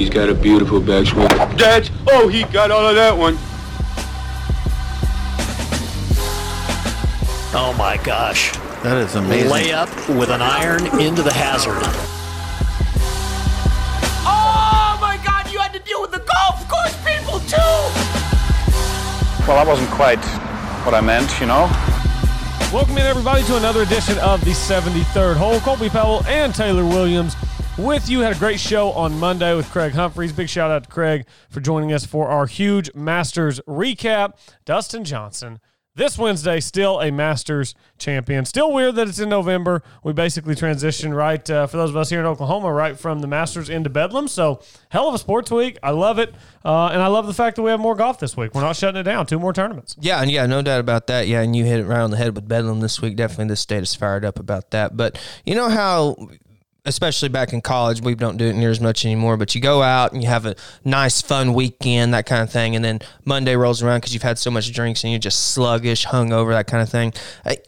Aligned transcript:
He's 0.00 0.08
got 0.08 0.30
a 0.30 0.34
beautiful 0.34 0.80
backswing. 0.80 1.28
That's 1.58 1.90
oh, 2.08 2.26
he 2.28 2.44
got 2.44 2.70
all 2.70 2.88
of 2.88 2.94
that 2.94 3.14
one. 3.14 3.36
Oh 7.52 7.74
my 7.76 7.98
gosh. 8.02 8.50
That 8.82 8.96
is 8.96 9.14
amazing. 9.14 9.50
Layup 9.50 10.18
with 10.18 10.30
an 10.30 10.40
iron 10.40 10.86
into 10.98 11.22
the 11.22 11.30
hazard. 11.30 11.82
Oh 14.24 14.96
my 15.02 15.20
god, 15.22 15.52
you 15.52 15.58
had 15.58 15.74
to 15.74 15.80
deal 15.80 16.00
with 16.00 16.12
the 16.12 16.24
golf 16.24 16.66
course 16.66 16.96
people 17.04 17.38
too! 17.40 17.58
Well, 19.46 19.62
that 19.62 19.66
wasn't 19.66 19.90
quite 19.90 20.24
what 20.86 20.94
I 20.94 21.02
meant, 21.02 21.28
you 21.38 21.46
know. 21.46 21.68
Welcome 22.72 22.96
in, 22.96 23.04
everybody, 23.04 23.42
to 23.42 23.58
another 23.58 23.82
edition 23.82 24.16
of 24.20 24.42
the 24.46 24.52
73rd 24.52 25.36
Hole. 25.36 25.60
Colby 25.60 25.90
Powell 25.90 26.24
and 26.24 26.54
Taylor 26.54 26.86
Williams 26.86 27.36
with 27.80 28.08
you. 28.08 28.20
Had 28.20 28.36
a 28.36 28.38
great 28.38 28.60
show 28.60 28.90
on 28.92 29.18
Monday 29.18 29.54
with 29.54 29.70
Craig 29.70 29.92
Humphreys. 29.92 30.32
Big 30.32 30.48
shout 30.48 30.70
out 30.70 30.84
to 30.84 30.90
Craig 30.90 31.26
for 31.48 31.60
joining 31.60 31.92
us 31.92 32.04
for 32.04 32.28
our 32.28 32.46
huge 32.46 32.94
Masters 32.94 33.60
recap. 33.60 34.34
Dustin 34.64 35.04
Johnson 35.04 35.60
this 35.96 36.16
Wednesday, 36.16 36.60
still 36.60 37.00
a 37.00 37.10
Masters 37.10 37.74
champion. 37.98 38.44
Still 38.44 38.72
weird 38.72 38.94
that 38.94 39.08
it's 39.08 39.18
in 39.18 39.28
November. 39.28 39.82
We 40.02 40.12
basically 40.12 40.54
transitioned 40.54 41.14
right, 41.14 41.48
uh, 41.50 41.66
for 41.66 41.76
those 41.76 41.90
of 41.90 41.96
us 41.96 42.10
here 42.10 42.20
in 42.20 42.26
Oklahoma, 42.26 42.72
right 42.72 42.98
from 42.98 43.20
the 43.20 43.26
Masters 43.26 43.68
into 43.68 43.90
Bedlam. 43.90 44.28
So, 44.28 44.62
hell 44.90 45.08
of 45.08 45.14
a 45.14 45.18
sports 45.18 45.50
week. 45.50 45.78
I 45.82 45.90
love 45.90 46.18
it. 46.18 46.34
Uh, 46.64 46.86
and 46.86 47.02
I 47.02 47.08
love 47.08 47.26
the 47.26 47.34
fact 47.34 47.56
that 47.56 47.62
we 47.62 47.70
have 47.70 47.80
more 47.80 47.94
golf 47.94 48.18
this 48.18 48.36
week. 48.36 48.54
We're 48.54 48.62
not 48.62 48.76
shutting 48.76 49.00
it 49.00 49.04
down. 49.04 49.26
Two 49.26 49.38
more 49.38 49.52
tournaments. 49.52 49.96
Yeah, 50.00 50.22
and 50.22 50.30
yeah, 50.30 50.46
no 50.46 50.62
doubt 50.62 50.80
about 50.80 51.08
that. 51.08 51.26
Yeah, 51.28 51.42
and 51.42 51.54
you 51.56 51.64
hit 51.64 51.80
it 51.80 51.84
right 51.84 52.00
on 52.00 52.10
the 52.10 52.16
head 52.16 52.34
with 52.34 52.48
Bedlam 52.48 52.80
this 52.80 53.02
week. 53.02 53.16
Definitely 53.16 53.48
the 53.48 53.56
state 53.56 53.82
is 53.82 53.94
fired 53.94 54.24
up 54.24 54.38
about 54.38 54.70
that. 54.70 54.96
But 54.96 55.20
you 55.44 55.54
know 55.54 55.68
how 55.68 56.16
especially 56.90 57.30
back 57.30 57.54
in 57.54 57.62
college, 57.62 58.02
we 58.02 58.14
don't 58.14 58.36
do 58.36 58.46
it 58.46 58.54
near 58.54 58.70
as 58.70 58.80
much 58.80 59.04
anymore. 59.04 59.36
But 59.36 59.54
you 59.54 59.60
go 59.60 59.82
out 59.82 60.12
and 60.12 60.22
you 60.22 60.28
have 60.28 60.44
a 60.44 60.54
nice, 60.84 61.22
fun 61.22 61.54
weekend, 61.54 62.12
that 62.12 62.26
kind 62.26 62.42
of 62.42 62.50
thing, 62.50 62.76
and 62.76 62.84
then 62.84 63.00
Monday 63.24 63.56
rolls 63.56 63.82
around 63.82 64.00
because 64.00 64.12
you've 64.12 64.22
had 64.22 64.38
so 64.38 64.50
much 64.50 64.70
drinks 64.72 65.02
and 65.02 65.12
you're 65.12 65.18
just 65.18 65.52
sluggish, 65.52 66.06
hungover, 66.06 66.50
that 66.50 66.66
kind 66.66 66.82
of 66.82 66.88
thing. 66.90 67.14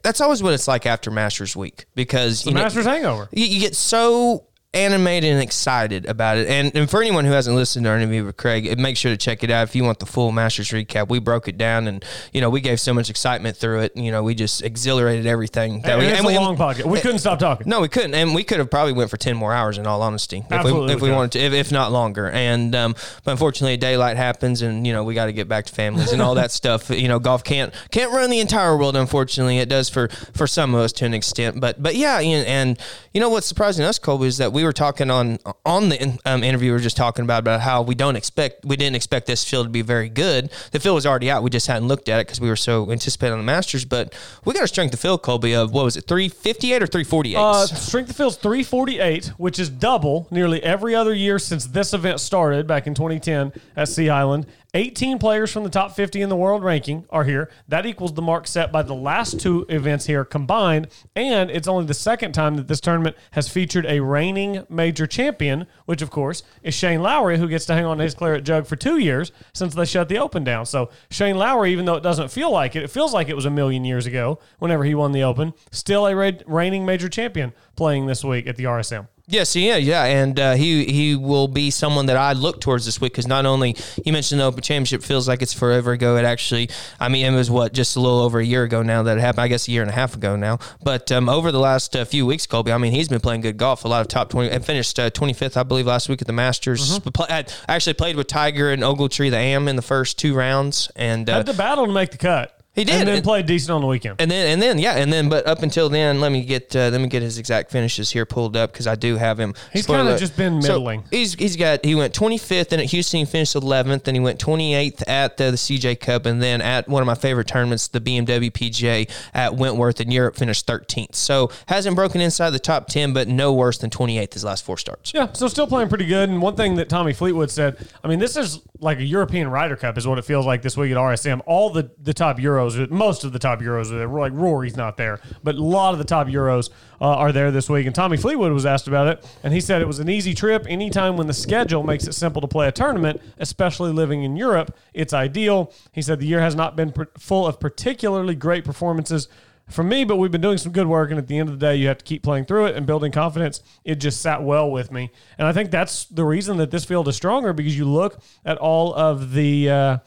That's 0.02 0.20
always 0.20 0.42
what 0.42 0.52
it's 0.52 0.68
like 0.68 0.84
after 0.84 1.10
Masters 1.10 1.56
week 1.56 1.86
because 1.94 2.44
you 2.44 2.52
Masters 2.52 2.84
know, 2.84 2.92
hangover. 2.92 3.28
You, 3.32 3.46
you 3.46 3.60
get 3.60 3.74
so 3.74 4.44
animated 4.74 5.30
and 5.30 5.42
excited 5.42 6.06
about 6.06 6.38
it. 6.38 6.48
And, 6.48 6.74
and 6.74 6.88
for 6.88 7.02
anyone 7.02 7.26
who 7.26 7.32
hasn't 7.32 7.54
listened 7.54 7.84
to 7.84 7.90
our 7.90 7.96
interview 7.96 8.24
with 8.24 8.38
Craig, 8.38 8.78
make 8.78 8.96
sure 8.96 9.10
to 9.12 9.18
check 9.18 9.44
it 9.44 9.50
out 9.50 9.64
if 9.64 9.74
you 9.74 9.84
want 9.84 9.98
the 9.98 10.06
full 10.06 10.32
Masters 10.32 10.70
recap. 10.70 11.10
We 11.10 11.18
broke 11.18 11.46
it 11.46 11.58
down 11.58 11.86
and, 11.86 12.02
you 12.32 12.40
know, 12.40 12.48
we 12.48 12.62
gave 12.62 12.80
so 12.80 12.94
much 12.94 13.10
excitement 13.10 13.56
through 13.58 13.80
it. 13.80 13.96
You 13.96 14.10
know, 14.10 14.22
we 14.22 14.34
just 14.34 14.62
exhilarated 14.62 15.26
everything. 15.26 15.82
That 15.82 15.92
and, 15.92 16.00
we, 16.00 16.06
it's 16.06 16.18
and 16.18 16.26
a 16.26 16.28
we, 16.28 16.38
long 16.38 16.56
podcast. 16.56 16.86
We 16.86 17.00
couldn't 17.00 17.18
stop 17.18 17.38
talking. 17.38 17.68
No, 17.68 17.82
we 17.82 17.88
couldn't. 17.88 18.14
And 18.14 18.34
we 18.34 18.44
could 18.44 18.60
have 18.60 18.70
probably 18.70 18.94
went 18.94 19.10
for 19.10 19.18
10 19.18 19.36
more 19.36 19.52
hours 19.52 19.76
in 19.76 19.86
all 19.86 20.00
honesty. 20.00 20.42
Absolutely 20.50 20.94
if 20.94 21.02
we, 21.02 21.08
if 21.08 21.10
we 21.10 21.14
wanted 21.14 21.32
to, 21.32 21.40
if, 21.40 21.52
if 21.52 21.72
not 21.72 21.92
longer. 21.92 22.30
And, 22.30 22.74
um, 22.74 22.94
but 23.24 23.32
unfortunately, 23.32 23.76
daylight 23.76 24.16
happens 24.16 24.62
and, 24.62 24.86
you 24.86 24.94
know, 24.94 25.04
we 25.04 25.12
got 25.12 25.26
to 25.26 25.32
get 25.34 25.48
back 25.48 25.66
to 25.66 25.74
families 25.74 26.12
and 26.12 26.22
all 26.22 26.36
that 26.36 26.50
stuff. 26.50 26.88
You 26.88 27.08
know, 27.08 27.18
golf 27.18 27.44
can't, 27.44 27.74
can't 27.90 28.10
run 28.10 28.30
the 28.30 28.40
entire 28.40 28.74
world, 28.74 28.96
unfortunately. 28.96 29.58
It 29.58 29.68
does 29.68 29.90
for, 29.90 30.08
for 30.08 30.46
some 30.46 30.74
of 30.74 30.80
us 30.80 30.92
to 30.92 31.04
an 31.04 31.12
extent. 31.12 31.60
But, 31.60 31.82
but 31.82 31.94
yeah, 31.94 32.20
and, 32.20 32.46
and 32.46 32.78
you 33.12 33.20
know, 33.20 33.28
what's 33.28 33.46
surprising 33.46 33.84
us, 33.84 33.98
Colby, 33.98 34.28
is 34.28 34.38
that 34.38 34.50
we 34.54 34.61
were 34.64 34.72
talking 34.72 35.10
on, 35.10 35.38
on 35.64 35.88
the 35.88 36.18
um, 36.24 36.42
interview 36.42 36.70
we 36.70 36.72
were 36.72 36.78
just 36.78 36.96
talking 36.96 37.24
about 37.24 37.40
about 37.40 37.60
how 37.60 37.82
we 37.82 37.94
don't 37.94 38.16
expect 38.16 38.64
we 38.64 38.76
didn't 38.76 38.96
expect 38.96 39.26
this 39.26 39.42
field 39.48 39.66
to 39.66 39.70
be 39.70 39.82
very 39.82 40.08
good. 40.08 40.50
The 40.70 40.80
field 40.80 40.94
was 40.94 41.06
already 41.06 41.30
out. 41.30 41.42
We 41.42 41.50
just 41.50 41.66
hadn't 41.66 41.88
looked 41.88 42.08
at 42.08 42.20
it 42.20 42.26
because 42.26 42.40
we 42.40 42.48
were 42.48 42.56
so 42.56 42.90
anticipating 42.90 43.32
on 43.32 43.38
the 43.38 43.44
Masters. 43.44 43.84
But 43.84 44.14
we 44.44 44.54
got 44.54 44.64
a 44.64 44.68
strength 44.68 44.94
of 44.94 45.00
field, 45.00 45.22
Colby, 45.22 45.54
of 45.54 45.72
what 45.72 45.84
was 45.84 45.96
it, 45.96 46.06
three 46.06 46.28
fifty 46.28 46.72
eight 46.72 46.82
or 46.82 46.86
three 46.86 47.04
forty 47.04 47.32
eight? 47.32 47.38
Uh, 47.38 47.66
strength 47.66 48.10
of 48.10 48.16
field's 48.16 48.36
three 48.36 48.62
forty 48.62 48.98
eight, 48.98 49.26
which 49.36 49.58
is 49.58 49.68
double 49.68 50.26
nearly 50.30 50.62
every 50.62 50.94
other 50.94 51.14
year 51.14 51.38
since 51.38 51.66
this 51.66 51.92
event 51.92 52.20
started 52.20 52.66
back 52.66 52.86
in 52.86 52.94
twenty 52.94 53.20
ten 53.20 53.52
at 53.76 53.88
Sea 53.88 54.10
Island. 54.10 54.46
18 54.74 55.18
players 55.18 55.52
from 55.52 55.64
the 55.64 55.68
top 55.68 55.92
50 55.92 56.22
in 56.22 56.30
the 56.30 56.36
world 56.36 56.64
ranking 56.64 57.04
are 57.10 57.24
here. 57.24 57.50
That 57.68 57.84
equals 57.84 58.14
the 58.14 58.22
mark 58.22 58.46
set 58.46 58.72
by 58.72 58.82
the 58.82 58.94
last 58.94 59.38
two 59.38 59.66
events 59.68 60.06
here 60.06 60.24
combined. 60.24 60.88
And 61.14 61.50
it's 61.50 61.68
only 61.68 61.84
the 61.84 61.92
second 61.92 62.32
time 62.32 62.54
that 62.56 62.68
this 62.68 62.80
tournament 62.80 63.16
has 63.32 63.50
featured 63.50 63.84
a 63.84 64.00
reigning 64.00 64.64
major 64.70 65.06
champion, 65.06 65.66
which, 65.84 66.00
of 66.00 66.10
course, 66.10 66.42
is 66.62 66.72
Shane 66.72 67.02
Lowry, 67.02 67.36
who 67.36 67.48
gets 67.48 67.66
to 67.66 67.74
hang 67.74 67.84
on 67.84 67.98
to 67.98 68.04
his 68.04 68.14
claret 68.14 68.44
jug 68.44 68.66
for 68.66 68.76
two 68.76 68.96
years 68.96 69.30
since 69.52 69.74
they 69.74 69.84
shut 69.84 70.08
the 70.08 70.16
Open 70.16 70.42
down. 70.42 70.64
So, 70.64 70.88
Shane 71.10 71.36
Lowry, 71.36 71.70
even 71.70 71.84
though 71.84 71.96
it 71.96 72.02
doesn't 72.02 72.30
feel 72.30 72.50
like 72.50 72.74
it, 72.74 72.82
it 72.82 72.90
feels 72.90 73.12
like 73.12 73.28
it 73.28 73.36
was 73.36 73.44
a 73.44 73.50
million 73.50 73.84
years 73.84 74.06
ago 74.06 74.38
whenever 74.58 74.84
he 74.84 74.94
won 74.94 75.12
the 75.12 75.22
Open, 75.22 75.52
still 75.70 76.06
a 76.06 76.14
reigning 76.46 76.86
major 76.86 77.10
champion 77.10 77.52
playing 77.76 78.06
this 78.06 78.24
week 78.24 78.46
at 78.46 78.56
the 78.56 78.64
RSM. 78.64 79.08
Yes, 79.28 79.54
yeah, 79.54 79.76
yeah, 79.76 80.04
and 80.04 80.38
uh, 80.38 80.54
he 80.54 80.84
he 80.84 81.14
will 81.14 81.46
be 81.46 81.70
someone 81.70 82.06
that 82.06 82.16
I 82.16 82.32
look 82.32 82.60
towards 82.60 82.84
this 82.84 83.00
week 83.00 83.12
because 83.12 83.28
not 83.28 83.46
only 83.46 83.76
you 84.04 84.12
mentioned 84.12 84.40
the 84.40 84.44
Open 84.44 84.62
Championship 84.62 85.02
feels 85.02 85.28
like 85.28 85.42
it's 85.42 85.52
forever 85.52 85.92
ago. 85.92 86.16
It 86.16 86.24
actually, 86.24 86.70
I 86.98 87.08
mean, 87.08 87.24
it 87.24 87.36
was 87.36 87.48
what 87.48 87.72
just 87.72 87.94
a 87.94 88.00
little 88.00 88.20
over 88.20 88.40
a 88.40 88.44
year 88.44 88.64
ago 88.64 88.82
now 88.82 89.04
that 89.04 89.18
it 89.18 89.20
happened. 89.20 89.42
I 89.42 89.48
guess 89.48 89.68
a 89.68 89.70
year 89.70 89.82
and 89.82 89.90
a 89.90 89.94
half 89.94 90.16
ago 90.16 90.34
now. 90.34 90.58
But 90.82 91.12
um, 91.12 91.28
over 91.28 91.52
the 91.52 91.60
last 91.60 91.94
uh, 91.94 92.04
few 92.04 92.26
weeks, 92.26 92.46
Colby, 92.46 92.72
I 92.72 92.78
mean, 92.78 92.92
he's 92.92 93.08
been 93.08 93.20
playing 93.20 93.42
good 93.42 93.56
golf. 93.56 93.84
A 93.84 93.88
lot 93.88 94.00
of 94.00 94.08
top 94.08 94.28
twenty 94.28 94.50
and 94.50 94.64
finished 94.64 94.96
twenty 95.14 95.32
uh, 95.32 95.36
fifth, 95.36 95.56
I 95.56 95.62
believe, 95.62 95.86
last 95.86 96.08
week 96.08 96.20
at 96.20 96.26
the 96.26 96.32
Masters. 96.32 96.98
Mm-hmm. 96.98 97.10
Play, 97.10 97.26
I 97.30 97.44
actually 97.68 97.94
played 97.94 98.16
with 98.16 98.26
Tiger 98.26 98.72
and 98.72 98.82
Ogletree, 98.82 99.30
the 99.30 99.38
Am, 99.38 99.68
in 99.68 99.76
the 99.76 99.82
first 99.82 100.18
two 100.18 100.34
rounds, 100.34 100.90
and 100.96 101.30
uh, 101.30 101.36
had 101.36 101.46
the 101.46 101.54
battle 101.54 101.86
to 101.86 101.92
make 101.92 102.10
the 102.10 102.18
cut. 102.18 102.61
He 102.74 102.84
did, 102.84 102.94
and 102.94 103.08
then 103.08 103.22
played 103.22 103.44
decent 103.44 103.70
on 103.70 103.82
the 103.82 103.86
weekend. 103.86 104.18
And 104.18 104.30
then, 104.30 104.46
and 104.46 104.62
then, 104.62 104.78
yeah, 104.78 104.96
and 104.96 105.12
then, 105.12 105.28
but 105.28 105.46
up 105.46 105.62
until 105.62 105.90
then, 105.90 106.20
let 106.22 106.32
me 106.32 106.42
get 106.42 106.74
uh, 106.74 106.88
let 106.88 107.02
me 107.02 107.06
get 107.06 107.20
his 107.20 107.36
exact 107.36 107.70
finishes 107.70 108.10
here 108.10 108.24
pulled 108.24 108.56
up 108.56 108.72
because 108.72 108.86
I 108.86 108.94
do 108.94 109.16
have 109.16 109.38
him. 109.38 109.54
He's 109.74 109.86
kind 109.86 110.08
of 110.08 110.18
just 110.18 110.38
been 110.38 110.58
middling. 110.58 111.02
So 111.02 111.08
he's 111.10 111.34
he's 111.34 111.56
got 111.56 111.84
he 111.84 111.94
went 111.94 112.14
25th 112.14 112.72
and 112.72 112.80
at 112.80 112.86
Houston 112.88 113.20
he 113.20 113.26
finished 113.26 113.54
11th, 113.54 114.08
and 114.08 114.16
he 114.16 114.20
went 114.20 114.40
28th 114.40 115.06
at 115.06 115.36
the, 115.36 115.50
the 115.50 115.58
CJ 115.58 116.00
Cup, 116.00 116.24
and 116.24 116.42
then 116.42 116.62
at 116.62 116.88
one 116.88 117.02
of 117.02 117.06
my 117.06 117.14
favorite 117.14 117.46
tournaments, 117.46 117.88
the 117.88 118.00
BMW 118.00 118.50
PGA 118.50 119.10
at 119.34 119.54
Wentworth 119.54 120.00
in 120.00 120.10
Europe, 120.10 120.36
finished 120.36 120.66
13th. 120.66 121.14
So 121.14 121.50
hasn't 121.66 121.94
broken 121.94 122.22
inside 122.22 122.50
the 122.50 122.58
top 122.58 122.88
10, 122.88 123.12
but 123.12 123.28
no 123.28 123.52
worse 123.52 123.76
than 123.76 123.90
28th 123.90 124.32
his 124.32 124.44
last 124.44 124.64
four 124.64 124.78
starts. 124.78 125.12
Yeah, 125.12 125.30
so 125.34 125.46
still 125.48 125.66
playing 125.66 125.90
pretty 125.90 126.06
good. 126.06 126.30
And 126.30 126.40
one 126.40 126.56
thing 126.56 126.76
that 126.76 126.88
Tommy 126.88 127.12
Fleetwood 127.12 127.50
said, 127.50 127.86
I 128.02 128.08
mean, 128.08 128.18
this 128.18 128.34
is 128.34 128.60
like 128.80 128.98
a 128.98 129.04
European 129.04 129.48
Ryder 129.48 129.76
Cup, 129.76 129.98
is 129.98 130.06
what 130.06 130.18
it 130.18 130.24
feels 130.24 130.46
like 130.46 130.62
this 130.62 130.74
week 130.74 130.90
at 130.90 130.96
RSM. 130.96 131.42
All 131.44 131.68
the 131.68 131.90
the 132.00 132.14
top 132.14 132.40
Euros, 132.70 132.90
most 132.90 133.24
of 133.24 133.32
the 133.32 133.38
top 133.38 133.60
Euros 133.60 133.92
are 133.92 133.98
there. 133.98 134.08
Like 134.08 134.32
Rory's 134.34 134.76
not 134.76 134.96
there, 134.96 135.20
but 135.42 135.54
a 135.54 135.62
lot 135.62 135.92
of 135.92 135.98
the 135.98 136.04
top 136.04 136.26
Euros 136.26 136.70
uh, 137.00 137.04
are 137.04 137.32
there 137.32 137.50
this 137.50 137.68
week. 137.68 137.86
And 137.86 137.94
Tommy 137.94 138.16
Fleetwood 138.16 138.52
was 138.52 138.66
asked 138.66 138.88
about 138.88 139.08
it, 139.08 139.26
and 139.42 139.52
he 139.52 139.60
said 139.60 139.82
it 139.82 139.86
was 139.86 139.98
an 139.98 140.08
easy 140.08 140.34
trip. 140.34 140.66
Anytime 140.68 141.16
when 141.16 141.26
the 141.26 141.32
schedule 141.32 141.82
makes 141.82 142.06
it 142.06 142.14
simple 142.14 142.40
to 142.40 142.48
play 142.48 142.68
a 142.68 142.72
tournament, 142.72 143.20
especially 143.38 143.92
living 143.92 144.22
in 144.22 144.36
Europe, 144.36 144.76
it's 144.94 145.12
ideal. 145.12 145.72
He 145.92 146.02
said 146.02 146.20
the 146.20 146.26
year 146.26 146.40
has 146.40 146.54
not 146.54 146.76
been 146.76 146.94
full 147.18 147.46
of 147.46 147.60
particularly 147.60 148.34
great 148.34 148.64
performances 148.64 149.28
for 149.68 149.82
me, 149.82 150.04
but 150.04 150.16
we've 150.16 150.30
been 150.30 150.40
doing 150.40 150.58
some 150.58 150.72
good 150.72 150.86
work. 150.86 151.10
And 151.10 151.18
at 151.18 151.26
the 151.26 151.38
end 151.38 151.48
of 151.48 151.58
the 151.58 151.66
day, 151.66 151.76
you 151.76 151.88
have 151.88 151.98
to 151.98 152.04
keep 152.04 152.22
playing 152.22 152.44
through 152.44 152.66
it 152.66 152.76
and 152.76 152.86
building 152.86 153.12
confidence. 153.12 153.62
It 153.84 153.96
just 153.96 154.20
sat 154.20 154.42
well 154.42 154.70
with 154.70 154.90
me. 154.90 155.10
And 155.38 155.46
I 155.46 155.52
think 155.52 155.70
that's 155.70 156.04
the 156.06 156.24
reason 156.24 156.56
that 156.58 156.70
this 156.70 156.84
field 156.84 157.08
is 157.08 157.16
stronger 157.16 157.52
because 157.52 157.76
you 157.76 157.84
look 157.84 158.22
at 158.44 158.58
all 158.58 158.94
of 158.94 159.32
the, 159.32 159.70
uh, 159.70 159.98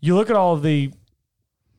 you 0.00 0.14
look 0.16 0.30
at 0.30 0.36
all 0.36 0.54
of 0.54 0.62
the 0.62 0.92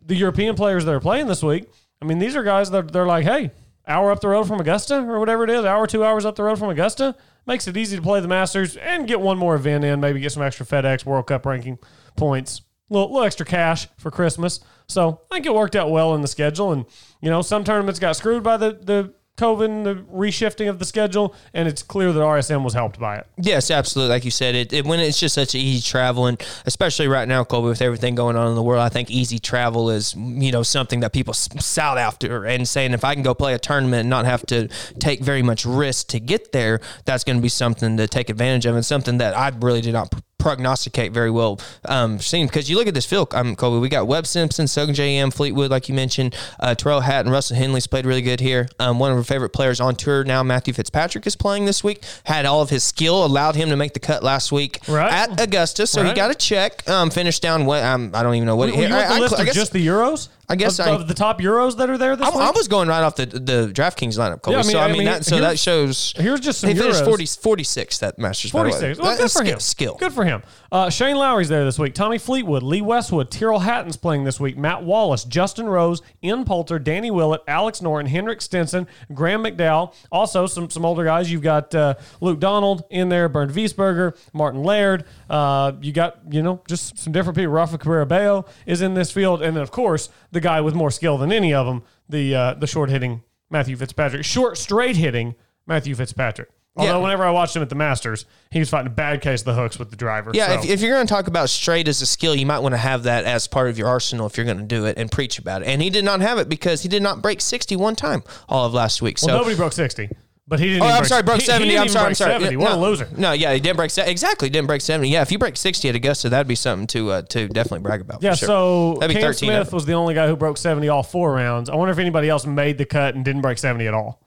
the 0.05 0.15
European 0.15 0.55
players 0.55 0.85
that 0.85 0.93
are 0.93 0.99
playing 0.99 1.27
this 1.27 1.43
week, 1.43 1.69
I 2.01 2.05
mean, 2.05 2.19
these 2.19 2.35
are 2.35 2.43
guys 2.43 2.71
that 2.71 2.91
they're 2.91 3.05
like, 3.05 3.25
hey, 3.25 3.51
hour 3.87 4.11
up 4.11 4.21
the 4.21 4.27
road 4.27 4.47
from 4.47 4.59
Augusta 4.59 4.99
or 4.99 5.19
whatever 5.19 5.43
it 5.43 5.49
is, 5.49 5.65
hour, 5.65 5.87
two 5.87 6.03
hours 6.03 6.25
up 6.25 6.35
the 6.35 6.43
road 6.43 6.59
from 6.59 6.69
Augusta, 6.69 7.15
makes 7.45 7.67
it 7.67 7.75
easy 7.77 7.95
to 7.95 8.01
play 8.01 8.19
the 8.19 8.27
Masters 8.27 8.77
and 8.77 9.07
get 9.07 9.19
one 9.19 9.37
more 9.37 9.55
event 9.55 9.83
in, 9.83 9.99
maybe 9.99 10.19
get 10.19 10.31
some 10.31 10.43
extra 10.43 10.65
FedEx 10.65 11.05
World 11.05 11.27
Cup 11.27 11.45
ranking 11.45 11.77
points, 12.15 12.61
little, 12.89 13.09
little 13.11 13.25
extra 13.25 13.45
cash 13.45 13.87
for 13.97 14.11
Christmas. 14.11 14.59
So 14.87 15.21
I 15.31 15.35
think 15.35 15.45
it 15.45 15.53
worked 15.53 15.75
out 15.75 15.91
well 15.91 16.15
in 16.15 16.21
the 16.21 16.27
schedule. 16.27 16.71
And, 16.71 16.85
you 17.21 17.29
know, 17.29 17.41
some 17.41 17.63
tournaments 17.63 17.99
got 17.99 18.15
screwed 18.15 18.43
by 18.43 18.57
the, 18.57 18.79
the 18.81 19.13
COVID 19.37 19.83
the 19.83 19.95
reshifting 20.13 20.69
of 20.69 20.77
the 20.77 20.85
schedule, 20.85 21.33
and 21.55 21.67
it's 21.67 21.81
clear 21.81 22.11
that 22.11 22.19
RSM 22.19 22.63
was 22.63 22.73
helped 22.73 22.99
by 22.99 23.17
it. 23.17 23.27
Yes, 23.37 23.71
absolutely. 23.71 24.13
Like 24.13 24.25
you 24.25 24.31
said, 24.31 24.53
it, 24.53 24.71
it 24.71 24.85
when 24.85 24.99
it's 24.99 25.19
just 25.19 25.33
such 25.33 25.55
easy 25.55 25.81
travel, 25.81 26.27
and 26.27 26.41
especially 26.67 27.07
right 27.07 27.27
now, 27.27 27.43
Colby, 27.43 27.69
with 27.69 27.81
everything 27.81 28.13
going 28.13 28.35
on 28.35 28.47
in 28.47 28.55
the 28.55 28.61
world, 28.61 28.81
I 28.81 28.89
think 28.89 29.09
easy 29.09 29.39
travel 29.39 29.89
is 29.89 30.13
you 30.15 30.51
know 30.51 30.61
something 30.61 30.99
that 30.99 31.13
people 31.13 31.33
sought 31.33 31.97
after 31.97 32.45
and 32.45 32.67
saying 32.67 32.93
if 32.93 33.03
I 33.03 33.15
can 33.15 33.23
go 33.23 33.33
play 33.33 33.55
a 33.55 33.59
tournament 33.59 34.01
and 34.01 34.09
not 34.09 34.25
have 34.25 34.45
to 34.47 34.67
take 34.99 35.21
very 35.21 35.41
much 35.41 35.65
risk 35.65 36.09
to 36.09 36.19
get 36.19 36.51
there, 36.51 36.79
that's 37.05 37.23
going 37.23 37.37
to 37.37 37.41
be 37.41 37.49
something 37.49 37.97
to 37.97 38.07
take 38.07 38.29
advantage 38.29 38.67
of, 38.67 38.75
and 38.75 38.85
something 38.85 39.17
that 39.17 39.35
I 39.35 39.51
really 39.59 39.81
did 39.81 39.93
not 39.93 40.13
prognosticate 40.43 41.13
very 41.13 41.31
well. 41.31 41.59
Um, 41.85 42.17
because 42.17 42.69
you 42.69 42.75
look 42.75 42.87
at 42.87 42.93
this 42.93 43.05
field, 43.05 43.33
um, 43.33 43.55
Colby, 43.55 43.79
we 43.79 43.87
got 43.87 44.07
Webb 44.07 44.27
Simpson, 44.27 44.65
Sungjae 44.65 45.15
Im, 45.15 45.31
Fleetwood, 45.31 45.71
like 45.71 45.87
you 45.87 45.95
mentioned, 45.95 46.35
uh, 46.59 46.75
Tyrrell 46.75 46.99
Hatton, 46.99 47.31
Russell 47.31 47.55
Henley's 47.55 47.87
played 47.87 48.05
really 48.05 48.21
good 48.21 48.41
here. 48.41 48.67
Um, 48.77 48.99
one 48.99 49.11
of 49.11 49.17
our 49.17 49.23
favorite 49.23 49.51
players 49.51 49.79
on 49.79 49.95
tour 49.95 50.25
now, 50.25 50.43
Matthew 50.43 50.73
Fitzpatrick, 50.73 51.25
is 51.25 51.37
playing 51.37 51.63
this 51.63 51.81
week. 51.81 52.03
Had 52.25 52.45
all 52.45 52.61
of 52.61 52.69
his 52.69 52.83
skill, 52.83 53.25
allowed 53.25 53.55
him 53.55 53.69
to 53.69 53.77
make 53.77 53.93
the 53.93 54.01
cut 54.01 54.21
last 54.21 54.51
week 54.51 54.79
right. 54.89 55.11
at 55.11 55.41
Augusta, 55.41 55.87
so 55.87 56.01
right. 56.01 56.09
he 56.09 56.13
got 56.13 56.29
a 56.29 56.35
check. 56.35 56.87
Um, 56.89 57.09
finished 57.09 57.41
down 57.41 57.65
what 57.65 57.81
um, 57.81 58.11
I 58.13 58.21
don't 58.21 58.35
even 58.35 58.45
know 58.45 58.57
what. 58.57 58.69
Were, 58.71 58.75
were 58.75 58.87
you 58.87 58.93
I, 58.93 59.19
I, 59.19 59.27
I, 59.37 59.45
just 59.45 59.71
the 59.71 59.85
Euros? 59.85 60.27
I 60.53 60.55
guess 60.55 60.79
of, 60.79 60.87
I- 60.87 60.91
of 60.91 61.07
the 61.07 61.13
top 61.13 61.41
Euros 61.41 61.77
that 61.77 61.89
are 61.89 61.97
there 61.97 62.15
this 62.15 62.27
I, 62.27 62.29
week. 62.29 62.39
I 62.39 62.51
was 62.51 62.67
going 62.67 62.87
right 62.87 63.01
off 63.03 63.15
the 63.15 63.25
the 63.25 63.71
DraftKings 63.73 64.17
lineup. 64.17 64.47
Yeah, 64.49 64.57
I 64.57 64.61
mean- 64.61 64.71
so 64.71 64.79
I 64.79 64.87
mean, 64.87 64.97
mean, 64.99 65.05
that 65.05 65.25
so 65.25 65.39
that 65.39 65.57
shows 65.59 66.13
here's 66.17 66.39
just 66.39 66.59
some 66.61 66.69
he 66.69 66.75
finished 66.75 67.01
Euros. 67.01 67.05
40, 67.05 67.25
46 67.25 67.97
that 67.99 68.19
Masters. 68.19 68.53
way. 68.53 68.59
46. 68.69 68.99
Well, 68.99 69.17
good 69.17 69.23
for 69.23 69.29
skill, 69.29 69.45
him. 69.53 69.59
Skill. 69.59 69.95
Good 69.99 70.13
for 70.13 70.25
him. 70.25 70.43
Uh, 70.71 70.89
Shane 70.89 71.15
Lowry's 71.15 71.49
there 71.49 71.65
this 71.65 71.77
week. 71.77 71.93
Tommy 71.93 72.17
Fleetwood, 72.17 72.63
Lee 72.63 72.81
Westwood, 72.81 73.29
Tyrrell 73.29 73.59
Hatton's 73.59 73.97
playing 73.97 74.23
this 74.23 74.39
week. 74.39 74.57
Matt 74.57 74.83
Wallace, 74.83 75.23
Justin 75.23 75.67
Rose, 75.67 76.01
Ian 76.23 76.45
Poulter, 76.45 76.79
Danny 76.79 77.11
Willett, 77.11 77.41
Alex 77.47 77.79
Noren, 77.79 78.07
Henrik 78.07 78.41
Stenson, 78.41 78.87
Graeme 79.13 79.43
McDowell. 79.43 79.93
Also, 80.11 80.47
some 80.47 80.69
some 80.69 80.85
older 80.85 81.03
guys. 81.03 81.31
You've 81.31 81.41
got 81.43 81.73
uh, 81.75 81.95
Luke 82.21 82.39
Donald 82.39 82.83
in 82.89 83.09
there, 83.09 83.29
Bernd 83.29 83.51
Wiesberger, 83.51 84.15
Martin 84.33 84.63
Laird. 84.63 85.05
Uh, 85.29 85.73
you 85.81 85.91
got 85.91 86.19
you 86.31 86.41
know 86.41 86.61
just 86.67 86.97
some 86.97 87.13
different 87.13 87.37
people. 87.37 87.53
Rafa 87.53 87.77
Cabrera 87.77 88.05
Bello 88.05 88.45
is 88.65 88.81
in 88.81 88.93
this 88.93 89.11
field, 89.11 89.41
and 89.41 89.55
then 89.55 89.63
of 89.63 89.71
course 89.71 90.09
the 90.31 90.41
guy 90.43 90.61
with 90.61 90.75
more 90.75 90.91
skill 90.91 91.17
than 91.17 91.31
any 91.31 91.53
of 91.53 91.65
them, 91.65 91.81
the 92.07 92.35
uh, 92.35 92.53
the 92.53 92.67
short 92.67 92.89
hitting 92.91 93.23
Matthew 93.49 93.75
Fitzpatrick, 93.75 94.23
short 94.25 94.57
straight 94.57 94.95
hitting 94.97 95.33
Matthew 95.65 95.95
Fitzpatrick. 95.95 96.49
Although 96.75 96.93
Yeah. 96.93 96.97
whenever 97.03 97.23
I 97.23 97.29
watched 97.29 97.55
him 97.55 97.61
at 97.61 97.69
the 97.69 97.75
Masters, 97.75 98.25
he 98.49 98.57
was 98.57 98.67
fighting 98.67 98.87
a 98.87 98.89
bad 98.95 99.21
case 99.21 99.41
of 99.41 99.45
the 99.45 99.53
hooks 99.53 99.77
with 99.77 99.91
the 99.91 99.95
driver. 99.95 100.31
Yeah, 100.33 100.47
so. 100.47 100.53
if, 100.63 100.69
if 100.71 100.81
you're 100.81 100.95
going 100.95 101.05
to 101.05 101.13
talk 101.13 101.27
about 101.27 101.51
straight 101.51 101.87
as 101.87 102.01
a 102.01 102.07
skill, 102.07 102.33
you 102.33 102.47
might 102.47 102.59
want 102.59 102.73
to 102.73 102.79
have 102.79 103.03
that 103.03 103.25
as 103.25 103.47
part 103.47 103.69
of 103.69 103.77
your 103.77 103.87
arsenal 103.87 104.25
if 104.25 104.37
you're 104.37 104.45
going 104.47 104.57
to 104.57 104.63
do 104.63 104.85
it 104.85 104.97
and 104.97 105.11
preach 105.11 105.37
about 105.37 105.61
it. 105.61 105.67
And 105.67 105.83
he 105.83 105.91
did 105.91 106.03
not 106.03 106.21
have 106.21 106.39
it 106.39 106.49
because 106.49 106.81
he 106.81 106.89
did 106.89 107.03
not 107.03 107.21
break 107.21 107.41
60 107.41 107.75
one 107.75 107.95
time 107.95 108.23
all 108.49 108.65
of 108.65 108.73
last 108.73 109.03
week. 109.03 109.19
So 109.19 109.27
well, 109.27 109.37
nobody 109.37 109.55
broke 109.55 109.73
sixty, 109.73 110.09
but 110.47 110.59
he 110.59 110.67
didn't. 110.69 110.83
Oh, 110.83 110.87
I'm 110.87 110.97
break, 110.99 111.09
sorry, 111.09 111.23
broke 111.23 111.35
he- 111.37 111.43
he 111.43 111.45
70. 111.47 111.69
didn't 111.69 111.81
I'm 111.81 111.89
sorry, 111.89 112.07
I'm 112.07 112.15
sorry. 112.15 112.31
70. 112.33 112.51
Yeah, 112.51 112.57
What 112.57 112.69
no, 112.71 112.79
a 112.79 112.81
loser. 112.81 113.07
No, 113.17 113.31
yeah, 113.31 113.53
he 113.53 113.59
didn't 113.59 113.77
break 113.77 113.91
se- 113.91 114.09
exactly. 114.09 114.49
Didn't 114.49 114.67
break 114.67 114.81
70. 114.81 115.09
Yeah, 115.09 115.21
if 115.21 115.31
you 115.31 115.37
break 115.37 115.57
60 115.57 115.89
at 115.89 115.95
Augusta, 115.95 116.29
that'd 116.29 116.47
be 116.47 116.55
something 116.55 116.87
to 116.87 117.11
uh, 117.11 117.21
to 117.23 117.47
definitely 117.47 117.79
brag 117.79 118.01
about. 118.01 118.21
Yeah, 118.21 118.33
sure. 118.35 118.47
so 118.47 118.93
that'd 118.99 119.15
be 119.15 119.21
Cam 119.21 119.31
13 119.31 119.47
Smith 119.47 119.73
was 119.73 119.85
the 119.85 119.93
only 119.93 120.13
guy 120.13 120.27
who 120.27 120.35
broke 120.35 120.57
seventy 120.57 120.89
all 120.89 121.03
four 121.03 121.33
rounds. 121.33 121.69
I 121.69 121.75
wonder 121.75 121.91
if 121.91 121.99
anybody 121.99 122.29
else 122.29 122.45
made 122.45 122.77
the 122.77 122.85
cut 122.85 123.15
and 123.15 123.23
didn't 123.23 123.41
break 123.41 123.57
seventy 123.57 123.87
at 123.87 123.93
all. 123.93 124.21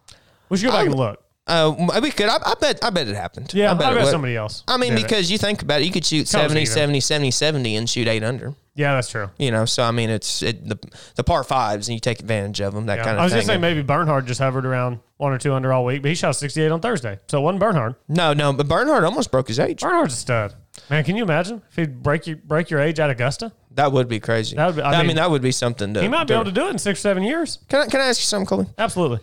We 0.49 0.57
should 0.57 0.67
go 0.67 0.73
back 0.73 0.87
and 0.87 0.95
look. 0.95 1.23
Uh, 1.47 1.75
we 2.03 2.11
could. 2.11 2.27
I, 2.29 2.39
I 2.45 2.55
bet. 2.61 2.85
I 2.85 2.91
bet 2.91 3.07
it 3.07 3.15
happened. 3.15 3.55
Yeah, 3.55 3.71
I 3.71 3.75
bet, 3.75 3.93
it 3.93 4.03
would. 4.03 4.11
somebody 4.11 4.37
else. 4.37 4.65
I 4.67 4.77
mean, 4.79 4.91
did 4.95 5.01
it. 5.01 5.03
because 5.05 5.31
you 5.31 5.39
think 5.39 5.63
about 5.63 5.81
it, 5.81 5.85
you 5.85 5.93
could 5.93 6.05
shoot 6.05 6.27
70, 6.27 6.61
even. 6.61 6.73
70, 6.73 7.01
70, 7.01 7.31
70 7.31 7.77
and 7.77 7.89
shoot 7.89 8.09
eight 8.09 8.25
under. 8.25 8.55
Yeah, 8.77 8.95
that's 8.95 9.11
true. 9.11 9.29
You 9.39 9.51
know, 9.51 9.65
so 9.65 9.83
I 9.83 9.91
mean, 9.91 10.11
it's 10.11 10.43
it, 10.43 10.69
the 10.69 10.79
the 11.17 11.25
par 11.25 11.43
fives, 11.43 11.89
and 11.89 11.95
you 11.95 12.01
take 12.01 12.21
advantage 12.21 12.61
of 12.61 12.75
them. 12.75 12.87
That 12.87 12.99
Yeah. 12.99 13.05
kind 13.05 13.17
of 13.17 13.21
I 13.23 13.25
was 13.25 13.33
thing. 13.33 13.39
just 13.39 13.47
saying 13.49 13.61
maybe 13.61 13.83
Bernhard 13.83 14.27
just 14.27 14.39
hovered 14.41 14.65
around 14.67 15.01
one 15.17 15.33
or 15.33 15.39
two 15.39 15.53
under 15.55 15.73
all 15.73 15.85
week, 15.85 16.03
but 16.03 16.09
he 16.11 16.15
shot 16.15 16.37
sixty 16.37 16.63
eight 16.63 16.71
on 16.71 16.81
Thursday, 16.81 17.19
so 17.29 17.39
it 17.39 17.43
wasn't 17.43 17.61
Bernhard. 17.61 17.97
no, 18.07 18.33
no, 18.33 18.53
but 18.53 18.69
Bernhard 18.69 19.03
almost 19.05 19.31
broke 19.33 19.49
his 19.49 19.59
age. 19.59 19.81
Bernhard's 19.81 20.15
a 20.15 20.19
stud. 20.19 20.55
Man, 20.91 21.03
can 21.05 21.17
you 21.17 21.23
imagine 21.25 21.63
if 21.71 21.77
he'd 21.77 22.03
break 22.03 22.27
your 22.27 22.37
break 22.37 22.71
your 22.71 22.81
age 22.81 23.01
at 23.01 23.11
Augusta? 23.11 23.53
That 23.73 23.93
would 23.93 24.09
be 24.09 24.21
crazy. 24.21 24.57
That 24.57 24.67
would 24.67 24.77
be- 24.77 24.83
I 24.83 24.93
I, 24.93 24.99
mean, 24.99 25.09
mean, 25.09 25.17
that 25.17 25.31
would 25.31 25.43
be 25.43 25.53
something 25.53 25.93
to. 25.95 26.03
He 26.03 26.09
might 26.09 26.27
be 26.29 26.35
able 26.35 26.45
to 26.45 26.53
do 26.53 26.67
it 26.67 26.71
in 26.71 26.79
six 26.79 27.01
or 27.01 27.03
seven 27.03 27.23
years. 27.23 27.59
Can 27.69 27.81
I 27.81 27.87
can 27.87 28.01
I 28.01 28.07
ask 28.07 28.21
you 28.21 28.25
something, 28.25 28.47
Colby? 28.47 28.71
Absolutely. 28.79 29.19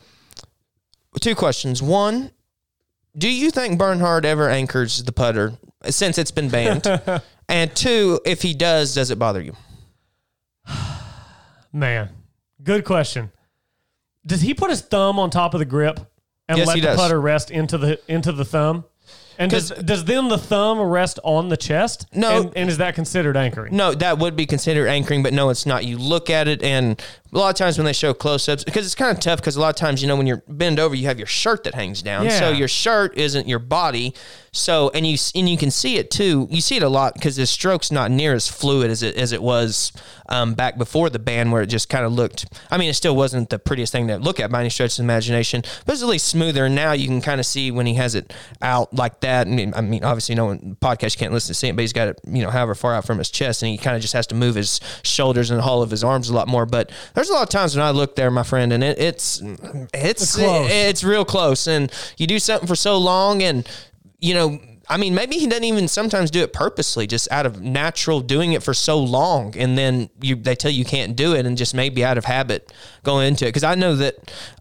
Two 1.22 1.36
questions. 1.36 1.82
One, 1.82 2.32
do 3.18 3.30
you 3.30 3.52
think 3.52 3.78
Bernhard 3.78 4.26
ever 4.26 4.50
anchors 4.50 5.04
the 5.04 5.12
putter 5.12 5.54
since 5.90 6.18
it's 6.18 6.32
been 6.32 6.50
banned? 6.50 6.84
and 7.50 7.76
two, 7.76 8.20
if 8.26 8.42
he 8.42 8.54
does, 8.54 8.96
does 8.96 9.12
it 9.12 9.20
bother 9.20 9.42
you? 9.42 9.56
Man, 11.74 12.10
good 12.64 12.86
question. 12.86 13.32
Does 14.26 14.42
he 14.42 14.54
put 14.54 14.70
his 14.70 14.82
thumb 14.82 15.20
on 15.20 15.30
top 15.30 15.54
of 15.54 15.60
the 15.60 15.66
grip 15.66 16.00
and 16.48 16.58
Yes, 16.58 16.68
let 16.68 16.76
he 16.76 16.82
the 16.82 16.88
does. 16.88 16.98
putter 17.00 17.20
rest 17.20 17.52
into 17.52 17.78
the 17.78 18.00
into 18.08 18.32
the 18.32 18.46
thumb? 18.46 18.86
And 19.38 19.52
does, 19.52 19.70
does 19.70 20.06
then 20.06 20.30
the 20.30 20.38
thumb 20.38 20.80
rest 20.80 21.20
on 21.24 21.50
the 21.50 21.58
chest? 21.58 22.08
No. 22.14 22.42
And, 22.42 22.58
and 22.58 22.70
is 22.70 22.78
that 22.78 22.96
considered 22.96 23.36
anchoring? 23.36 23.76
No, 23.76 23.94
that 23.94 24.20
would 24.20 24.36
be 24.36 24.46
considered 24.46 24.88
anchoring, 24.88 25.24
but 25.24 25.34
no, 25.34 25.50
it's 25.50 25.66
not. 25.66 25.86
You 25.86 25.98
look 25.98 26.30
at 26.30 26.48
it, 26.48 26.62
and 26.64 27.02
a 27.34 27.38
lot 27.38 27.50
of 27.50 27.56
times 27.56 27.78
when 27.78 27.86
they 27.86 27.94
show 27.94 28.14
close 28.14 28.48
ups, 28.48 28.64
because 28.64 28.86
it's 28.86 28.96
kind 28.96 29.12
of 29.16 29.20
tough, 29.20 29.40
because 29.40 29.56
a 29.56 29.62
lot 29.62 29.70
of 29.70 29.76
times, 29.76 30.02
you 30.02 30.08
know, 30.08 30.16
when 30.16 30.28
you're 30.28 30.44
bend 30.48 30.80
over, 30.80 30.94
you 30.94 31.08
have 31.08 31.18
your 31.18 31.28
shirt 31.28 31.64
that 31.64 31.74
hangs 31.74 32.02
down. 32.02 32.30
So 32.30 32.50
your 32.52 32.68
shirt 32.68 33.18
isn't 33.18 33.48
your 33.48 33.60
body. 33.60 34.14
So, 34.56 34.92
and 34.94 35.06
you 35.06 35.18
and 35.34 35.50
you 35.50 35.58
can 35.58 35.72
see 35.72 35.98
it 35.98 36.12
too. 36.12 36.48
You 36.52 36.62
see 36.62 36.76
it 36.76 36.84
a 36.84 36.90
lot 36.90 37.16
because 37.16 37.36
the 37.36 37.48
stroke's 37.48 37.92
not 37.92 38.12
near 38.12 38.36
as 38.36 38.48
fluid 38.48 38.92
as 38.92 39.02
it 39.02 39.16
as 39.18 39.32
it 39.32 39.42
was 39.42 39.92
um, 40.30 40.54
back 40.54 40.78
before 40.78 41.10
the 41.10 41.18
ban, 41.18 41.50
where 41.50 41.64
it 41.64 41.68
just 41.68 41.90
kind 41.90 42.06
of 42.06 42.14
looked. 42.14 42.46
I 42.70 42.78
mean, 42.78 42.88
it 42.88 42.94
still 42.94 43.16
wasn't 43.16 43.50
the 43.50 43.58
prettiest 43.58 43.92
thing 43.92 44.08
to 44.10 44.18
look 44.18 44.40
at 44.40 44.52
by 44.52 44.60
any 44.60 44.70
stretch 44.70 44.92
of 44.92 44.98
the 44.98 45.04
imagination, 45.04 45.64
but 45.88 45.94
it's 45.94 46.04
at 46.04 46.08
least 46.08 46.28
smoother. 46.28 46.66
And 46.66 46.76
now 46.76 46.92
you 46.92 47.08
can 47.08 47.20
kind 47.20 47.40
of 47.40 47.48
see 47.48 47.72
when 47.72 47.88
he 47.88 47.96
has 47.96 48.14
it 48.14 48.32
out 48.62 48.94
like 48.94 49.22
that. 49.24 49.48
And 49.48 49.76
I 49.76 49.82
mean, 49.82 50.04
obviously, 50.04 50.36
no 50.36 50.46
one 50.46 50.78
podcast 50.80 51.16
you 51.16 51.20
can't 51.20 51.34
listen 51.34 51.50
to 51.50 51.54
see 51.54 51.68
it, 51.68 51.76
but 51.76 51.82
he's 51.82 51.94
got 51.94 52.08
it, 52.08 52.22
you 52.26 52.44
know, 52.44 52.50
however 52.50 52.76
far 52.76 52.94
out 52.94 53.06
from 53.06 53.18
his 53.18 53.30
chest, 53.30 53.62
and 53.64 53.70
he 53.72 53.78
kind 53.78 53.96
of 53.96 54.02
just 54.02 54.14
has 54.14 54.28
to 54.28 54.36
move 54.36 54.56
his 54.56 54.80
shoulders 55.04 55.50
and 55.50 55.60
the 55.60 55.64
of 55.64 55.90
his 55.90 56.04
arms 56.04 56.30
a 56.30 56.34
lot 56.34 56.48
more. 56.48 56.66
But 56.66 56.92
there's 57.14 57.30
a 57.30 57.34
lot 57.34 57.44
of 57.44 57.50
times 57.50 57.76
when 57.76 57.84
I 57.84 57.92
look 57.92 58.16
there, 58.16 58.30
my 58.32 58.44
friend, 58.44 58.72
and 58.72 58.84
it, 58.84 59.00
it's 59.00 59.42
it's 59.94 60.36
close. 60.36 60.70
it's 60.72 61.04
real 61.04 61.26
close, 61.26 61.68
and 61.68 61.92
you 62.18 62.28
do 62.28 62.40
something 62.40 62.68
for 62.68 62.76
so 62.76 62.98
long, 62.98 63.42
and 63.42 63.68
you 64.20 64.34
know. 64.34 64.60
I 64.90 64.98
mean, 64.98 65.16
maybe 65.16 65.38
he 65.38 65.48
doesn't 65.48 65.64
even 65.64 65.88
sometimes 65.88 66.30
do 66.30 66.42
it 66.44 66.52
purposely, 66.52 67.08
just 67.08 67.32
out 67.32 67.46
of 67.46 67.62
natural 67.62 68.20
doing 68.20 68.52
it 68.52 68.62
for 68.62 68.74
so 68.74 69.00
long, 69.00 69.58
and 69.58 69.78
then 69.78 70.10
you 70.22 70.36
they 70.36 70.56
tell 70.56 70.70
you 70.72 70.84
can't 70.84 71.16
do 71.16 71.34
it, 71.34 71.46
and 71.46 71.58
just 71.58 71.74
maybe 71.74 72.04
out 72.04 72.18
of 72.18 72.26
habit 72.26 72.72
going 73.04 73.28
into 73.28 73.46
it. 73.46 73.50
Because 73.50 73.64
I 73.64 73.76
know 73.76 73.96
that 73.98 74.16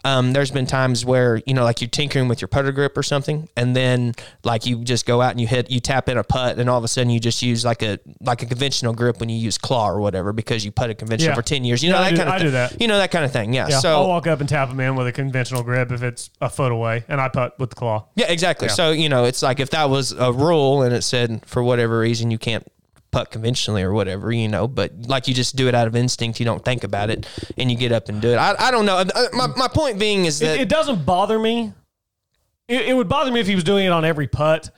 um, 0.05 0.33
there's 0.33 0.51
been 0.51 0.67
times 0.67 1.05
where 1.05 1.41
you 1.47 1.55
know, 1.55 1.65
like 1.65 1.81
you're 1.81 1.89
tinkering 1.91 2.29
with 2.29 2.41
your 2.41 2.49
putter 2.49 2.73
grip 2.73 2.97
or 2.97 3.03
something, 3.03 3.49
and 3.57 3.75
then 3.75 4.15
like 4.45 4.67
you 4.67 4.83
just 4.85 5.07
go 5.07 5.21
out 5.23 5.31
and 5.31 5.41
you 5.41 5.47
hit, 5.47 5.71
you 5.71 5.81
tap 5.81 6.09
in 6.09 6.19
a 6.19 6.25
putt, 6.25 6.59
and 6.59 6.69
all 6.69 6.79
of 6.79 6.85
a 6.85 6.89
sudden 6.89 7.11
you 7.11 7.21
just 7.21 7.43
use 7.43 7.65
like 7.65 7.83
a 7.83 7.99
like 8.21 8.43
a 8.43 8.47
conventional 8.47 8.93
grip 8.95 9.21
when 9.21 9.29
you 9.29 9.37
use 9.37 9.59
claw 9.59 9.89
or 9.89 10.01
whatever 10.01 10.33
because 10.33 10.65
you 10.65 10.71
putted 10.73 10.99
conventional 10.99 11.31
Yeah. 11.31 11.35
for 11.37 11.43
ten 11.43 11.65
years. 11.65 11.83
You 11.83 11.91
know 11.91 11.97
Yeah, 12.01 12.07
I 12.07 12.11
that 12.11 12.11
do- 12.11 12.17
kind 12.17 12.29
of 12.29 12.35
I 12.35 12.39
thing. 12.39 12.47
do 12.47 12.51
that. 12.53 12.81
You 12.81 12.89
know 12.89 12.99
that 12.99 13.11
kind 13.11 13.25
of 13.25 13.33
thing. 13.33 13.53
Yeah. 13.55 13.69
Yeah, 13.69 13.79
so 13.79 13.95
I'll 14.03 14.09
walk 14.09 14.27
up 14.27 14.41
and 14.41 14.49
tap 14.49 14.69
him 14.69 14.81
in 14.81 14.97
with 14.97 15.07
a 15.07 15.13
conventional 15.13 15.63
grip 15.63 15.93
if 15.93 16.03
it's 16.03 16.31
a 16.41 16.51
foot 16.51 16.73
away, 16.73 17.05
and 17.09 17.21
I 17.21 17.29
putt 17.29 17.59
with 17.59 17.71
the 17.71 17.77
claw. 17.77 18.07
Yeah, 18.17 18.27
exactly. 18.31 18.69
So, 18.69 18.91
you 18.91 19.09
know, 19.09 19.25
it's 19.25 19.43
like 19.43 19.61
if 19.61 19.71
that 19.71 19.89
was 19.89 20.13
a 20.13 20.33
rule 20.33 20.83
and 20.83 20.95
it 20.95 21.03
said 21.03 21.43
for 21.47 21.63
whatever 21.63 21.99
reason 21.99 22.31
you 22.31 22.39
can't 22.39 22.67
putt 23.13 23.31
conventionally 23.31 23.83
or 23.83 23.93
whatever, 23.93 24.33
you 24.33 24.49
know, 24.49 24.67
but 24.67 24.93
like 25.07 25.29
you 25.29 25.35
just 25.35 25.55
do 25.55 25.69
it 25.69 25.75
out 25.75 25.87
of 25.87 25.95
instinct, 25.95 26.41
you 26.41 26.47
don't 26.47 26.65
think 26.65 26.83
about 26.83 27.11
it 27.11 27.27
and 27.57 27.71
you 27.71 27.77
get 27.77 27.93
up 27.93 28.09
and 28.09 28.21
do 28.21 28.31
it. 28.31 28.37
I, 28.37 28.55
I 28.59 28.71
don't 28.71 28.87
know. 28.87 28.97
Uh, 28.97 29.29
My, 29.33 29.47
my 29.49 29.69
point 29.69 29.99
being 29.99 30.25
is 30.25 30.39
that 30.41 30.57
It, 30.57 30.63
it 30.63 30.69
doesn't 30.69 31.05
bother 31.05 31.39
me. 31.39 31.73
It, 32.69 32.87
it 32.89 32.95
would 32.95 33.09
bother 33.09 33.31
me 33.31 33.39
if 33.41 33.47
he 33.47 33.55
was 33.55 33.65
doing 33.65 33.87
it 33.87 33.91
on 33.91 34.05
every 34.05 34.27
putt. 34.27 34.71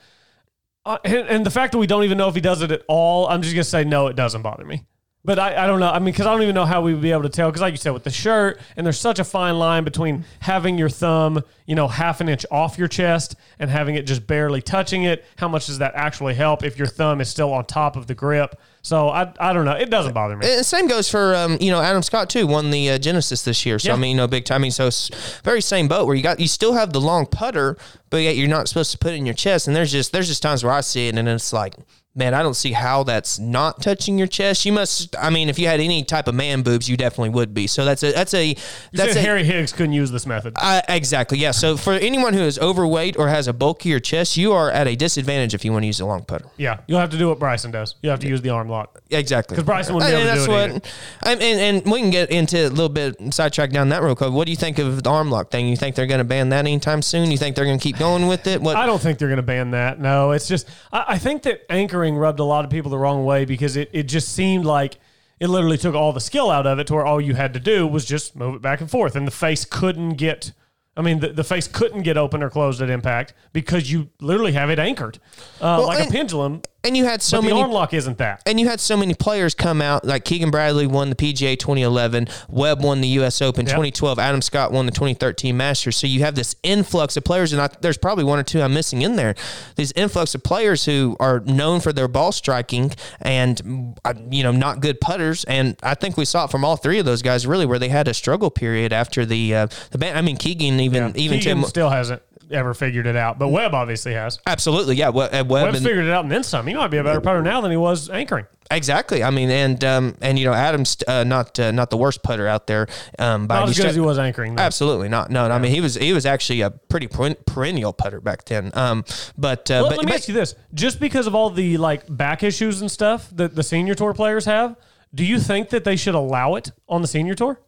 Uh, 0.85 0.97
and, 1.03 1.27
and 1.27 1.45
the 1.45 1.49
fact 1.49 1.71
that 1.71 1.77
we 1.79 1.87
don't 1.87 2.03
even 2.03 2.17
know 2.17 2.27
if 2.27 2.35
he 2.35 2.41
does 2.41 2.61
it 2.61 2.71
at 2.71 2.83
all, 2.87 3.27
I'm 3.27 3.41
just 3.41 3.55
gonna 3.55 3.63
say 3.63 3.83
no. 3.85 4.07
It 4.07 4.15
doesn't 4.15 4.43
bother 4.43 4.65
me. 4.65 4.85
But 5.25 5.39
I, 5.39 5.63
I 5.63 5.67
don't 5.67 5.79
know. 5.79 5.89
I 5.89 5.97
mean, 5.99 6.05
because 6.05 6.27
I 6.27 6.31
don't 6.31 6.43
even 6.43 6.53
know 6.55 6.65
how 6.65 6.81
we 6.81 6.93
would 6.93 7.01
be 7.01 7.11
able 7.11 7.23
to 7.23 7.29
tell. 7.29 7.49
Because, 7.49 7.61
like 7.61 7.73
you 7.73 7.77
said, 7.77 7.91
with 7.91 8.03
the 8.03 8.11
shirt, 8.11 8.59
and 8.77 8.85
there's 8.85 8.99
such 8.99 9.17
a 9.17 9.23
fine 9.23 9.57
line 9.57 9.83
between 9.83 10.23
having 10.39 10.77
your 10.77 10.89
thumb, 10.89 11.43
you 11.65 11.75
know, 11.75 11.87
half 11.87 12.21
an 12.21 12.29
inch 12.29 12.45
off 12.51 12.77
your 12.77 12.87
chest 12.87 13.35
and 13.57 13.69
having 13.69 13.95
it 13.95 14.03
just 14.03 14.27
barely 14.27 14.61
touching 14.61 15.03
it. 15.03 15.25
How 15.37 15.47
much 15.47 15.65
does 15.65 15.79
that 15.79 15.93
actually 15.95 16.35
help 16.35 16.63
if 16.63 16.77
your 16.77 16.87
thumb 16.87 17.21
is 17.21 17.29
still 17.29 17.51
on 17.53 17.65
top 17.65 17.95
of 17.95 18.07
the 18.07 18.13
grip? 18.13 18.59
So 18.83 19.09
I, 19.09 19.33
I 19.39 19.51
don't 19.51 19.65
know. 19.65 19.71
It 19.71 19.89
doesn't 19.89 20.13
bother 20.13 20.37
me. 20.37 20.45
And 20.47 20.63
same 20.63 20.87
goes 20.87 21.09
for 21.09 21.33
um, 21.33 21.57
you 21.59 21.71
know 21.71 21.81
Adam 21.81 22.03
Scott 22.03 22.29
too. 22.29 22.45
Won 22.45 22.69
the 22.69 22.91
uh, 22.91 22.97
Genesis 22.99 23.41
this 23.41 23.65
year, 23.65 23.79
so 23.79 23.89
Yeah. 23.89 23.95
I 23.95 23.97
mean 23.97 24.11
you 24.11 24.17
know 24.17 24.27
big 24.27 24.45
time. 24.45 24.57
I 24.57 24.59
mean 24.59 24.71
so 24.71 24.85
it's 24.85 25.09
very 25.43 25.59
same 25.59 25.87
boat 25.87 26.05
where 26.05 26.15
you 26.15 26.21
got 26.21 26.39
you 26.39 26.47
still 26.47 26.73
have 26.73 26.93
the 26.93 27.01
long 27.01 27.25
putter, 27.25 27.77
but 28.11 28.17
yet 28.17 28.35
you're 28.35 28.47
not 28.47 28.67
supposed 28.67 28.91
to 28.91 28.99
put 28.99 29.13
it 29.13 29.15
in 29.15 29.25
your 29.25 29.33
chest. 29.33 29.65
And 29.65 29.75
there's 29.75 29.91
just 29.91 30.11
there's 30.11 30.27
just 30.27 30.43
times 30.43 30.63
where 30.63 30.71
I 30.71 30.81
see 30.81 31.07
it 31.07 31.17
and 31.17 31.27
it's 31.27 31.51
like, 31.51 31.73
man, 32.15 32.33
I 32.33 32.41
don't 32.41 32.55
see 32.55 32.71
how 32.71 33.03
that's 33.03 33.37
not 33.37 33.81
touching 33.81 34.17
your 34.17 34.27
chest. 34.27 34.65
You 34.65 34.71
must. 34.71 35.15
I 35.17 35.29
mean, 35.29 35.49
if 35.49 35.59
you 35.59 35.67
had 35.67 35.79
any 35.79 36.03
type 36.03 36.27
of 36.27 36.35
man 36.35 36.61
boobs, 36.61 36.89
you 36.89 36.97
definitely 36.97 37.29
would 37.29 37.53
be. 37.53 37.67
So 37.67 37.85
that's 37.85 38.03
a 38.03 38.11
that's 38.11 38.33
a 38.33 38.55
that's 38.93 39.15
a, 39.15 39.21
Harry 39.21 39.43
Higgs 39.43 39.73
couldn't 39.73 39.93
use 39.93 40.11
this 40.11 40.25
method. 40.25 40.53
Uh, 40.55 40.81
exactly. 40.87 41.37
Yeah. 41.37 41.51
So 41.51 41.77
for 41.77 41.93
anyone 41.93 42.33
who 42.33 42.41
is 42.41 42.57
overweight 42.57 43.17
or 43.17 43.27
has 43.27 43.47
a 43.47 43.53
bulkier 43.53 43.99
chest, 43.99 44.37
you 44.37 44.53
are 44.53 44.71
at 44.71 44.87
a 44.87 44.95
disadvantage 44.95 45.53
if 45.53 45.65
you 45.65 45.71
want 45.71 45.83
to 45.83 45.87
use 45.87 45.99
a 45.99 46.05
long 46.05 46.23
putter. 46.23 46.45
yeah, 46.57 46.79
you'll 46.87 46.99
have 46.99 47.09
to 47.11 47.17
do 47.17 47.27
what 47.27 47.39
Bryson 47.39 47.71
does. 47.71 47.95
You 48.01 48.09
have 48.09 48.19
to 48.21 48.27
use 48.27 48.41
the 48.41 48.49
arm 48.49 48.69
lock. 48.69 49.01
Exactly. 49.09 49.55
Because 49.55 49.65
Bryson 49.65 49.95
wouldn't 49.95 50.11
be 50.11 50.15
able 50.15 50.25
to 50.25 50.31
do 50.31 50.47
that's 50.47 50.47
it 50.47 50.73
what, 50.73 51.31
and, 51.31 51.41
and, 51.41 51.59
and 51.77 51.91
we 51.91 51.99
can 51.99 52.09
get 52.09 52.31
into 52.31 52.67
a 52.67 52.69
little 52.69 52.89
bit 52.89 53.33
sidetrack 53.33 53.71
down 53.71 53.89
that 53.89 54.01
road. 54.01 54.19
What 54.19 54.45
do 54.45 54.51
you 54.51 54.57
think 54.57 54.79
of 54.79 55.03
the 55.03 55.09
arm 55.09 55.29
lock 55.29 55.51
thing? 55.51 55.67
You 55.67 55.75
think 55.75 55.95
they're 55.95 56.07
going 56.07 56.19
to 56.19 56.23
ban 56.23 56.49
that 56.49 56.59
anytime 56.59 57.01
soon? 57.01 57.31
You 57.31 57.37
think 57.37 57.55
they're 57.55 57.65
going 57.65 57.77
to 57.77 57.83
keep 57.83 57.97
going 57.97 58.27
with 58.27 58.47
it? 58.47 58.61
What? 58.61 58.77
I 58.77 58.85
don't 58.85 59.01
think 59.01 59.19
they're 59.19 59.27
going 59.27 59.37
to 59.37 59.43
ban 59.43 59.71
that. 59.71 59.99
No, 59.99 60.31
it's 60.31 60.47
just 60.47 60.69
I, 60.91 61.05
I 61.09 61.17
think 61.17 61.43
that 61.43 61.65
anchoring 61.69 62.04
rubbed 62.13 62.39
a 62.39 62.43
lot 62.43 62.65
of 62.65 62.69
people 62.69 62.91
the 62.91 62.97
wrong 62.97 63.25
way 63.25 63.45
because 63.45 63.75
it, 63.75 63.89
it 63.93 64.03
just 64.03 64.33
seemed 64.33 64.65
like 64.65 64.97
it 65.39 65.47
literally 65.47 65.77
took 65.77 65.95
all 65.95 66.13
the 66.13 66.21
skill 66.21 66.51
out 66.51 66.67
of 66.67 66.77
it 66.77 66.87
to 66.87 66.93
where 66.93 67.05
all 67.05 67.19
you 67.19 67.35
had 67.35 67.53
to 67.53 67.59
do 67.59 67.87
was 67.87 68.05
just 68.05 68.35
move 68.35 68.55
it 68.55 68.61
back 68.61 68.81
and 68.81 68.91
forth, 68.91 69.15
and 69.15 69.25
the 69.25 69.31
face 69.31 69.65
couldn't 69.65 70.15
get. 70.15 70.51
I 70.97 71.01
mean, 71.01 71.19
the, 71.19 71.29
the 71.29 71.43
face 71.43 71.67
couldn't 71.67 72.03
get 72.03 72.15
open 72.15 72.41
or 72.41 72.49
closed 72.49 72.81
at 72.81 72.89
impact 72.89 73.33
because 73.51 73.91
you 73.91 74.09
literally 74.21 74.53
have 74.53 74.69
it 74.69 74.79
anchored 74.79 75.17
uh, 75.59 75.75
Well, 75.79 75.87
like 75.87 76.07
a 76.07 76.11
pendulum. 76.11 76.61
And 76.85 76.95
you 76.95 77.05
had 77.05 77.21
so 77.21 77.37
but 77.37 77.41
the 77.41 77.47
many 77.49 77.61
arm 77.61 77.71
lock 77.71 77.93
isn't 77.93 78.17
that. 78.19 78.41
and 78.45 78.59
you 78.59 78.67
had 78.67 78.79
so 78.79 78.95
many 78.95 79.13
players 79.13 79.53
come 79.53 79.81
out 79.81 80.05
like 80.05 80.23
Keegan 80.25 80.51
Bradley 80.51 80.87
won 80.87 81.09
the 81.09 81.15
PGA 81.15 81.57
2011, 81.57 82.27
Webb 82.49 82.83
won 82.83 83.01
the 83.01 83.07
U.S. 83.09 83.41
Open 83.41 83.65
Yep. 83.65 83.71
2012, 83.73 84.19
Adam 84.19 84.41
Scott 84.41 84.71
won 84.71 84.85
the 84.85 84.91
2013 84.91 85.55
Masters. 85.57 85.97
So 85.97 86.07
you 86.07 86.21
have 86.21 86.35
this 86.35 86.55
influx 86.63 87.17
of 87.17 87.23
players, 87.23 87.51
and 87.53 87.61
I, 87.61 87.69
there's 87.81 87.97
probably 87.97 88.23
one 88.23 88.39
or 88.39 88.43
two 88.43 88.61
I'm 88.61 88.73
missing 88.73 89.01
in 89.01 89.15
there. 89.15 89.35
These 89.75 89.91
influx 89.93 90.35
of 90.35 90.43
players 90.43 90.85
who 90.85 91.17
are 91.19 91.39
known 91.41 91.79
for 91.81 91.91
their 91.91 92.07
ball 92.07 92.31
striking 92.31 92.91
and 93.21 93.95
uh, 94.05 94.13
you 94.29 94.43
know 94.43 94.51
not 94.51 94.79
good 94.79 95.01
putters, 95.01 95.43
and 95.45 95.75
I 95.83 95.95
think 95.95 96.17
we 96.17 96.25
saw 96.25 96.45
it 96.45 96.51
from 96.51 96.63
all 96.63 96.75
three 96.77 96.99
of 96.99 97.05
those 97.05 97.21
guys 97.21 97.47
really 97.47 97.65
where 97.65 97.79
they 97.79 97.89
had 97.89 98.07
a 98.07 98.13
struggle 98.13 98.51
period 98.51 98.93
after 98.93 99.25
the 99.25 99.55
uh, 99.55 99.67
the 99.91 99.97
ban. 99.97 100.15
I 100.15 100.21
mean 100.21 100.37
Keegan 100.37 100.79
even 100.79 101.15
even 101.17 101.39
Keegan 101.39 101.61
Tim 101.61 101.63
still 101.63 101.89
hasn't 101.89 102.21
ever 102.51 102.73
figured 102.73 103.05
it 103.07 103.15
out, 103.15 103.39
but 103.39 103.47
Webb 103.49 103.73
obviously 103.73 104.13
has. 104.13 104.39
absolutely 104.45 104.95
yeah 104.95 105.09
Webb, 105.09 105.31
Webb 105.31 105.49
Webb's 105.49 105.77
and- 105.77 105.85
figured 105.85 106.05
it 106.05 106.11
out 106.11 106.23
and 106.23 106.31
then 106.31 106.43
some. 106.43 106.67
He 106.67 106.73
might 106.73 106.89
be 106.89 106.97
a 106.97 107.03
better 107.03 107.21
putter 107.21 107.41
now 107.41 107.61
than 107.61 107.71
he 107.71 107.77
was 107.77 108.09
anchoring. 108.09 108.45
Exactly. 108.71 109.23
I 109.23 109.29
mean, 109.29 109.51
and 109.51 109.83
um, 109.83 110.15
and 110.21 110.39
you 110.39 110.45
know, 110.45 110.53
Adam's 110.53 110.97
uh, 111.07 111.23
not 111.23 111.59
uh, 111.59 111.69
not 111.71 111.91
the 111.91 111.97
worst 111.97 112.23
putter 112.23 112.47
out 112.47 112.65
there. 112.65 112.87
Um, 113.19 113.45
by 113.45 113.59
Not 113.59 113.69
as 113.69 113.77
good 113.77 113.85
as 113.85 113.93
he 113.95 114.01
was 114.01 114.17
anchoring. 114.17 114.55
Though. 114.55 114.63
Absolutely 114.63 115.07
not. 115.07 115.29
No, 115.29 115.45
I 115.45 115.59
mean 115.59 115.71
he 115.71 115.81
was 115.81 115.93
he 115.93 116.13
was 116.13 116.25
actually 116.25 116.61
a 116.61 116.71
pretty 116.71 117.07
perennial 117.07 117.93
putter 117.93 118.19
back 118.19 118.45
then. 118.45 118.71
Um, 118.73 119.05
but 119.37 119.69
uh, 119.69 119.83
Let, 119.83 119.89
but, 119.89 119.97
let 119.97 120.05
me 120.07 120.11
but- 120.11 120.15
ask 120.15 120.27
you 120.27 120.33
this: 120.33 120.55
just 120.73 120.99
because 120.99 121.27
of 121.27 121.35
all 121.35 121.51
the 121.51 121.77
like 121.77 122.03
back 122.09 122.41
issues 122.41 122.81
and 122.81 122.89
stuff 122.89 123.29
that 123.35 123.55
the 123.55 123.61
senior 123.63 123.93
tour 123.93 124.15
players 124.15 124.45
have, 124.45 124.75
do 125.13 125.23
you 125.23 125.39
think 125.39 125.69
that 125.69 125.83
they 125.83 125.95
should 125.95 126.15
allow 126.15 126.55
it 126.55 126.71
on 126.89 127.03
the 127.03 127.07
senior 127.07 127.35
tour? 127.35 127.59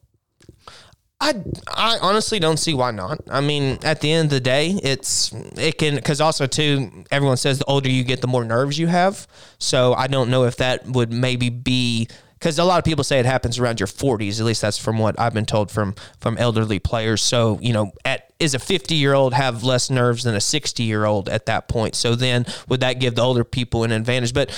I 1.19 1.33
I 1.67 1.97
honestly 2.01 2.39
don't 2.39 2.57
see 2.57 2.73
why 2.73 2.91
not. 2.91 3.19
I 3.29 3.41
mean, 3.41 3.79
at 3.83 4.01
the 4.01 4.11
end 4.11 4.25
of 4.25 4.29
the 4.31 4.39
day, 4.39 4.79
it's 4.83 5.31
it 5.57 5.77
can 5.77 5.95
because 5.95 6.21
also 6.21 6.45
too 6.45 7.05
everyone 7.09 7.37
says 7.37 7.59
the 7.59 7.65
older 7.65 7.89
you 7.89 8.03
get, 8.03 8.21
the 8.21 8.27
more 8.27 8.45
nerves 8.45 8.77
you 8.77 8.87
have. 8.87 9.27
So 9.57 9.93
I 9.93 10.07
don't 10.07 10.29
know 10.29 10.45
if 10.45 10.57
that 10.57 10.85
would 10.85 11.11
maybe 11.11 11.49
be 11.49 12.07
because 12.33 12.59
a 12.59 12.63
lot 12.63 12.77
of 12.77 12.85
people 12.85 13.03
say 13.03 13.19
it 13.19 13.25
happens 13.25 13.57
around 13.57 13.79
your 13.79 13.87
40s. 13.87 14.39
At 14.39 14.45
least 14.45 14.61
that's 14.61 14.77
from 14.77 14.99
what 14.99 15.19
I've 15.19 15.33
been 15.33 15.47
told 15.47 15.71
from 15.71 15.95
from 16.19 16.37
elderly 16.37 16.77
players. 16.77 17.23
So 17.23 17.57
you 17.61 17.73
know, 17.73 17.91
at 18.05 18.31
is 18.39 18.53
a 18.53 18.59
50 18.59 18.93
year 18.93 19.15
old 19.15 19.33
have 19.33 19.63
less 19.63 19.89
nerves 19.89 20.23
than 20.23 20.35
a 20.35 20.41
60 20.41 20.83
year 20.83 21.05
old 21.05 21.29
at 21.29 21.47
that 21.47 21.67
point? 21.67 21.95
So 21.95 22.13
then 22.13 22.45
would 22.67 22.81
that 22.81 22.99
give 22.99 23.15
the 23.15 23.23
older 23.23 23.43
people 23.43 23.83
an 23.83 23.91
advantage? 23.91 24.33
But 24.33 24.51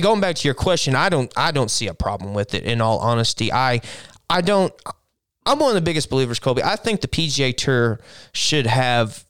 going 0.00 0.20
back 0.20 0.36
to 0.36 0.48
your 0.48 0.54
question, 0.54 0.94
I 0.94 1.08
don't 1.08 1.32
I 1.36 1.50
don't 1.50 1.72
see 1.72 1.88
a 1.88 1.94
problem 1.94 2.34
with 2.34 2.54
it. 2.54 2.62
In 2.62 2.80
all 2.80 2.98
honesty, 2.98 3.52
I 3.52 3.80
I 4.30 4.40
don't. 4.40 4.72
I'm 5.46 5.58
one 5.58 5.70
of 5.70 5.74
the 5.74 5.80
biggest 5.80 6.10
believers, 6.10 6.38
Colby. 6.38 6.62
I 6.62 6.76
think 6.76 7.00
the 7.00 7.08
PGA 7.08 7.56
Tour 7.56 8.00
should 8.32 8.66
have 8.66 9.24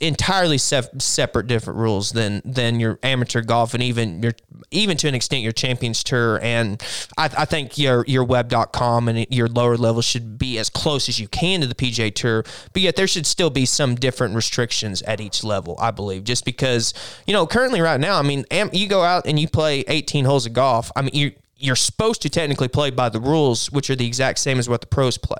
entirely 0.00 0.58
separate, 0.58 1.46
different 1.46 1.78
rules 1.78 2.10
than 2.10 2.42
than 2.44 2.80
your 2.80 2.98
amateur 3.02 3.40
golf 3.40 3.74
and 3.74 3.82
even 3.82 4.22
your 4.22 4.32
even 4.70 4.96
to 4.96 5.08
an 5.08 5.14
extent 5.14 5.42
your 5.42 5.52
Champions 5.52 6.02
Tour. 6.02 6.40
And 6.42 6.82
I, 7.16 7.24
I 7.24 7.44
think 7.44 7.78
your 7.78 8.04
your 8.06 8.24
Web.com 8.24 9.08
and 9.08 9.26
your 9.30 9.48
lower 9.48 9.76
level 9.76 10.02
should 10.02 10.38
be 10.38 10.58
as 10.58 10.70
close 10.70 11.08
as 11.08 11.20
you 11.20 11.28
can 11.28 11.60
to 11.60 11.66
the 11.66 11.74
PGA 11.74 12.12
Tour. 12.14 12.44
But 12.72 12.82
yet 12.82 12.96
there 12.96 13.06
should 13.06 13.26
still 13.26 13.50
be 13.50 13.66
some 13.66 13.94
different 13.94 14.34
restrictions 14.34 15.02
at 15.02 15.20
each 15.20 15.44
level. 15.44 15.76
I 15.80 15.90
believe 15.90 16.24
just 16.24 16.44
because 16.44 16.92
you 17.26 17.32
know 17.32 17.46
currently 17.46 17.80
right 17.80 18.00
now, 18.00 18.18
I 18.18 18.22
mean, 18.22 18.44
am, 18.50 18.70
you 18.72 18.88
go 18.88 19.02
out 19.02 19.26
and 19.26 19.38
you 19.38 19.48
play 19.48 19.84
18 19.86 20.24
holes 20.24 20.46
of 20.46 20.52
golf. 20.52 20.90
I 20.96 21.02
mean, 21.02 21.14
you 21.14 21.32
you're 21.60 21.76
supposed 21.76 22.22
to 22.22 22.30
technically 22.30 22.68
play 22.68 22.90
by 22.90 23.08
the 23.10 23.20
rules, 23.20 23.70
which 23.70 23.90
are 23.90 23.96
the 23.96 24.06
exact 24.06 24.38
same 24.38 24.58
as 24.58 24.68
what 24.68 24.80
the 24.80 24.86
pros 24.86 25.18
play. 25.18 25.36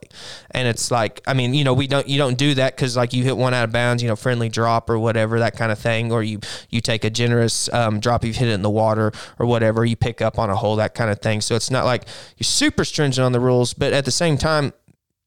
And 0.51 0.69
it's 0.69 0.91
like, 0.91 1.23
I 1.27 1.33
mean, 1.33 1.55
you 1.55 1.65
know, 1.65 1.73
we 1.73 1.87
don't, 1.87 2.07
you 2.07 2.19
don't 2.19 2.37
do 2.37 2.55
that 2.55 2.77
because 2.77 2.97
like 2.97 3.15
you 3.15 3.25
hit 3.25 3.37
one 3.37 3.55
out 3.55 3.65
of 3.65 3.73
bounds, 3.73 4.03
you 4.03 4.09
know, 4.09 4.17
friendly 4.17 4.51
drop 4.51 4.91
or 4.91 4.99
whatever, 4.99 5.39
that 5.39 5.57
kind 5.57 5.73
of 5.73 5.79
thing, 5.79 6.13
or 6.13 6.23
you 6.23 6.41
you 6.69 6.81
take 6.81 7.05
a 7.05 7.11
generous 7.11 7.73
um, 7.73 8.01
drop, 8.01 8.25
you've 8.25 8.37
hit 8.37 8.49
it 8.49 8.53
in 8.53 8.63
the 8.63 8.71
water 8.71 9.13
or 9.39 9.47
whatever, 9.47 9.85
you 9.85 9.97
pick 9.97 10.21
up 10.21 10.39
on 10.39 10.51
a 10.51 10.55
hole, 10.55 10.77
that 10.77 10.95
kind 10.95 11.11
of 11.11 11.21
thing. 11.21 11.41
So 11.41 11.55
it's 11.55 11.71
not 11.71 11.87
like 11.87 12.05
you're 12.37 12.45
super 12.45 12.85
stringent 12.85 13.25
on 13.25 13.33
the 13.33 13.41
rules, 13.41 13.73
but 13.73 13.93
at 13.93 14.05
the 14.05 14.11
same 14.11 14.37
time, 14.37 14.75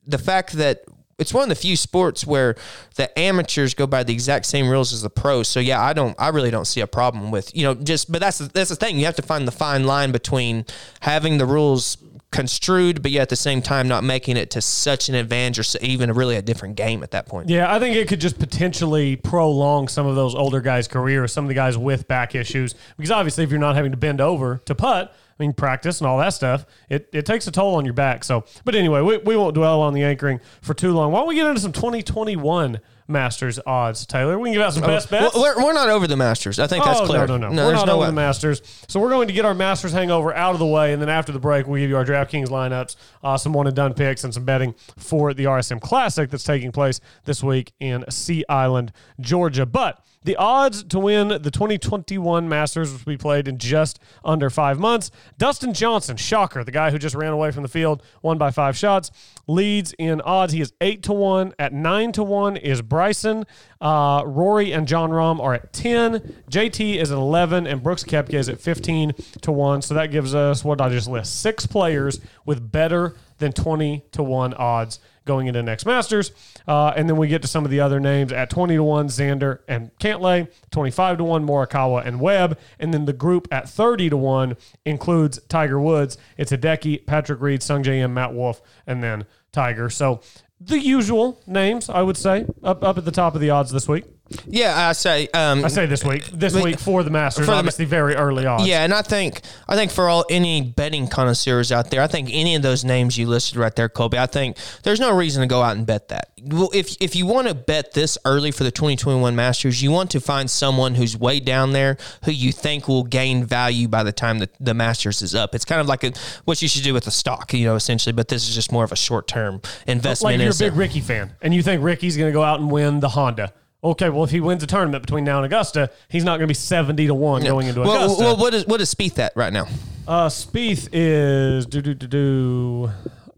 the 0.06 0.20
fact 0.20 0.54
that 0.54 0.84
it's 1.18 1.34
one 1.34 1.44
of 1.44 1.50
the 1.50 1.56
few 1.56 1.76
sports 1.76 2.26
where 2.26 2.56
the 2.96 3.18
amateurs 3.18 3.74
go 3.74 3.88
by 3.88 4.04
the 4.04 4.14
exact 4.14 4.46
same 4.46 4.68
rules 4.70 4.94
as 4.94 5.02
the 5.02 5.10
pros. 5.10 5.48
So 5.48 5.60
yeah, 5.60 5.82
I 5.82 5.94
don't, 5.94 6.16
I 6.20 6.30
really 6.30 6.52
don't 6.52 6.66
see 6.66 6.82
a 6.82 6.88
problem 6.88 7.32
with 7.32 7.56
you 7.56 7.64
know 7.64 7.76
just, 7.76 8.12
but 8.12 8.22
that's 8.22 8.40
that's 8.40 8.70
the 8.70 8.76
thing. 8.76 8.98
You 8.98 9.06
have 9.06 9.16
to 9.16 9.22
find 9.22 9.48
the 9.48 9.52
fine 9.52 9.86
line 9.86 10.12
between 10.12 10.66
having 11.02 11.38
the 11.38 11.46
rules 11.46 11.98
construed, 12.34 13.02
but 13.02 13.12
yet 13.12 13.22
at 13.22 13.30
the 13.30 13.36
same 13.36 13.62
time 13.62 13.88
not 13.88 14.04
making 14.04 14.36
it 14.36 14.50
to 14.52 14.62
such 14.62 15.08
an 15.08 15.16
advantage 15.16 15.60
or 15.60 15.80
even 15.82 16.12
really 16.12 16.36
a 16.36 16.42
different 16.42 16.76
game 16.76 17.04
at 17.04 17.12
that 17.12 17.28
point. 17.28 17.48
Yeah, 17.48 17.74
I 17.74 17.80
think 17.80 17.96
it 17.96 18.08
could 18.08 18.20
just 18.20 18.40
potentially 18.40 19.16
prolong 19.16 19.88
some 19.88 20.06
of 20.06 20.16
those 20.16 20.36
older 20.36 20.60
guys' 20.60 20.88
careers, 20.88 21.32
some 21.32 21.46
of 21.46 21.50
the 21.50 21.54
guys 21.54 21.78
with 21.78 22.08
back 22.08 22.36
issues. 22.36 22.76
Because 22.98 23.12
obviously, 23.12 23.44
if 23.44 23.52
you're 23.52 23.60
not 23.60 23.76
having 23.76 23.92
to 23.92 23.98
bend 23.98 24.20
over 24.20 24.60
to 24.66 24.76
putt, 24.76 25.16
I 25.40 25.44
mean, 25.44 25.54
practice 25.54 26.00
and 26.00 26.08
all 26.08 26.18
that 26.20 26.30
stuff, 26.30 26.66
it, 26.90 27.10
it 27.12 27.26
takes 27.26 27.48
a 27.48 27.52
toll 27.52 27.76
on 27.76 27.86
your 27.86 27.94
back. 27.94 28.24
So, 28.24 28.46
but 28.66 28.76
anyway, 28.76 29.02
we, 29.02 29.18
we 29.18 29.36
won't 29.36 29.56
dwell 29.56 29.82
on 29.82 29.94
the 29.94 30.04
anchoring 30.04 30.40
for 30.62 30.74
too 30.74 30.94
long. 30.94 31.12
Why 31.12 31.20
don't 31.20 31.28
we 31.28 31.36
get 31.36 31.48
into 31.48 31.60
some 31.60 31.72
2021 31.72 32.80
Masters 33.08 33.60
odds, 33.66 34.06
Taylor? 34.06 34.38
We 34.38 34.50
can 34.50 34.54
give 34.54 34.62
out 34.62 34.74
some 34.74 34.84
best 34.84 35.10
bets. 35.10 35.36
We're, 35.36 35.58
we're 35.58 35.74
not 35.74 35.90
over 35.90 36.08
the 36.08 36.16
Masters. 36.16 36.60
I 36.60 36.68
think 36.68 36.86
that's 36.86 37.00
oh, 37.00 37.06
clear. 37.06 37.26
No, 37.26 37.38
no, 37.38 37.50
no. 37.50 37.66
We're 37.66 37.74
not 37.74 37.88
no 37.88 37.94
over 37.94 38.02
way. 38.02 38.08
the 38.08 38.14
Masters. 38.14 38.62
So 38.88 39.00
we're 39.00 39.10
going 39.10 39.28
to 39.28 39.34
get 39.34 39.46
our 39.46 39.54
Masters 39.54 39.92
hangover 39.92 40.34
out 40.34 40.54
of 40.54 40.60
the 40.60 40.66
way, 40.66 40.94
and 40.94 41.02
then 41.02 41.10
after 41.10 41.32
the 41.32 41.40
break, 41.40 41.68
we'll 41.68 41.82
give 41.82 41.90
you 41.90 41.98
our 41.98 42.06
DraftKings 42.06 42.48
lineups, 42.48 42.96
uh, 43.24 43.38
some 43.38 43.54
one 43.54 43.68
and 43.68 43.76
done 43.76 43.94
picks, 43.94 44.24
and 44.24 44.34
some 44.34 44.46
betting 44.46 44.76
for 44.98 45.34
the 45.34 45.46
RSM 45.46 45.82
Classic 45.82 46.30
that's 46.30 46.44
taking 46.44 46.72
place 46.72 47.00
this 47.26 47.44
week 47.44 47.74
in 47.80 48.06
Sea 48.10 48.46
Island, 48.48 48.92
Georgia. 49.20 49.66
But 49.66 50.04
the 50.24 50.36
odds 50.36 50.84
to 50.86 51.00
win 51.00 51.28
the 51.28 51.52
2021 51.52 52.48
Masters, 52.48 52.92
which 52.92 53.06
will 53.06 53.14
be 53.14 53.18
played 53.18 53.48
in 53.48 53.58
just 53.58 54.00
under 54.24 54.50
five 54.50 54.80
months, 54.80 55.12
Dustin 55.38 55.74
Johnson, 55.74 56.18
shocker, 56.18 56.64
the 56.64 56.72
guy 56.72 56.92
who 56.92 56.98
just 56.98 57.16
ran 57.16 57.34
away 57.34 57.52
from 57.52 57.64
the 57.64 57.70
field, 57.70 58.04
won 58.22 58.38
by 58.38 58.52
five 58.52 58.78
shots, 58.78 59.12
leads 59.48 59.94
in 60.00 60.22
odds. 60.22 60.54
He 60.54 60.62
is 60.62 60.74
eight 60.82 61.04
to 61.04 61.14
one. 61.14 61.54
At 61.60 61.74
nine 61.74 62.12
to 62.14 62.24
one 62.24 62.58
is 62.58 62.82
Bryson. 62.82 63.46
Uh, 63.82 64.24
Rory 64.26 64.72
and 64.72 64.88
Jon 64.88 65.10
Rahm 65.10 65.40
are 65.42 65.54
at 65.54 65.74
10. 65.74 66.44
JT 66.50 67.02
is 67.02 67.12
at 67.12 67.18
11, 67.18 67.68
and 67.68 67.84
Brooks 67.84 68.04
Koepka 68.04 68.34
is 68.34 68.48
at 68.48 68.60
15 68.62 69.14
to 69.42 69.52
1. 69.52 69.82
So 69.82 69.94
that 69.96 70.08
gives 70.12 70.34
us, 70.34 70.64
what 70.64 70.80
I 70.80 70.90
just 70.90 71.10
list? 71.10 71.42
Six 71.42 71.66
players 71.66 72.22
with 72.46 72.72
better 72.72 73.16
than 73.40 73.52
20 73.52 74.06
to 74.14 74.24
1 74.24 74.54
odds 74.54 75.00
going 75.26 75.48
into 75.48 75.62
next 75.64 75.86
Masters. 75.86 76.32
Uh, 76.68 76.94
and 76.96 77.10
then 77.10 77.18
we 77.18 77.28
get 77.28 77.42
to 77.42 77.48
some 77.48 77.66
of 77.66 77.72
the 77.72 77.80
other 77.80 78.00
names 78.00 78.32
at 78.32 78.50
20 78.50 78.76
to 78.76 78.84
1, 78.84 79.08
Xander 79.08 79.60
and 79.68 79.92
Cantlay, 80.00 80.52
25 80.72 81.18
to 81.18 81.24
1, 81.24 81.46
Morikawa 81.46 82.06
and 82.06 82.20
Webb. 82.20 82.58
And 82.80 82.94
then 82.94 83.06
the 83.06 83.14
group 83.14 83.48
at 83.52 83.70
30 83.70 84.10
to 84.10 84.18
1 84.18 84.58
includes 84.86 85.40
Tiger 85.50 85.80
Woods. 85.80 86.18
It's 86.38 86.52
Hideki, 86.52 87.06
Patrick 87.06 87.42
Reed, 87.42 87.62
Sungjae 87.62 88.00
Im, 88.00 88.14
Matt 88.14 88.34
Wolff, 88.34 88.62
and 88.86 89.04
then 89.04 89.26
Tiger. 89.52 89.90
So 89.90 90.22
the 90.60 90.80
usual 90.80 91.42
names, 91.46 91.90
I 91.90 92.02
would 92.02 92.18
say, 92.18 92.46
up, 92.64 92.84
up 92.84 92.98
at 92.98 93.06
the 93.06 93.12
top 93.12 93.36
of 93.36 93.42
the 93.42 93.50
odds 93.50 93.72
this 93.72 93.88
week. 93.88 94.06
Yeah, 94.46 94.90
I 94.90 94.94
say. 94.94 95.28
Um, 95.34 95.64
I 95.64 95.68
say 95.68 95.86
this 95.86 96.04
week. 96.04 96.26
This 96.28 96.54
week 96.56 96.80
for 96.80 97.04
the 97.04 97.10
Masters, 97.10 97.46
For 97.46 97.52
the- 97.52 97.58
obviously 97.58 97.86
very 97.86 98.16
early 98.16 98.46
on. 98.46 98.66
Yeah, 98.66 98.84
and 98.84 98.94
I 98.94 99.02
think 99.02 99.42
I 99.68 99.76
think 99.76 99.92
for 99.92 100.10
all 100.10 100.26
any 100.30 100.62
betting 100.62 101.08
connoisseurs 101.08 101.72
out 101.72 101.90
there, 101.92 102.02
I 102.02 102.08
think 102.08 102.30
any 102.32 102.56
of 102.56 102.62
those 102.62 102.84
names 102.84 103.18
you 103.18 103.28
listed 103.28 103.58
right 103.58 103.76
there, 103.76 103.90
Colby, 103.90 104.18
I 104.18 104.26
think 104.26 104.58
there's 104.84 105.00
no 105.00 105.16
reason 105.16 105.42
to 105.42 105.48
go 105.48 105.62
out 105.62 105.76
and 105.78 105.86
bet 105.86 106.10
that. 106.10 106.30
Well, 106.46 106.70
if 106.74 106.96
if 107.00 107.16
you 107.16 107.26
want 107.26 107.48
to 107.48 107.54
bet 107.54 107.94
this 107.94 108.18
early 108.26 108.52
for 108.52 108.64
the 108.64 108.72
2021 108.72 109.36
Masters, 109.36 109.82
you 109.82 109.92
want 109.92 110.12
to 110.12 110.20
find 110.20 110.50
someone 110.50 110.96
who's 110.96 111.18
way 111.18 111.40
down 111.40 111.72
there 111.72 111.98
who 112.26 112.32
you 112.32 112.52
think 112.52 112.88
will 112.88 113.04
gain 113.04 113.46
value 113.46 113.88
by 113.88 114.04
the 114.04 114.12
time 114.12 114.40
the, 114.40 114.50
the 114.60 114.74
Masters 114.74 115.22
is 115.22 115.34
up. 115.36 115.56
It's 115.56 115.66
kind 115.66 115.80
of 115.80 115.88
like 115.88 116.04
a, 116.04 116.12
what 116.46 116.62
you 116.62 116.68
should 116.68 116.84
do 116.84 116.94
with 116.94 117.08
a 117.08 117.12
stock, 117.12 117.54
you 117.54 117.66
know, 117.66 117.76
essentially. 117.76 118.14
But 118.14 118.28
this 118.28 118.48
is 118.48 118.54
just 118.56 118.72
more 118.72 118.84
of 118.84 118.92
a 118.92 118.96
short 118.98 119.28
term 119.28 119.62
investment. 119.88 120.38
like 120.38 120.42
you're 120.44 120.52
a 120.52 120.72
big 120.72 120.78
Rickie 120.78 121.00
fan, 121.02 121.34
and 121.42 121.54
you 121.54 121.64
think 121.64 121.82
Rickie's 121.84 122.18
going 122.18 122.30
to 122.30 122.34
go 122.34 122.44
out 122.44 122.60
and 122.60 122.70
win 122.70 123.00
the 123.00 123.10
Honda. 123.10 123.54
Okay, 123.84 124.10
well, 124.10 124.24
if 124.24 124.32
he 124.32 124.40
wins 124.40 124.64
a 124.64 124.68
tournament 124.68 125.04
between 125.04 125.26
now 125.26 125.38
and 125.38 125.46
Augusta, 125.46 125.90
he's 126.08 126.24
not 126.24 126.38
going 126.38 126.48
to 126.48 126.48
be 126.48 126.54
seventy 126.54 127.08
to 127.08 127.14
one 127.14 127.44
going 127.44 127.68
into 127.68 127.82
well, 127.82 128.06
Augusta. 128.06 128.24
well, 128.24 128.38
what 128.38 128.54
is 128.54 128.66
what 128.66 128.80
is 128.80 128.94
Spieth 128.94 129.20
at 129.20 129.34
right 129.36 129.52
now? 129.52 129.68
Uh, 130.08 130.28
Spieth 130.30 130.88
is 130.94 131.66
do 131.66 131.82
do 131.82 131.94
do 131.94 132.08
do. 132.08 132.92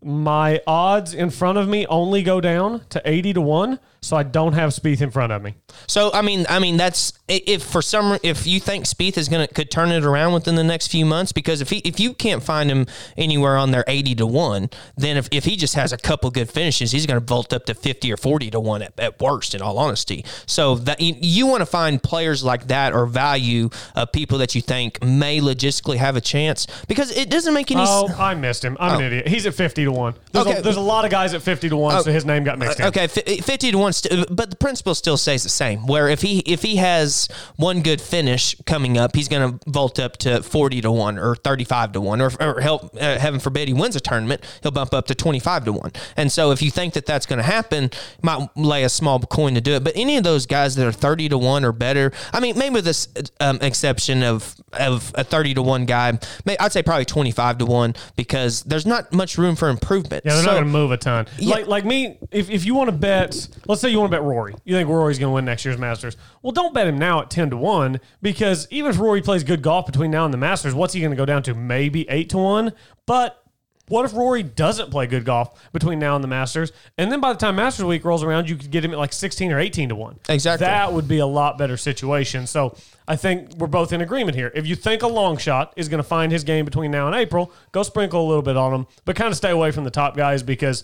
My 0.03 0.61
odds 0.67 1.15
in 1.15 1.31
front 1.31 1.57
of 1.57 1.67
me 1.67 1.87
only 1.87 2.21
go 2.21 2.39
down 2.39 2.81
to 2.89 3.01
eighty 3.05 3.33
to 3.33 3.41
one, 3.41 3.79
so 4.05 4.15
I 4.15 4.23
don't 4.23 4.53
have 4.53 4.69
Spieth 4.71 5.01
in 5.01 5.11
front 5.11 5.31
of 5.31 5.41
me. 5.41 5.55
So 5.87 6.11
I 6.13 6.21
mean, 6.21 6.45
I 6.49 6.59
mean 6.59 6.77
that's 6.77 7.13
if 7.27 7.63
for 7.63 7.81
some 7.81 8.17
if 8.23 8.45
you 8.45 8.59
think 8.59 8.85
Spieth 8.85 9.17
is 9.17 9.29
gonna 9.29 9.47
could 9.47 9.71
turn 9.71 9.91
it 9.91 10.05
around 10.05 10.33
within 10.33 10.55
the 10.55 10.63
next 10.63 10.87
few 10.87 11.05
months 11.05 11.31
because 11.31 11.61
if 11.61 11.69
he 11.69 11.77
if 11.79 11.99
you 11.99 12.13
can't 12.13 12.43
find 12.43 12.69
him 12.69 12.85
anywhere 13.17 13.57
on 13.57 13.71
there 13.71 13.83
eighty 13.87 14.13
to 14.15 14.25
one, 14.25 14.69
then 14.95 15.17
if, 15.17 15.27
if 15.31 15.45
he 15.45 15.55
just 15.55 15.75
has 15.75 15.91
a 15.91 15.97
couple 15.97 16.29
good 16.31 16.49
finishes, 16.49 16.91
he's 16.91 17.05
gonna 17.05 17.19
vault 17.19 17.51
up 17.51 17.65
to 17.65 17.73
fifty 17.73 18.11
or 18.11 18.17
forty 18.17 18.49
to 18.51 18.59
one 18.59 18.81
at, 18.81 18.99
at 18.99 19.19
worst. 19.19 19.55
In 19.55 19.61
all 19.61 19.77
honesty, 19.77 20.23
so 20.45 20.75
that 20.75 21.01
you, 21.01 21.15
you 21.19 21.47
want 21.47 21.61
to 21.61 21.65
find 21.65 22.01
players 22.01 22.43
like 22.43 22.67
that 22.67 22.93
or 22.93 23.05
value 23.05 23.69
of 23.95 24.11
people 24.11 24.37
that 24.37 24.55
you 24.55 24.61
think 24.61 25.03
may 25.03 25.39
logistically 25.39 25.97
have 25.97 26.15
a 26.15 26.21
chance 26.21 26.67
because 26.87 27.15
it 27.15 27.29
doesn't 27.29 27.53
make 27.53 27.71
any. 27.71 27.81
Oh, 27.85 28.07
s- 28.07 28.19
I 28.19 28.35
missed 28.35 28.63
him. 28.63 28.77
I'm 28.79 28.97
an 28.97 29.03
oh. 29.03 29.07
idiot. 29.07 29.27
He's 29.27 29.45
at 29.45 29.55
fifty 29.55 29.83
to 29.83 29.91
one. 29.91 30.13
There's, 30.31 30.47
Okay. 30.47 30.59
a, 30.59 30.61
there's 30.61 30.75
a 30.77 30.81
lot 30.81 31.05
of 31.05 31.11
guys 31.11 31.33
at 31.33 31.41
50 31.41 31.69
to 31.69 31.77
one, 31.77 31.95
Oh, 31.95 32.01
so 32.01 32.11
his 32.11 32.25
name 32.25 32.43
got 32.43 32.59
mixed 32.59 32.79
uh, 32.79 32.83
in. 32.83 32.87
Okay, 32.89 33.07
fi- 33.07 33.37
fifty 33.37 33.71
to 33.71 33.77
one, 33.77 33.93
st- 33.95 34.35
but 34.35 34.49
the 34.49 34.55
principle 34.55 34.95
still 34.95 35.17
stays 35.17 35.43
the 35.43 35.49
same. 35.49 35.87
Where 35.87 36.07
if 36.07 36.21
he 36.21 36.39
if 36.39 36.61
he 36.61 36.75
has 36.77 37.27
one 37.55 37.81
good 37.81 38.01
finish 38.01 38.55
coming 38.65 38.97
up, 38.97 39.15
he's 39.15 39.27
going 39.27 39.57
to 39.59 39.69
vault 39.71 39.99
up 39.99 40.17
to 40.17 40.43
forty 40.43 40.81
to 40.81 40.91
one 40.91 41.17
or 41.17 41.35
thirty 41.35 41.63
five 41.63 41.91
to 41.93 42.01
one, 42.01 42.21
or, 42.21 42.31
or 42.39 42.61
help 42.61 42.95
uh, 42.95 43.17
heaven 43.17 43.39
forbid 43.39 43.67
he 43.67 43.73
wins 43.73 43.95
a 43.95 43.99
tournament, 43.99 44.41
he'll 44.61 44.71
bump 44.71 44.93
up 44.93 45.07
to 45.07 45.15
twenty 45.15 45.39
five 45.39 45.65
to 45.65 45.73
one. 45.73 45.91
And 46.17 46.31
so 46.31 46.51
if 46.51 46.61
you 46.61 46.71
think 46.71 46.93
that 46.93 47.05
that's 47.05 47.25
going 47.25 47.37
to 47.37 47.43
happen, 47.43 47.83
you 47.85 47.89
might 48.23 48.47
lay 48.55 48.83
a 48.83 48.89
small 48.89 49.19
coin 49.19 49.53
to 49.55 49.61
do 49.61 49.73
it. 49.73 49.83
But 49.83 49.93
any 49.95 50.17
of 50.17 50.23
those 50.23 50.45
guys 50.45 50.75
that 50.75 50.85
are 50.85 50.91
thirty 50.91 51.29
to 51.29 51.37
one 51.37 51.63
or 51.65 51.71
better, 51.71 52.11
I 52.33 52.39
mean, 52.39 52.57
maybe 52.57 52.73
with 52.75 52.85
this 52.85 53.07
um, 53.39 53.59
exception 53.61 54.23
of 54.23 54.55
of 54.73 55.11
a 55.15 55.23
thirty 55.23 55.53
to 55.53 55.61
one 55.61 55.85
guy, 55.85 56.19
may, 56.45 56.57
I'd 56.57 56.71
say 56.71 56.83
probably 56.83 57.05
twenty 57.05 57.31
five 57.31 57.57
to 57.59 57.65
one 57.65 57.95
because 58.15 58.63
there's 58.63 58.85
not 58.85 59.13
much 59.13 59.37
room 59.37 59.55
for 59.55 59.69
improvement. 59.69 60.23
Yeah, 60.25 60.33
they're 60.33 60.43
So- 60.43 60.47
not 60.47 60.53
going 60.53 60.65
to 60.65 60.71
move 60.71 60.91
a 60.91 60.97
ton. 60.97 61.27
Yeah. 61.37 61.55
Like 61.55 61.67
like 61.67 61.85
me, 61.85 62.17
if, 62.31 62.49
if 62.49 62.65
you 62.65 62.75
want 62.75 62.89
to 62.89 62.95
bet, 62.95 63.47
let's 63.67 63.81
say 63.85 63.91
you 63.91 63.99
want 63.99 64.11
to 64.11 64.17
bet 64.17 64.23
Rory, 64.23 64.55
you 64.63 64.75
think 64.75 64.89
Rory's 64.89 65.19
going 65.19 65.31
to 65.31 65.35
win 65.35 65.45
next 65.45 65.65
year's 65.65 65.77
Masters. 65.77 66.17
Well, 66.41 66.51
don't 66.51 66.73
bet 66.73 66.87
him 66.87 66.97
now 66.97 67.21
at 67.21 67.29
ten 67.29 67.49
to 67.51 67.57
one 67.57 67.99
because 68.21 68.67
even 68.71 68.91
if 68.91 68.99
Rory 68.99 69.21
plays 69.21 69.43
good 69.43 69.61
golf 69.61 69.85
between 69.85 70.11
now 70.11 70.25
and 70.25 70.33
the 70.33 70.37
Masters, 70.37 70.73
what's 70.73 70.93
he 70.93 70.99
going 70.99 71.11
to 71.11 71.17
go 71.17 71.25
down 71.25 71.43
to? 71.43 71.53
Maybe 71.53 72.09
eight 72.09 72.29
to 72.29 72.37
one. 72.37 72.73
But 73.05 73.41
what 73.87 74.03
if 74.03 74.15
Rory 74.15 74.41
doesn't 74.41 74.89
play 74.89 75.05
good 75.05 75.25
golf 75.25 75.71
between 75.71 75.99
now 75.99 76.15
and 76.15 76.23
the 76.23 76.27
Masters? 76.27 76.71
And 76.97 77.11
then 77.11 77.19
by 77.19 77.31
the 77.31 77.37
time 77.37 77.55
Masters 77.55 77.85
week 77.85 78.03
rolls 78.03 78.23
around, 78.23 78.49
you 78.49 78.55
could 78.55 78.71
get 78.71 78.83
him 78.83 78.91
at 78.91 78.97
like 78.97 79.13
sixteen 79.13 79.51
or 79.51 79.59
eighteen 79.59 79.89
to 79.89 79.95
one. 79.95 80.19
Exactly. 80.27 80.65
That 80.65 80.91
would 80.91 81.07
be 81.07 81.19
a 81.19 81.27
lot 81.27 81.59
better 81.59 81.77
situation. 81.77 82.47
So 82.47 82.75
I 83.07 83.15
think 83.15 83.53
we're 83.57 83.67
both 83.67 83.93
in 83.93 84.01
agreement 84.01 84.35
here. 84.35 84.51
If 84.55 84.65
you 84.65 84.75
think 84.75 85.03
a 85.03 85.07
long 85.07 85.37
shot 85.37 85.73
is 85.75 85.87
going 85.87 85.99
to 85.99 86.07
find 86.07 86.31
his 86.31 86.43
game 86.43 86.65
between 86.65 86.89
now 86.89 87.05
and 87.05 87.15
April, 87.15 87.53
go 87.71 87.83
sprinkle 87.83 88.25
a 88.25 88.27
little 88.27 88.41
bit 88.41 88.57
on 88.57 88.73
him, 88.73 88.87
but 89.05 89.15
kind 89.15 89.29
of 89.29 89.37
stay 89.37 89.51
away 89.51 89.69
from 89.69 89.83
the 89.83 89.91
top 89.91 90.17
guys 90.17 90.41
because 90.41 90.83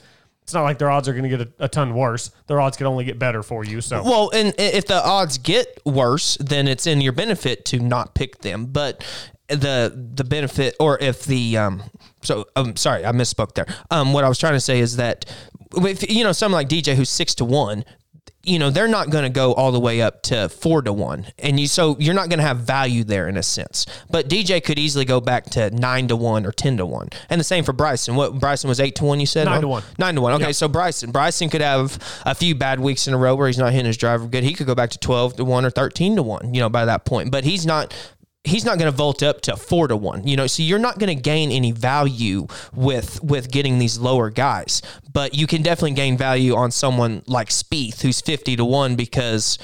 it's 0.52 0.54
not 0.54 0.64
like 0.64 0.80
their 0.80 0.92
odds 0.92 1.08
are 1.08 1.14
going 1.14 1.24
to 1.24 1.30
get 1.30 1.48
a, 1.48 1.52
a 1.60 1.70
ton 1.70 1.94
worse. 1.96 2.30
Their 2.48 2.60
odds 2.60 2.76
could 2.76 2.86
only 2.86 3.06
get 3.06 3.18
better 3.18 3.42
for 3.42 3.64
you. 3.64 3.80
So 3.80 4.04
Well, 4.04 4.32
and 4.34 4.54
if 4.58 4.86
the 4.86 5.02
odds 5.02 5.38
get 5.38 5.80
worse, 5.86 6.36
then 6.42 6.68
it's 6.68 6.86
in 6.86 7.00
your 7.00 7.14
benefit 7.14 7.64
to 7.66 7.80
not 7.80 8.16
pick 8.16 8.42
them. 8.42 8.66
But 8.66 9.02
the 9.48 9.94
the 10.14 10.26
benefit, 10.26 10.76
or 10.78 11.00
if 11.00 11.24
the 11.24 11.56
um, 11.56 11.84
so 12.22 12.48
I'm 12.58 12.76
sorry, 12.76 13.06
I 13.06 13.14
misspoke 13.14 13.54
there. 13.54 13.66
Um, 13.92 14.12
what 14.12 14.26
I 14.26 14.30
was 14.30 14.40
trying 14.40 14.54
to 14.54 14.60
say 14.60 14.82
is 14.82 14.98
that 14.98 15.26
if 15.78 16.12
you 16.12 16.26
know 16.26 16.34
someone 16.34 16.60
like 16.60 16.68
DJ 16.68 16.96
who's 16.96 17.10
six 17.10 17.34
to 17.36 17.46
one. 17.46 17.86
You 18.44 18.58
know 18.58 18.72
they're 18.72 18.88
not 18.88 19.12
going 19.12 19.24
to 19.24 19.30
go 19.30 19.54
all 19.54 19.72
the 19.72 19.80
way 19.80 20.02
up 20.02 20.24
to 20.24 20.50
four 20.50 20.82
to 20.82 20.92
one, 20.92 21.28
and 21.38 21.60
you 21.60 21.68
so 21.68 21.96
you're 22.00 22.16
not 22.16 22.30
going 22.30 22.40
to 22.40 22.46
have 22.46 22.58
value 22.58 23.04
there 23.04 23.28
in 23.28 23.38
a 23.38 23.44
sense. 23.44 23.86
But 24.10 24.30
DJ 24.30 24.64
could 24.64 24.80
easily 24.80 25.06
go 25.06 25.22
back 25.22 25.46
to 25.52 25.70
nine 25.70 26.08
to 26.08 26.16
one 26.16 26.46
or 26.48 26.52
ten 26.52 26.78
to 26.78 26.86
one, 26.86 27.10
and 27.30 27.40
the 27.40 27.44
same 27.44 27.64
for 27.64 27.72
Bryson. 27.74 28.16
What 28.16 28.40
Bryson 28.40 28.68
was 28.68 28.80
eight 28.80 28.96
to 28.96 29.06
one, 29.06 29.20
you 29.20 29.28
said 29.28 29.46
Nine 29.46 29.56
huh? 29.56 29.62
to 29.62 29.68
one. 29.68 29.84
Nine 30.00 30.16
to 30.16 30.22
one. 30.22 30.34
Okay, 30.34 30.46
Yeah. 30.46 30.52
so 30.54 30.68
Bryson, 30.68 31.12
Bryson 31.12 31.50
could 31.50 31.62
have 31.62 32.00
a 32.26 32.34
few 32.34 32.56
bad 32.56 32.80
weeks 32.80 33.08
in 33.08 33.14
a 33.14 33.18
row 33.18 33.36
where 33.36 33.46
he's 33.48 33.60
not 33.60 33.72
hitting 33.74 33.86
his 33.86 33.98
driver 33.98 34.26
good. 34.26 34.44
He 34.44 34.54
could 34.56 34.66
go 34.66 34.74
back 34.76 34.90
to 34.90 34.98
twelve 34.98 35.36
to 35.36 35.46
one 35.46 35.64
or 35.64 35.70
thirteen 35.70 36.16
to 36.16 36.24
one. 36.24 36.54
You 36.54 36.62
know, 36.62 36.70
by 36.70 36.86
that 36.86 37.06
point, 37.06 37.30
but 37.32 37.44
he's 37.44 37.66
not. 37.68 37.94
He's 38.44 38.66
not 38.66 38.80
going 38.80 38.92
to 38.92 38.98
vault 38.98 39.22
up 39.22 39.42
to 39.42 39.56
four 39.56 39.88
to 39.88 39.96
one. 39.96 40.28
You 40.28 40.36
know, 40.36 40.48
so 40.48 40.64
you're 40.64 40.80
not 40.80 40.98
going 40.98 41.16
to 41.16 41.22
gain 41.22 41.52
any 41.52 41.72
value 41.72 42.48
with 42.74 43.24
with 43.24 43.52
getting 43.52 43.78
these 43.78 44.00
lower 44.00 44.30
guys, 44.30 44.82
but 45.14 45.36
you 45.36 45.46
can 45.46 45.62
definitely 45.62 45.92
gain 45.92 46.18
value 46.18 46.56
on 46.56 46.72
someone 46.72 47.22
like 47.28 47.50
Spieth, 47.50 48.02
who's 48.02 48.20
fifty 48.20 48.56
to 48.56 48.66
one, 48.66 48.96
because 48.96 49.60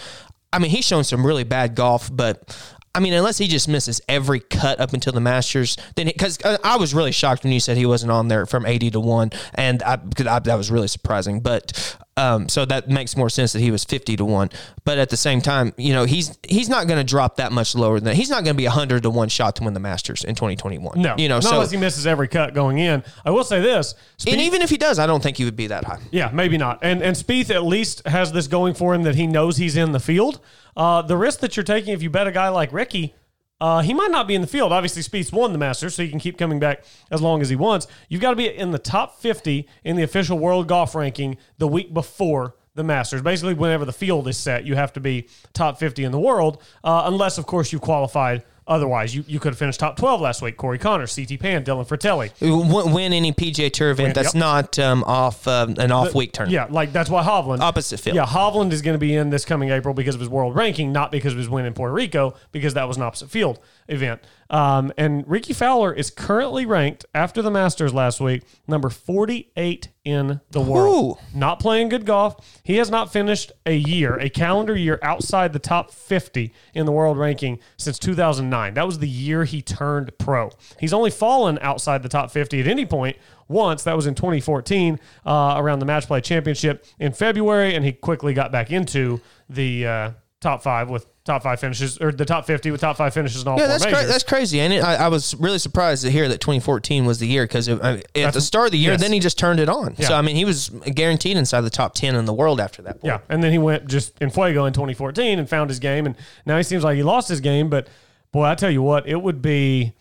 I 0.54 0.60
mean 0.60 0.70
he's 0.70 0.86
shown 0.86 1.04
some 1.04 1.26
really 1.26 1.44
bad 1.44 1.76
golf, 1.76 2.10
but. 2.12 2.56
I 2.96 3.00
mean, 3.00 3.14
unless 3.14 3.38
he 3.38 3.48
just 3.48 3.68
misses 3.68 4.02
every 4.10 4.40
cut 4.40 4.80
up 4.80 4.92
until 4.92 5.14
the 5.14 5.22
Masters, 5.22 5.78
then 5.96 6.08
because 6.08 6.40
uh, 6.44 6.58
I 6.64 6.78
was 6.78 6.96
really 6.96 7.12
shocked 7.12 7.44
when 7.44 7.54
you 7.54 7.60
said 7.60 7.78
he 7.78 7.86
wasn't 7.86 8.12
on 8.12 8.28
there 8.28 8.48
from 8.48 8.66
eighty 8.66 8.90
to 8.90 9.00
one, 9.00 9.30
and 9.54 9.84
I, 9.84 10.00
I 10.28 10.40
that 10.40 10.56
was 10.56 10.72
really 10.72 10.88
surprising. 10.88 11.42
But 11.42 11.96
um, 12.18 12.50
so 12.50 12.66
that 12.66 12.90
makes 12.90 13.16
more 13.16 13.30
sense 13.30 13.54
that 13.54 13.60
he 13.60 13.72
was 13.72 13.86
fifty 13.86 14.18
to 14.18 14.26
one. 14.26 14.50
But 14.84 14.98
at 14.98 15.10
the 15.10 15.18
same 15.18 15.40
time, 15.42 15.74
you 15.78 15.94
know, 15.94 16.06
he's 16.06 16.38
he's 16.44 16.68
not 16.68 16.88
going 16.88 16.98
to 16.98 17.04
drop 17.04 17.38
that 17.38 17.52
much 17.52 17.76
lower 17.76 18.00
than 18.00 18.06
that. 18.06 18.16
He's 18.16 18.30
not 18.30 18.44
going 18.44 18.56
to 18.56 18.58
be 18.58 18.66
hundred 18.66 19.04
to 19.04 19.10
one 19.10 19.30
shot 19.30 19.56
to 19.58 19.64
win 19.64 19.74
the 19.74 19.80
Masters 19.80 20.24
in 20.24 20.36
twenty 20.36 20.56
twenty 20.56 20.78
one. 20.80 21.00
no, 21.00 21.16
you 21.18 21.30
know, 21.30 21.36
not 21.36 21.44
so 21.44 21.54
unless 21.54 21.72
he 21.72 21.78
misses 21.78 22.08
every 22.08 22.28
cut 22.28 22.54
going 22.54 22.80
in. 22.80 23.04
I 23.24 23.32
will 23.32 23.44
say 23.44 23.62
this: 23.62 23.96
and 24.28 24.42
even 24.42 24.62
if 24.62 24.70
he 24.70 24.78
does, 24.78 25.00
I 25.00 25.06
don't 25.08 25.22
think 25.22 25.38
he 25.38 25.46
would 25.46 25.56
be 25.56 25.68
that 25.68 25.84
high. 25.86 26.00
Yeah, 26.12 26.32
maybe 26.34 26.58
not. 26.58 26.80
And 26.82 27.02
and 27.02 27.16
Spieth 27.16 27.50
at 27.50 27.64
least 27.64 28.06
has 28.08 28.32
this 28.32 28.48
going 28.48 28.74
for 28.74 28.94
him 28.94 29.04
that 29.04 29.16
he 29.16 29.28
knows 29.28 29.58
he's 29.58 29.78
in 29.78 29.92
the 29.92 30.00
field. 30.00 30.40
Uh, 30.76 31.02
the 31.02 31.18
risk 31.18 31.40
that 31.40 31.56
you're 31.56 31.64
taking 31.64 31.94
if 31.94 32.02
you 32.04 32.10
bet 32.10 32.28
a 32.28 32.32
guy 32.32 32.50
like 32.50 32.72
Rickie, 32.74 33.16
uh, 33.60 33.82
he 33.82 33.94
might 33.94 34.12
not 34.12 34.28
be 34.28 34.36
in 34.36 34.42
the 34.42 34.48
field. 34.48 34.72
Obviously, 34.72 35.02
Spieth's 35.02 35.32
won 35.32 35.52
the 35.52 35.58
Masters, 35.58 35.96
so 35.96 36.04
he 36.04 36.10
can 36.10 36.20
keep 36.20 36.38
coming 36.38 36.60
back 36.60 36.84
as 37.10 37.22
long 37.22 37.42
as 37.42 37.50
he 37.50 37.56
wants. 37.56 37.88
You've 38.10 38.22
got 38.22 38.32
to 38.32 38.36
be 38.36 38.48
in 38.48 38.72
the 38.72 38.80
top 38.80 39.20
50 39.20 39.68
in 39.84 39.96
the 39.96 40.04
official 40.04 40.38
world 40.38 40.68
golf 40.68 40.94
ranking 40.94 41.38
the 41.58 41.68
week 41.68 41.94
before 41.94 42.56
the 42.76 42.84
Masters. 42.84 43.22
Basically, 43.24 43.56
whenever 43.56 43.86
the 43.86 43.94
field 43.94 44.28
is 44.28 44.38
set, 44.38 44.66
you 44.66 44.76
have 44.76 44.94
to 44.94 45.00
be 45.00 45.28
top 45.54 45.80
50 45.80 46.04
in 46.04 46.12
the 46.12 46.20
world, 46.20 46.62
uh, 46.84 47.04
unless, 47.06 47.38
of 47.38 47.48
course, 47.48 47.74
you 47.74 47.80
qualified 47.80 48.44
otherwise. 48.68 49.16
You, 49.16 49.24
you 49.28 49.40
could 49.40 49.50
have 49.50 49.58
finished 49.58 49.80
top 49.80 49.98
12 49.98 50.22
last 50.22 50.42
week. 50.42 50.58
Corey 50.58 50.80
Conners, 50.80 51.16
CT 51.16 51.40
Pan, 51.40 51.64
Dylan 51.64 51.88
Frittelli. 51.88 52.32
Win 52.42 52.94
win 52.94 53.14
any 53.14 53.32
PGA 53.32 53.72
Tour 53.72 53.92
event 53.92 54.16
that's 54.16 54.34
yep. 54.34 54.40
not 54.40 54.80
um, 54.80 55.04
off 55.06 55.48
um, 55.48 55.76
an 55.78 55.92
off 55.92 56.14
week 56.14 56.34
tournament. 56.34 56.54
Yeah, 56.54 56.74
like 56.74 56.92
that's 56.92 57.10
why 57.10 57.24
Hovland 57.24 57.60
Opposite 57.60 58.00
field. 58.00 58.16
Yeah, 58.16 58.26
Hovland 58.26 58.72
is 58.72 58.82
going 58.82 58.96
to 58.96 59.00
be 59.00 59.16
in 59.16 59.30
this 59.30 59.46
coming 59.46 59.70
April 59.70 59.94
because 59.94 60.16
of 60.16 60.22
his 60.22 60.30
world 60.30 60.56
ranking, 60.56 60.92
not 60.92 61.12
because 61.12 61.34
of 61.34 61.40
his 61.40 61.50
win 61.50 61.66
in 61.66 61.74
Puerto 61.74 61.94
Rico, 61.94 62.36
because 62.52 62.74
that 62.76 62.88
was 62.88 62.98
an 62.98 63.04
opposite 63.04 63.30
field 63.30 63.60
event. 63.88 64.22
Um, 64.50 64.94
and 64.98 65.28
Rickie 65.28 65.54
Fowler 65.54 65.94
is 65.94 66.10
currently 66.10 66.66
ranked 66.66 67.06
after 67.14 67.42
the 67.42 67.52
Masters 67.52 67.94
last 67.94 68.22
week, 68.22 68.44
number 68.68 68.90
48 68.90 69.90
in 70.04 70.40
the 70.52 70.62
world. 70.62 71.20
Not 71.36 71.60
playing 71.60 71.90
good 71.90 72.06
golf. 72.06 72.38
He 72.64 72.78
has 72.78 72.90
not 72.90 73.12
finished 73.12 73.52
a 73.66 73.76
year, 73.76 74.16
a 74.16 74.30
calendar 74.30 74.76
year 74.76 75.00
outside 75.02 75.52
the 75.52 75.60
top 75.60 75.92
50 75.92 76.54
in 76.74 76.86
the 76.86 76.92
world 76.92 77.18
ranking 77.18 77.60
since 77.78 78.00
2009. 78.00 78.74
That 78.74 78.86
was 78.86 79.00
the 79.00 79.10
year 79.10 79.44
he 79.44 79.62
turned 79.62 80.18
pro. 80.18 80.52
He's 80.80 80.94
only 80.94 81.12
fallen 81.12 81.60
outside 81.62 82.04
the 82.04 82.10
top 82.10 82.32
50 82.32 82.62
at 82.62 82.68
any 82.68 82.86
point 82.86 83.18
once. 83.48 83.84
That 83.84 83.96
was 83.96 84.08
in 84.08 84.16
2014 84.16 85.00
uh, 85.26 85.56
around 85.58 85.80
the 85.80 85.86
Match 85.86 86.08
Play 86.08 86.22
Championship 86.22 86.86
in 87.00 87.12
February, 87.12 87.76
and 87.76 87.84
he 87.84 87.92
quickly 87.92 88.34
got 88.34 88.52
back 88.52 88.72
into 88.72 89.20
the 89.50 89.86
uh, 89.86 90.12
top 90.40 90.64
five 90.64 90.90
with 90.90 91.06
top 91.28 91.44
five 91.44 91.60
finishes, 91.60 92.00
or 92.00 92.12
the 92.12 92.26
top 92.26 92.48
50 92.48 92.72
with 92.72 92.82
top 92.82 92.98
five 92.98 93.14
finishes 93.14 93.44
in 93.44 93.48
all 93.48 93.56
Yeah, 93.58 93.66
four 93.66 93.68
that's 93.68 93.86
majors. 93.86 94.00
cra- 94.00 94.08
that's 94.08 94.24
crazy, 94.24 94.60
and 94.60 94.74
I, 94.74 95.06
I 95.06 95.08
was 95.10 95.36
really 95.36 95.60
surprised 95.60 96.02
to 96.04 96.10
hear 96.10 96.28
that 96.28 96.42
2014 96.42 97.06
was 97.06 97.20
the 97.20 97.28
year 97.28 97.44
because 97.44 97.70
at 97.70 98.02
the 98.34 98.42
start 98.42 98.66
of 98.68 98.72
the 98.72 98.80
year, 98.80 98.94
yes. 98.94 99.02
then 99.02 99.14
he 99.14 99.20
just 99.20 99.38
turned 99.38 99.60
it 99.60 99.70
on. 99.70 99.96
So 99.98 100.16
I 100.16 100.22
mean, 100.24 100.36
he 100.36 100.46
was 100.46 100.70
guaranteed 100.70 101.38
inside 101.38 101.62
the 101.62 101.70
top 101.70 101.94
10 101.94 102.16
in 102.16 102.26
the 102.26 102.34
world 102.34 102.60
after 102.60 102.82
that. 102.82 103.02
Point. 103.02 103.06
Yeah, 103.06 103.20
and 103.30 103.44
then 103.44 103.52
he 103.52 103.60
went 103.60 103.88
just 103.88 104.18
in 104.20 104.32
Fuego 104.32 104.66
in 104.66 104.74
2014 104.74 105.38
and 105.38 105.48
found 105.48 105.70
his 105.70 105.80
game, 105.80 106.06
and 106.08 106.16
now 106.46 106.58
he 106.58 106.64
seems 106.64 106.84
like 106.84 106.96
he 106.96 107.04
lost 107.04 107.30
his 107.30 107.42
game. 107.42 107.70
But 107.70 107.88
boy, 108.32 108.46
I 108.46 108.56
tell 108.56 108.72
you 108.72 108.82
what, 108.82 109.08
it 109.08 109.22
would 109.22 109.42
be. 109.42 109.94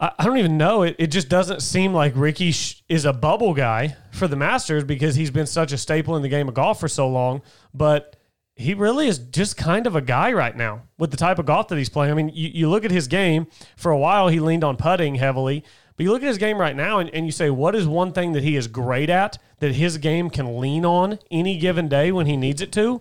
I, 0.00 0.12
I 0.18 0.24
don't 0.24 0.38
even 0.38 0.56
know. 0.58 0.82
It, 0.82 0.96
it 0.98 1.06
just 1.08 1.28
doesn't 1.28 1.60
seem 1.62 1.94
like 1.94 2.12
Rickie 2.16 2.50
sh- 2.52 2.82
is 2.88 3.04
a 3.04 3.12
bubble 3.12 3.54
guy 3.54 3.96
for 4.10 4.26
the 4.26 4.36
Masters 4.36 4.84
because 4.84 5.14
he's 5.14 5.30
been 5.30 5.46
such 5.46 5.72
a 5.72 5.78
staple 5.78 6.16
in 6.16 6.22
the 6.22 6.28
game 6.28 6.48
of 6.48 6.54
golf 6.54 6.80
for 6.80 6.88
so 6.88 7.08
long. 7.08 7.42
But 7.72 8.16
he 8.56 8.74
really 8.74 9.08
is 9.08 9.18
just 9.18 9.56
kind 9.56 9.86
of 9.86 9.96
a 9.96 10.00
guy 10.00 10.32
right 10.32 10.56
now 10.56 10.82
with 10.96 11.10
the 11.10 11.16
type 11.16 11.38
of 11.38 11.46
golf 11.46 11.68
that 11.68 11.78
he's 11.78 11.88
playing. 11.88 12.12
I 12.12 12.14
mean, 12.14 12.30
you, 12.32 12.50
you 12.52 12.70
look 12.70 12.84
at 12.84 12.90
his 12.90 13.08
game, 13.08 13.46
for 13.76 13.90
a 13.90 13.98
while 13.98 14.28
he 14.28 14.38
leaned 14.38 14.62
on 14.62 14.76
putting 14.76 15.16
heavily, 15.16 15.64
but 15.96 16.04
you 16.04 16.12
look 16.12 16.22
at 16.22 16.28
his 16.28 16.38
game 16.38 16.58
right 16.58 16.74
now 16.74 16.98
and, 16.98 17.10
and 17.10 17.26
you 17.26 17.32
say, 17.32 17.50
what 17.50 17.74
is 17.74 17.86
one 17.86 18.12
thing 18.12 18.32
that 18.32 18.42
he 18.42 18.56
is 18.56 18.66
great 18.66 19.10
at 19.10 19.38
that 19.60 19.74
his 19.74 19.98
game 19.98 20.30
can 20.30 20.58
lean 20.58 20.84
on 20.84 21.18
any 21.30 21.56
given 21.58 21.88
day 21.88 22.12
when 22.12 22.26
he 22.26 22.36
needs 22.36 22.60
it 22.60 22.72
to? 22.72 23.00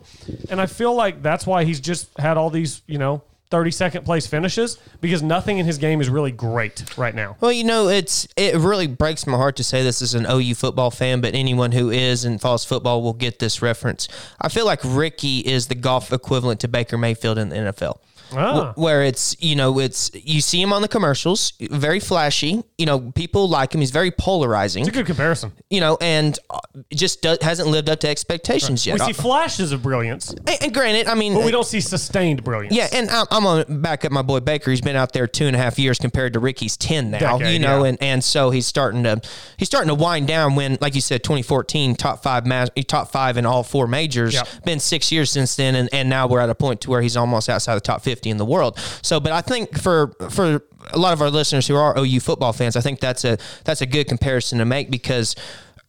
And 0.50 0.62
I 0.62 0.66
feel 0.66 0.94
like 0.94 1.22
that's 1.22 1.46
why 1.48 1.64
he's 1.64 1.80
just 1.80 2.16
had 2.18 2.38
all 2.38 2.50
these, 2.50 2.82
you 2.88 2.98
know, 2.98 3.24
30 3.54 3.70
second 3.70 4.04
place 4.04 4.26
finishes 4.26 4.80
because 5.00 5.22
nothing 5.22 5.60
in 5.60 5.66
his 5.68 5.78
game 5.78 6.02
is 6.02 6.10
really 6.10 6.32
great 6.32 6.98
right 6.98 7.14
now. 7.14 7.38
Well, 7.40 7.52
you 7.52 7.64
know, 7.64 7.88
it's 7.88 8.28
it 8.36 8.56
really 8.56 8.88
breaks 8.88 9.28
my 9.28 9.38
heart 9.38 9.58
to 9.58 9.64
say 9.64 9.84
this 9.84 10.02
as 10.02 10.16
an 10.16 10.26
OU 10.28 10.56
football 10.56 10.90
fan, 10.90 11.22
but 11.22 11.36
anyone 11.36 11.72
who 11.72 11.92
is 11.92 12.26
and 12.26 12.42
follows 12.42 12.66
football 12.66 13.04
will 13.04 13.14
get 13.14 13.38
this 13.38 13.62
reference. 13.62 14.08
I 14.42 14.50
feel 14.50 14.66
like 14.66 14.80
Rickie 14.84 15.42
is 15.42 15.68
the 15.68 15.76
golf 15.76 16.12
equivalent 16.12 16.62
to 16.62 16.68
Baker 16.68 16.98
Mayfield 16.98 17.38
in 17.38 17.50
the 17.50 17.56
NFL. 17.58 18.00
Ah. 18.36 18.74
Wh- 18.74 18.78
Where 18.78 19.04
it's 19.04 19.36
you 19.40 19.56
know 19.56 19.80
it's 19.80 20.12
you 20.14 20.42
see 20.42 20.62
him 20.62 20.74
on 20.74 20.82
the 20.82 20.88
commercials, 20.88 21.54
very 21.60 22.00
flashy. 22.00 22.64
You 22.78 22.86
know 22.86 23.12
people 23.12 23.48
like 23.50 23.74
him. 23.74 23.82
He's 23.82 23.92
very 23.92 24.12
polarizing. 24.12 24.82
It's 24.82 24.90
a 24.90 24.92
good 24.92 25.06
comparison. 25.06 25.52
You 25.70 25.82
know, 25.82 25.98
and 26.02 26.38
uh, 26.50 26.60
just 26.94 27.22
do, 27.22 27.38
hasn't 27.42 27.70
lived 27.70 27.90
up 27.90 28.00
to 28.02 28.10
expectations 28.10 28.86
yet. 28.86 29.00
We 29.00 29.06
see 29.06 29.14
flashes 29.14 29.72
of 29.72 29.84
brilliance, 29.84 30.32
and, 30.32 30.50
and 30.62 30.74
granted, 30.74 31.08
I 31.08 31.16
mean, 31.16 31.34
but 31.34 31.46
we 31.46 31.52
don't 31.52 31.66
see 31.68 31.80
sustained 31.82 32.44
brilliance. 32.44 32.76
yeah, 32.76 32.88
and 32.94 33.10
I'm, 33.10 33.26
I'm 33.32 33.44
gonna 33.44 33.66
back 33.66 34.06
up 34.06 34.12
my 34.12 34.22
boy 34.22 34.40
Baker. 34.40 34.72
He's 34.72 34.82
been 34.82 34.96
out 34.96 35.14
there 35.14 35.28
two 35.28 35.46
and 35.48 35.56
a 35.56 35.60
half 35.60 35.78
years 35.80 36.00
compared 36.00 36.34
to 36.34 36.40
Rickie's 36.40 36.78
ten 36.78 37.12
now. 37.12 37.38
Decade, 37.38 37.54
you 37.54 37.60
know, 37.60 37.84
yeah. 37.84 37.90
and, 37.90 37.98
and 38.04 38.24
so 38.24 38.50
he's 38.50 38.66
starting 38.68 39.04
to 39.04 39.22
he's 39.58 39.68
starting 39.68 39.90
to 39.90 39.96
wind 39.96 40.28
down. 40.28 40.56
When, 40.56 40.78
like 40.82 40.96
you 40.96 41.02
said, 41.02 41.24
2014 41.24 41.96
top 41.96 42.24
five 42.24 42.46
mas- 42.46 42.70
top 42.88 43.12
five 43.12 43.38
in 43.38 43.46
all 43.46 43.64
four 43.64 43.88
majors. 43.88 44.34
Yep. 44.34 44.48
Been 44.66 44.80
six 44.80 45.12
years 45.12 45.32
since 45.32 45.56
then, 45.56 45.76
and, 45.76 45.90
and 45.94 46.10
now 46.10 46.28
we're 46.28 46.40
at 46.40 46.50
a 46.50 46.56
point 46.56 46.82
to 46.82 46.90
where 46.90 47.02
he's 47.02 47.16
almost 47.18 47.50
outside 47.50 47.76
the 47.76 47.82
top 47.82 48.02
50. 48.02 48.23
50 48.24 48.30
in 48.30 48.38
the 48.38 48.46
world. 48.46 48.80
So, 49.02 49.20
but 49.20 49.32
I 49.32 49.42
think 49.42 49.78
for 49.80 50.14
for 50.30 50.62
a 50.92 50.98
lot 50.98 51.14
of 51.14 51.22
our 51.22 51.30
listeners 51.30 51.68
who 51.68 51.76
are 51.76 51.98
OU 51.98 52.20
football 52.22 52.54
fans, 52.54 52.76
I 52.76 52.82
think 52.82 53.00
that's 53.00 53.26
a 53.26 53.38
that's 53.66 53.82
a 53.82 53.86
good 53.86 54.08
comparison 54.08 54.60
to 54.60 54.66
make 54.66 54.90
because 54.90 55.36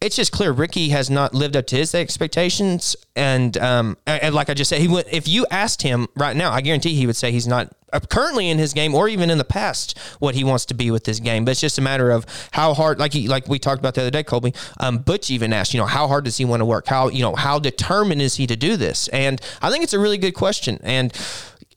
it's 0.01 0.17
just 0.17 0.31
clear 0.31 0.51
Rickie 0.51 0.89
has 0.89 1.09
not 1.09 1.33
lived 1.33 1.55
up 1.55 1.65
to 1.67 1.77
his 1.77 1.95
expectations, 1.95 2.95
and 3.15 3.57
um, 3.57 3.97
and 4.05 4.35
like 4.35 4.49
I 4.49 4.53
just 4.53 4.69
said, 4.69 4.81
he 4.81 4.87
would. 4.87 5.05
If 5.11 5.27
you 5.27 5.45
asked 5.49 5.81
him 5.81 6.07
right 6.15 6.35
now, 6.35 6.51
I 6.51 6.61
guarantee 6.61 6.95
he 6.95 7.07
would 7.07 7.15
say 7.15 7.31
he's 7.31 7.47
not 7.47 7.73
currently 8.09 8.49
in 8.49 8.57
his 8.57 8.73
game 8.73 8.93
or 8.93 9.07
even 9.07 9.29
in 9.29 9.37
the 9.37 9.45
past 9.45 9.97
what 10.19 10.35
he 10.35 10.43
wants 10.43 10.65
to 10.65 10.73
be 10.73 10.91
with 10.91 11.05
this 11.05 11.19
game. 11.19 11.45
But 11.45 11.51
it's 11.51 11.61
just 11.61 11.77
a 11.77 11.81
matter 11.81 12.11
of 12.11 12.25
how 12.51 12.73
hard, 12.73 12.99
like 12.99 13.13
he, 13.13 13.27
like 13.27 13.47
we 13.47 13.57
talked 13.57 13.79
about 13.79 13.95
the 13.95 14.01
other 14.01 14.11
day, 14.11 14.23
Colby. 14.23 14.53
Um, 14.79 14.97
Butch 14.97 15.31
even 15.31 15.53
asked, 15.53 15.73
you 15.73 15.79
know, 15.79 15.85
how 15.85 16.07
hard 16.07 16.25
does 16.25 16.37
he 16.37 16.45
want 16.45 16.61
to 16.61 16.65
work? 16.65 16.87
How 16.87 17.07
you 17.07 17.21
know 17.21 17.35
how 17.35 17.59
determined 17.59 18.21
is 18.21 18.35
he 18.35 18.47
to 18.47 18.55
do 18.55 18.75
this? 18.75 19.07
And 19.09 19.41
I 19.61 19.71
think 19.71 19.83
it's 19.83 19.93
a 19.93 19.99
really 19.99 20.17
good 20.17 20.33
question. 20.33 20.79
And 20.83 21.13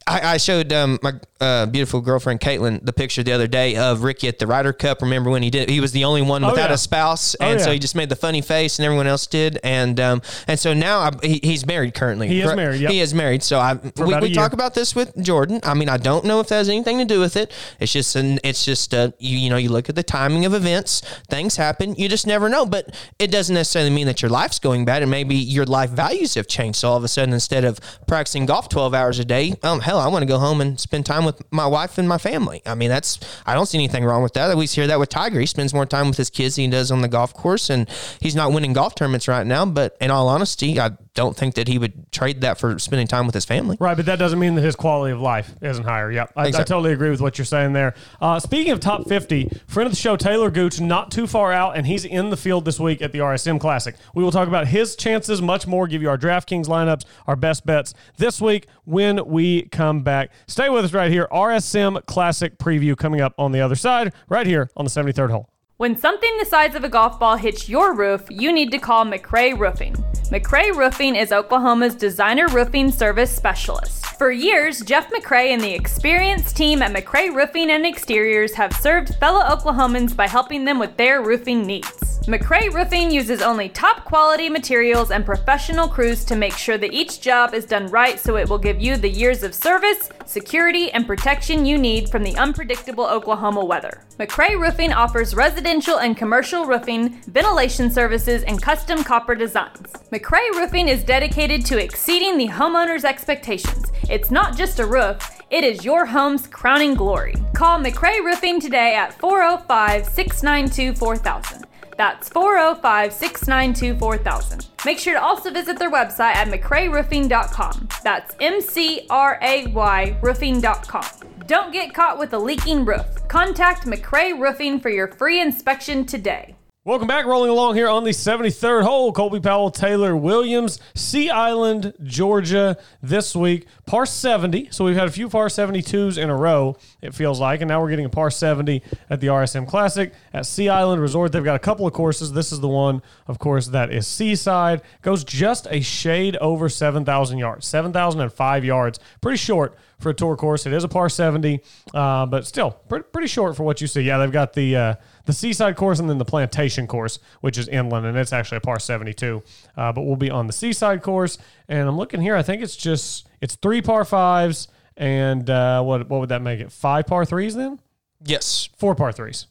I, 0.08 0.34
I 0.34 0.36
showed 0.38 0.72
um, 0.72 0.98
my 1.02 1.12
uh, 1.40 1.66
beautiful 1.66 2.00
girlfriend 2.00 2.40
Caitlin 2.40 2.84
the 2.84 2.92
picture 2.92 3.22
the 3.22 3.32
other 3.32 3.46
day 3.46 3.76
of 3.76 4.02
Rickie 4.02 4.26
at 4.26 4.38
the 4.38 4.46
Ryder 4.46 4.72
Cup. 4.72 5.02
Remember 5.02 5.30
when 5.30 5.42
he 5.42 5.50
did? 5.50 5.68
He 5.68 5.80
was 5.80 5.92
the 5.92 6.04
only 6.04 6.22
one 6.22 6.44
without 6.44 6.70
yeah. 6.70 6.74
a 6.74 6.78
spouse, 6.78 7.36
Oh, 7.40 7.44
and 7.44 7.60
so 7.60 7.70
he 7.70 7.78
just 7.78 7.94
made 7.94 8.08
the 8.08 8.16
funny 8.16 8.40
face, 8.40 8.78
and 8.78 8.86
everyone 8.86 9.06
else 9.06 9.26
did. 9.26 9.58
And 9.62 10.00
um, 10.00 10.22
and 10.46 10.58
so 10.58 10.74
now 10.74 11.00
I, 11.00 11.10
he, 11.22 11.40
he's 11.42 11.66
married 11.66 11.94
currently. 11.94 12.28
He 12.28 12.40
is 12.40 12.56
married, 12.56 12.80
yep. 12.80 12.90
He 12.90 13.00
is 13.00 13.14
married. 13.14 13.42
So 13.42 13.58
I 13.58 13.74
we, 13.96 14.16
we 14.18 14.32
talk 14.32 14.52
about 14.52 14.74
this 14.74 14.94
with 14.94 15.16
Jordan. 15.22 15.60
I 15.62 15.74
mean, 15.74 15.88
I 15.88 15.96
don't 15.98 16.24
know 16.24 16.40
if 16.40 16.48
that 16.48 16.56
has 16.56 16.68
anything 16.68 16.98
to 16.98 17.04
do 17.04 17.20
with 17.20 17.36
it. 17.36 17.52
It's 17.78 17.92
just 17.92 18.16
an, 18.16 18.40
it's 18.42 18.64
just 18.64 18.94
uh, 18.94 19.12
you 19.18 19.38
you 19.38 19.50
know 19.50 19.56
you 19.56 19.68
look 19.68 19.88
at 19.88 19.94
the 19.94 20.02
timing 20.02 20.44
of 20.44 20.54
events, 20.54 21.02
things 21.28 21.56
happen. 21.56 21.94
You 21.96 22.08
just 22.08 22.26
never 22.26 22.48
know. 22.48 22.66
But 22.66 22.94
it 23.18 23.30
doesn't 23.30 23.54
necessarily 23.54 23.90
mean 23.90 24.06
that 24.06 24.22
your 24.22 24.30
life's 24.30 24.58
going 24.58 24.84
bad, 24.84 25.02
and 25.02 25.10
maybe 25.10 25.36
your 25.36 25.66
life 25.66 25.90
values 25.90 26.34
have 26.34 26.46
changed. 26.46 26.78
So 26.78 26.90
all 26.90 26.96
of 26.96 27.04
a 27.04 27.08
sudden, 27.08 27.34
instead 27.34 27.64
of 27.64 27.78
practicing 28.06 28.46
golf 28.46 28.68
twelve 28.68 28.94
hours 28.94 29.18
a 29.18 29.24
day, 29.24 29.54
um, 29.62 29.80
hell, 29.80 29.97
I 30.00 30.08
want 30.08 30.22
to 30.22 30.26
go 30.26 30.38
home 30.38 30.60
and 30.60 30.78
spend 30.78 31.06
time 31.06 31.24
with 31.24 31.40
my 31.52 31.66
wife 31.66 31.98
and 31.98 32.08
my 32.08 32.18
family. 32.18 32.62
I 32.66 32.74
mean, 32.74 32.88
that's 32.88 33.18
I 33.46 33.54
don't 33.54 33.66
see 33.66 33.78
anything 33.78 34.04
wrong 34.04 34.22
with 34.22 34.34
that. 34.34 34.56
We 34.56 34.66
hear 34.66 34.86
that 34.86 34.98
with 34.98 35.08
Tiger. 35.08 35.40
He 35.40 35.46
spends 35.46 35.74
more 35.74 35.86
time 35.86 36.08
with 36.08 36.16
his 36.16 36.30
kids 36.30 36.56
than 36.56 36.64
he 36.66 36.70
does 36.70 36.90
on 36.90 37.00
the 37.00 37.08
golf 37.08 37.34
course, 37.34 37.70
and 37.70 37.88
he's 38.20 38.34
not 38.34 38.52
winning 38.52 38.72
golf 38.72 38.94
tournaments 38.94 39.28
right 39.28 39.46
now. 39.46 39.64
But 39.66 39.96
in 40.00 40.10
all 40.10 40.28
honesty, 40.28 40.80
I 40.80 40.90
don't 41.18 41.36
think 41.36 41.54
that 41.54 41.66
he 41.66 41.78
would 41.78 42.12
trade 42.12 42.42
that 42.42 42.58
for 42.58 42.78
spending 42.78 43.08
time 43.08 43.26
with 43.26 43.34
his 43.34 43.44
family. 43.44 43.76
Right, 43.80 43.96
but 43.96 44.06
that 44.06 44.20
doesn't 44.20 44.38
mean 44.38 44.54
that 44.54 44.62
his 44.62 44.76
quality 44.76 45.12
of 45.12 45.20
life 45.20 45.52
isn't 45.60 45.82
higher. 45.82 46.12
Yep, 46.12 46.32
I, 46.36 46.46
I 46.46 46.50
totally 46.50 46.92
agree 46.92 47.10
with 47.10 47.20
what 47.20 47.38
you're 47.38 47.44
saying 47.44 47.72
there. 47.72 47.94
Uh, 48.20 48.38
speaking 48.38 48.72
of 48.72 48.78
top 48.78 49.08
50, 49.08 49.50
friend 49.66 49.88
of 49.88 49.92
the 49.92 49.98
show, 49.98 50.16
Talor 50.16 50.52
Gooch, 50.52 50.80
not 50.80 51.10
too 51.10 51.26
far 51.26 51.52
out, 51.52 51.76
and 51.76 51.88
he's 51.88 52.04
in 52.04 52.30
the 52.30 52.36
field 52.36 52.64
this 52.64 52.78
week 52.78 53.02
at 53.02 53.10
the 53.10 53.18
RSM 53.18 53.58
Classic. 53.58 53.96
We 54.14 54.22
will 54.22 54.30
talk 54.30 54.46
about 54.46 54.68
his 54.68 54.94
chances, 54.94 55.42
much 55.42 55.66
more, 55.66 55.88
give 55.88 56.02
you 56.02 56.08
our 56.08 56.18
DraftKings 56.18 56.66
lineups, 56.66 57.04
our 57.26 57.34
best 57.34 57.66
bets 57.66 57.94
this 58.16 58.40
week 58.40 58.68
when 58.84 59.26
we 59.26 59.62
come 59.62 59.87
back. 60.02 60.30
Stay 60.46 60.68
with 60.68 60.84
us 60.84 60.92
right 60.92 61.10
here. 61.10 61.28
RSM 61.32 62.04
Classic 62.06 62.58
preview 62.58 62.96
coming 62.96 63.20
up 63.20 63.34
on 63.38 63.52
the 63.52 63.60
other 63.60 63.76
side, 63.76 64.12
right 64.28 64.46
here 64.46 64.70
on 64.76 64.84
the 64.84 64.90
73rd 64.90 65.30
hole. 65.30 65.48
When 65.78 65.96
something 65.96 66.36
the 66.40 66.44
size 66.44 66.74
of 66.74 66.82
a 66.82 66.88
golf 66.88 67.20
ball 67.20 67.36
hits 67.36 67.68
your 67.68 67.94
roof, 67.94 68.26
you 68.28 68.52
need 68.52 68.72
to 68.72 68.78
call 68.78 69.04
McRay 69.04 69.56
Roofing. 69.56 69.94
McRay 70.32 70.74
Roofing 70.74 71.14
is 71.14 71.30
Oklahoma's 71.30 71.94
designer 71.94 72.48
roofing 72.48 72.90
service 72.90 73.30
specialist. 73.30 74.04
For 74.18 74.32
years, 74.32 74.80
Jeff 74.80 75.08
McRay 75.12 75.50
and 75.50 75.62
the 75.62 75.72
experienced 75.72 76.56
team 76.56 76.82
at 76.82 76.92
McRay 76.92 77.32
Roofing 77.32 77.70
and 77.70 77.86
Exteriors 77.86 78.54
have 78.54 78.72
served 78.72 79.14
fellow 79.20 79.44
Oklahomans 79.44 80.16
by 80.16 80.26
helping 80.26 80.64
them 80.64 80.80
with 80.80 80.96
their 80.96 81.22
roofing 81.22 81.64
needs. 81.64 82.18
McRay 82.26 82.74
Roofing 82.74 83.12
uses 83.12 83.40
only 83.40 83.68
top 83.68 84.04
quality 84.04 84.48
materials 84.48 85.12
and 85.12 85.24
professional 85.24 85.86
crews 85.86 86.24
to 86.24 86.34
make 86.34 86.54
sure 86.54 86.76
that 86.76 86.92
each 86.92 87.20
job 87.20 87.54
is 87.54 87.64
done 87.64 87.86
right 87.86 88.18
so 88.18 88.36
it 88.36 88.48
will 88.48 88.58
give 88.58 88.80
you 88.80 88.96
the 88.96 89.08
years 89.08 89.44
of 89.44 89.54
service, 89.54 90.10
security, 90.28 90.92
and 90.92 91.06
protection 91.06 91.64
you 91.64 91.78
need 91.78 92.08
from 92.08 92.22
the 92.22 92.36
unpredictable 92.36 93.06
Oklahoma 93.06 93.64
weather. 93.64 94.04
McRay 94.18 94.60
Roofing 94.60 94.92
offers 94.92 95.34
residential 95.34 95.98
and 95.98 96.16
commercial 96.16 96.66
roofing, 96.66 97.20
ventilation 97.22 97.90
services, 97.90 98.42
and 98.44 98.60
custom 98.60 99.02
copper 99.02 99.34
designs. 99.34 99.92
McRay 100.12 100.50
Roofing 100.52 100.88
is 100.88 101.02
dedicated 101.02 101.64
to 101.66 101.82
exceeding 101.82 102.36
the 102.36 102.48
homeowner's 102.48 103.04
expectations. 103.04 103.90
It's 104.10 104.30
not 104.30 104.56
just 104.56 104.78
a 104.78 104.86
roof, 104.86 105.40
it 105.50 105.64
is 105.64 105.84
your 105.84 106.04
home's 106.04 106.46
crowning 106.46 106.94
glory. 106.94 107.34
Call 107.54 107.80
McRay 107.80 108.22
Roofing 108.22 108.60
today 108.60 108.94
at 108.94 109.14
405 109.14 110.06
692 110.06 110.94
4000. 110.98 111.64
That's 111.96 112.28
405 112.28 113.12
692 113.12 113.98
4000. 113.98 114.67
Make 114.84 114.98
sure 114.98 115.14
to 115.14 115.22
also 115.22 115.50
visit 115.50 115.78
their 115.78 115.90
website 115.90 116.34
at 116.34 116.48
McRayRoofing.com. 116.48 117.88
That's 118.02 118.34
M 118.40 118.60
C 118.60 119.06
R 119.10 119.38
A 119.42 119.66
Y 119.68 120.16
roofing.com. 120.22 121.06
Don't 121.46 121.72
get 121.72 121.94
caught 121.94 122.18
with 122.18 122.34
a 122.34 122.38
leaking 122.38 122.84
roof. 122.84 123.06
Contact 123.28 123.86
McRay 123.86 124.38
Roofing 124.38 124.78
for 124.80 124.90
your 124.90 125.08
free 125.08 125.40
inspection 125.40 126.04
today. 126.04 126.57
Welcome 126.88 127.06
back. 127.06 127.26
Rolling 127.26 127.50
along 127.50 127.74
here 127.74 127.86
on 127.86 128.04
the 128.04 128.12
73rd 128.12 128.82
hole. 128.82 129.12
Colby 129.12 129.40
Powell, 129.40 129.70
Taylor 129.70 130.16
Williams, 130.16 130.80
Sea 130.94 131.28
Island, 131.28 131.92
Georgia 132.02 132.78
this 133.02 133.36
week. 133.36 133.66
Par 133.84 134.06
70. 134.06 134.68
So 134.70 134.86
we've 134.86 134.96
had 134.96 135.06
a 135.06 135.10
few 135.10 135.28
par 135.28 135.48
72s 135.48 136.16
in 136.16 136.30
a 136.30 136.34
row, 136.34 136.78
it 137.02 137.14
feels 137.14 137.40
like. 137.40 137.60
And 137.60 137.68
now 137.68 137.82
we're 137.82 137.90
getting 137.90 138.06
a 138.06 138.08
par 138.08 138.30
70 138.30 138.82
at 139.10 139.20
the 139.20 139.26
RSM 139.26 139.68
Classic 139.68 140.14
at 140.32 140.46
Sea 140.46 140.70
Island 140.70 141.02
Resort. 141.02 141.30
They've 141.30 141.44
got 141.44 141.56
a 141.56 141.58
couple 141.58 141.86
of 141.86 141.92
courses. 141.92 142.32
This 142.32 142.52
is 142.52 142.60
the 142.60 142.68
one, 142.68 143.02
of 143.26 143.38
course, 143.38 143.66
that 143.66 143.92
is 143.92 144.06
Seaside. 144.06 144.80
Goes 145.02 145.24
just 145.24 145.66
a 145.68 145.82
shade 145.82 146.36
over 146.36 146.70
7,000 146.70 147.36
yards, 147.36 147.66
7,005 147.66 148.64
yards. 148.64 148.98
Pretty 149.20 149.36
short 149.36 149.76
for 149.98 150.10
a 150.10 150.14
tour 150.14 150.36
course. 150.36 150.64
It 150.66 150.72
is 150.72 150.84
a 150.84 150.88
par 150.88 151.08
70, 151.08 151.60
uh, 151.94 152.26
but 152.26 152.46
still 152.46 152.70
pretty, 152.88 153.04
pretty 153.12 153.28
short 153.28 153.56
for 153.56 153.62
what 153.64 153.80
you 153.80 153.86
see. 153.86 154.02
Yeah, 154.02 154.18
they've 154.18 154.30
got 154.32 154.52
the 154.52 154.76
uh, 154.76 154.94
the 155.24 155.32
seaside 155.32 155.76
course 155.76 155.98
and 155.98 156.08
then 156.08 156.18
the 156.18 156.24
plantation 156.24 156.86
course, 156.86 157.18
which 157.40 157.58
is 157.58 157.68
inland, 157.68 158.06
and 158.06 158.16
it's 158.16 158.32
actually 158.32 158.58
a 158.58 158.60
par 158.60 158.78
72. 158.78 159.42
Uh, 159.76 159.92
but 159.92 160.02
we'll 160.02 160.16
be 160.16 160.30
on 160.30 160.46
the 160.46 160.52
seaside 160.52 161.02
course, 161.02 161.38
and 161.68 161.88
I'm 161.88 161.96
looking 161.96 162.20
here. 162.20 162.36
I 162.36 162.42
think 162.42 162.62
it's 162.62 162.76
just 162.76 163.28
it's 163.40 163.56
three 163.56 163.82
par 163.82 164.04
fives, 164.04 164.68
and 164.96 165.48
uh, 165.50 165.82
what 165.82 166.08
what 166.08 166.20
would 166.20 166.28
that 166.30 166.42
make 166.42 166.60
it? 166.60 166.70
Five 166.72 167.06
par 167.06 167.24
threes 167.24 167.54
then? 167.54 167.80
Yes. 168.24 168.68
Four 168.76 168.94
par 168.94 169.12
threes. 169.12 169.46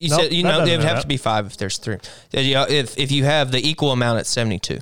You 0.00 0.10
Nope, 0.10 0.20
said 0.22 0.32
you 0.32 0.42
know 0.42 0.62
it 0.64 0.70
would 0.70 0.80
have 0.84 0.96
up. 0.96 1.02
to 1.02 1.08
be 1.08 1.16
five 1.16 1.46
if 1.46 1.56
there's 1.56 1.78
three. 1.78 1.96
If 2.32 2.98
if 2.98 3.10
you 3.12 3.24
have 3.24 3.52
the 3.52 3.66
equal 3.66 3.92
amount 3.92 4.18
at 4.18 4.26
seventy 4.26 4.58
two. 4.58 4.80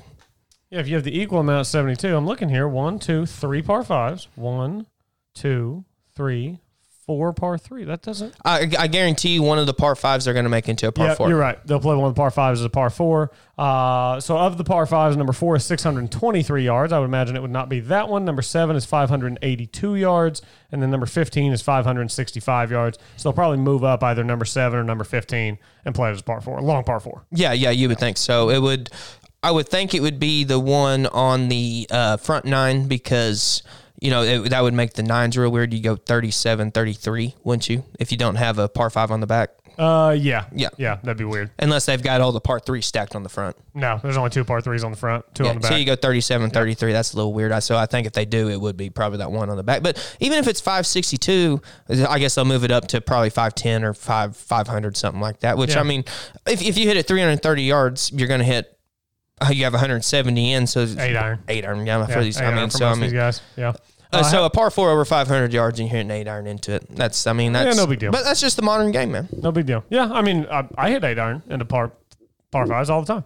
Yeah, 0.69 0.79
if 0.79 0.87
you 0.87 0.95
have 0.95 1.03
the 1.03 1.15
equal 1.21 1.39
amount 1.39 1.59
of 1.59 1.67
72, 1.67 2.17
I'm 2.17 2.25
looking 2.25 2.49
here. 2.49 2.67
One, 2.67 2.97
two, 2.97 3.27
three 3.27 3.61
par 3.61 3.83
fives. 3.83 4.27
One, 4.33 4.87
two, 5.33 5.85
three, 6.15 6.59
four 7.05 7.33
par 7.33 7.57
three. 7.57 7.83
That 7.83 8.01
doesn't. 8.01 8.33
I, 8.45 8.69
I 8.77 8.87
guarantee 8.87 9.39
one 9.39 9.59
of 9.59 9.65
the 9.65 9.73
par 9.73 9.95
fives 9.95 10.25
they're 10.25 10.33
going 10.33 10.45
to 10.45 10.49
make 10.49 10.69
into 10.69 10.87
a 10.87 10.91
par 10.91 11.07
yeah, 11.07 11.15
four. 11.15 11.29
you're 11.29 11.37
right. 11.37 11.65
They'll 11.65 11.79
play 11.79 11.95
one 11.95 12.05
of 12.07 12.15
the 12.15 12.19
par 12.19 12.31
fives 12.31 12.59
as 12.61 12.65
a 12.65 12.69
par 12.69 12.89
four. 12.89 13.31
Uh, 13.57 14.19
so 14.19 14.37
of 14.37 14.57
the 14.57 14.63
par 14.63 14.85
fives, 14.85 15.15
number 15.17 15.33
four 15.33 15.55
is 15.55 15.65
623 15.65 16.63
yards. 16.63 16.93
I 16.93 16.99
would 16.99 17.05
imagine 17.05 17.35
it 17.35 17.41
would 17.41 17.51
not 17.51 17.69
be 17.69 17.79
that 17.81 18.09
one. 18.09 18.25
Number 18.25 18.41
seven 18.41 18.75
is 18.75 18.85
582 18.85 19.95
yards, 19.95 20.41
and 20.71 20.81
then 20.81 20.89
number 20.89 21.05
15 21.05 21.51
is 21.51 21.61
565 21.61 22.71
yards. 22.71 22.97
So 23.17 23.29
they'll 23.29 23.33
probably 23.33 23.57
move 23.57 23.83
up 23.83 24.03
either 24.03 24.23
number 24.23 24.45
seven 24.45 24.79
or 24.79 24.83
number 24.83 25.03
15 25.03 25.57
and 25.85 25.95
play 25.95 26.09
it 26.09 26.13
as 26.13 26.21
a 26.21 26.23
par 26.23 26.41
four, 26.41 26.61
long 26.61 26.83
par 26.83 26.99
four. 26.99 27.25
Yeah, 27.31 27.53
yeah, 27.53 27.71
you 27.71 27.89
would 27.89 27.99
think 27.99 28.17
so. 28.17 28.49
It 28.49 28.59
would. 28.59 28.89
I 29.45 29.51
would 29.51 29.67
think 29.67 29.93
it 29.93 29.99
would 29.99 30.19
be 30.21 30.45
the 30.45 30.57
one 30.57 31.05
on 31.07 31.49
the 31.49 31.85
uh, 31.91 32.15
front 32.15 32.45
nine 32.45 32.87
because 32.87 33.61
you 34.03 34.11
know 34.11 34.21
it, 34.21 34.49
that 34.49 34.61
would 34.61 34.73
make 34.73 34.93
the 34.93 35.03
nines 35.03 35.37
real 35.37 35.49
weird. 35.51 35.73
You 35.73 35.81
go 35.81 35.95
37, 35.95 36.71
33, 36.71 37.35
wouldn't 37.43 37.69
you? 37.69 37.83
If 37.99 38.11
you 38.11 38.17
don't 38.17 38.35
have 38.35 38.59
a 38.59 38.67
par 38.69 38.89
five 38.89 39.09
on 39.11 39.19
the 39.21 39.27
back, 39.27 39.49
Uh, 39.75 40.15
yeah, 40.15 40.45
Yeah. 40.53 40.69
yeah. 40.77 40.97
That'd 41.01 41.17
be 41.17 41.23
weird. 41.23 41.49
unless 41.57 41.87
they've 41.87 42.01
got 42.03 42.21
all 42.21 42.31
the 42.31 42.39
par 42.39 42.59
three 42.59 42.81
stacked 42.81 43.15
on 43.15 43.23
the 43.23 43.29
front. 43.29 43.55
No, 43.73 43.99
there's 44.03 44.17
only 44.17 44.29
two 44.29 44.43
par 44.43 44.61
threes 44.61 44.83
on 44.83 44.91
the 44.91 44.97
front, 44.97 45.25
two 45.33 45.45
Yeah, 45.45 45.49
on 45.49 45.55
the 45.55 45.61
back. 45.61 45.71
so 45.71 45.77
you 45.77 45.85
go 45.85 45.95
37, 45.95 46.51
33. 46.51 46.91
That's 46.93 47.13
a 47.13 47.15
little 47.15 47.33
weird. 47.33 47.51
I 47.51 47.57
So 47.57 47.75
I 47.75 47.87
think 47.87 48.05
if 48.05 48.13
they 48.13 48.25
do, 48.25 48.49
it 48.49 48.61
would 48.61 48.77
be 48.77 48.91
probably 48.91 49.17
that 49.17 49.31
one 49.31 49.49
on 49.49 49.57
the 49.57 49.63
back. 49.63 49.81
But 49.81 49.97
even 50.19 50.37
if 50.37 50.47
it's 50.47 50.61
562, 50.61 51.59
I 52.07 52.19
guess 52.19 52.35
they'll 52.35 52.45
move 52.45 52.63
it 52.63 52.69
up 52.71 52.87
to 52.89 53.01
probably 53.01 53.31
510 53.31 53.83
or 53.83 53.95
5 53.95 54.37
500, 54.37 54.95
something 54.95 55.21
like 55.21 55.39
that. 55.39 55.57
Which, 55.57 55.71
Yeah. 55.73 55.79
I 55.79 55.83
mean, 55.83 56.03
if, 56.45 56.61
if 56.61 56.77
you 56.77 56.87
hit 56.87 56.97
it 56.97 57.07
330 57.07 57.63
yards, 57.63 58.11
you're 58.13 58.27
going 58.27 58.41
to 58.41 58.45
hit, 58.45 58.77
uh, 59.41 59.49
you 59.51 59.63
have 59.63 59.73
170 59.73 60.53
in. 60.53 60.67
So 60.67 60.81
it's- 60.81 60.97
Eight 60.99 61.15
iron. 61.17 61.39
Eight 61.47 61.65
iron, 61.65 61.85
yeah, 61.87 61.97
yeah, 61.99 62.05
for 62.05 62.21
these. 62.23 62.39
I 62.39 62.53
mean, 62.53 62.69
so 62.69 62.85
I 62.87 62.93
mean, 62.93 63.11
guys. 63.11 63.41
Yeah. 63.57 63.73
Uh, 64.13 64.19
Uh, 64.19 64.23
so 64.23 64.45
a 64.45 64.49
par 64.49 64.69
four 64.71 64.89
over 64.91 65.03
500 65.05 65.51
yards 65.53 65.79
and 65.79 65.89
you're 65.89 65.97
hitting 65.97 66.11
eight 66.11 66.27
iron 66.27 66.47
into 66.47 66.73
it. 66.73 66.85
That's, 66.89 67.25
I 67.27 67.33
mean, 67.33 67.53
that's 67.53 67.75
no 67.77 67.87
big 67.87 67.99
deal. 67.99 68.11
But 68.11 68.23
that's 68.23 68.39
just 68.41 68.55
the 68.55 68.61
modern 68.61 68.91
game, 68.91 69.11
man. 69.11 69.27
No 69.41 69.51
big 69.51 69.65
deal. 69.65 69.83
Yeah, 69.89 70.09
I 70.11 70.21
mean, 70.21 70.45
I, 70.51 70.67
I 70.77 70.89
hit 70.91 71.03
eight 71.03 71.19
iron 71.19 71.41
into 71.49 71.65
par 71.65 71.91
par 72.51 72.67
fives 72.67 72.89
all 72.89 73.01
the 73.01 73.07
time. 73.13 73.23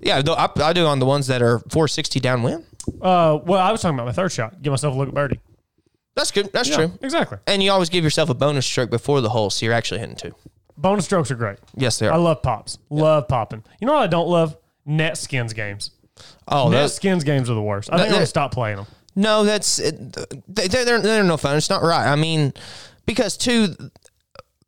Yeah, 0.00 0.20
though 0.22 0.34
I, 0.34 0.48
I 0.56 0.72
do 0.72 0.86
on 0.86 0.98
the 0.98 1.06
ones 1.06 1.26
that 1.28 1.42
are 1.42 1.58
460 1.70 2.20
downwind. 2.20 2.64
Uh, 3.00 3.38
well, 3.44 3.60
I 3.60 3.70
was 3.72 3.80
talking 3.80 3.94
about 3.96 4.06
my 4.06 4.12
third 4.12 4.32
shot. 4.32 4.60
Give 4.62 4.70
myself 4.72 4.94
a 4.94 4.98
look 4.98 5.08
at 5.08 5.14
birdie. 5.14 5.40
That's 6.14 6.30
good. 6.30 6.52
That's 6.52 6.68
Yeah, 6.68 6.76
true. 6.76 6.92
Exactly. 7.00 7.38
And 7.46 7.62
you 7.62 7.70
always 7.70 7.88
give 7.88 8.04
yourself 8.04 8.28
a 8.28 8.34
bonus 8.34 8.66
stroke 8.66 8.90
before 8.90 9.20
the 9.20 9.30
hole, 9.30 9.48
so 9.50 9.64
you're 9.64 9.74
actually 9.74 10.00
hitting 10.00 10.16
two. 10.16 10.34
Bonus 10.76 11.04
strokes 11.04 11.30
are 11.30 11.36
great. 11.36 11.58
Yes, 11.76 11.98
they 11.98 12.06
are. 12.08 12.12
I 12.12 12.16
love 12.16 12.42
pops. 12.42 12.78
Love 12.90 13.28
popping. 13.28 13.62
You 13.80 13.86
know 13.86 13.94
what 13.94 14.02
I 14.02 14.06
don't 14.08 14.28
love? 14.28 14.56
Net 14.84 15.16
skins 15.16 15.52
games. 15.52 15.90
oh, 16.48 16.68
Net 16.68 16.82
those, 16.82 16.94
skins 16.96 17.24
games 17.24 17.48
are 17.48 17.54
the 17.54 17.62
worst. 17.62 17.88
I 17.92 17.96
think 17.96 18.08
I'm 18.08 18.14
gonna 18.14 18.26
stop 18.26 18.52
playing 18.52 18.76
them. 18.78 18.86
No, 19.14 19.44
that's 19.44 19.76
they're, 19.76 20.68
they're 20.68 21.00
they're 21.00 21.22
no 21.22 21.36
fun. 21.36 21.56
It's 21.56 21.70
not 21.70 21.82
right. 21.82 22.06
I 22.06 22.16
mean, 22.16 22.52
because 23.06 23.36
two, 23.36 23.74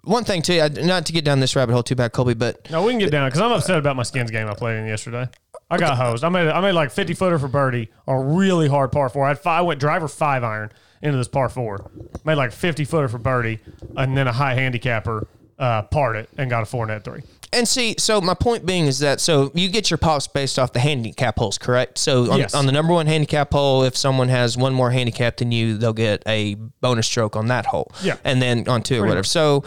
one 0.02 0.24
thing 0.24 0.42
too. 0.42 0.68
Not 0.82 1.06
to 1.06 1.12
get 1.12 1.24
down 1.24 1.40
this 1.40 1.56
rabbit 1.56 1.72
hole 1.72 1.82
too 1.82 1.94
bad, 1.94 2.12
Colby, 2.12 2.34
but 2.34 2.70
No, 2.70 2.84
we 2.84 2.92
can 2.92 2.98
get 2.98 3.10
down 3.10 3.28
because 3.28 3.40
I'm 3.40 3.52
upset 3.52 3.78
about 3.78 3.96
my 3.96 4.02
skins 4.02 4.30
game 4.30 4.48
I 4.48 4.54
played 4.54 4.78
in 4.78 4.86
yesterday. 4.86 5.28
I 5.70 5.78
got 5.78 5.96
hosed. 5.96 6.24
I 6.24 6.28
made 6.28 6.48
I 6.48 6.60
made 6.60 6.72
like 6.72 6.90
50 6.90 7.14
footer 7.14 7.38
for 7.38 7.48
birdie 7.48 7.90
on 8.06 8.16
a 8.16 8.34
really 8.34 8.68
hard 8.68 8.92
par 8.92 9.08
four. 9.08 9.24
I 9.24 9.28
had 9.28 9.38
five, 9.38 9.60
I 9.60 9.62
went 9.62 9.80
driver 9.80 10.08
five 10.08 10.44
iron 10.44 10.70
into 11.02 11.16
this 11.16 11.28
par 11.28 11.48
four. 11.48 11.90
Made 12.24 12.36
like 12.36 12.52
50 12.52 12.84
footer 12.84 13.08
for 13.08 13.18
birdie, 13.18 13.60
and 13.96 14.16
then 14.16 14.26
a 14.28 14.32
high 14.32 14.54
handicapper 14.54 15.26
uh, 15.58 15.82
parred 15.82 16.16
it 16.16 16.28
and 16.36 16.50
got 16.50 16.62
a 16.62 16.66
four 16.66 16.86
net 16.86 17.04
three. 17.04 17.22
And 17.54 17.66
see, 17.68 17.94
so 17.98 18.20
my 18.20 18.34
point 18.34 18.66
being 18.66 18.86
is 18.86 18.98
that 18.98 19.20
so 19.20 19.50
you 19.54 19.68
get 19.68 19.90
your 19.90 19.98
pops 19.98 20.26
based 20.26 20.58
off 20.58 20.72
the 20.72 20.80
handicap 20.80 21.38
holes, 21.38 21.56
correct? 21.58 21.98
So 21.98 22.30
on, 22.32 22.38
Yes. 22.40 22.54
on 22.54 22.66
the 22.66 22.72
number 22.72 22.92
one 22.92 23.06
handicap 23.06 23.52
hole, 23.52 23.84
if 23.84 23.96
someone 23.96 24.28
has 24.28 24.56
one 24.56 24.74
more 24.74 24.90
handicap 24.90 25.36
than 25.38 25.52
you, 25.52 25.76
they'll 25.78 25.92
get 25.92 26.22
a 26.26 26.54
bonus 26.80 27.06
stroke 27.06 27.36
on 27.36 27.46
that 27.48 27.66
hole. 27.66 27.90
Yeah. 28.02 28.16
And 28.24 28.42
then 28.42 28.68
on 28.68 28.82
two 28.82 28.96
or 28.98 29.02
whatever. 29.02 29.18
much. 29.20 29.28
So 29.28 29.64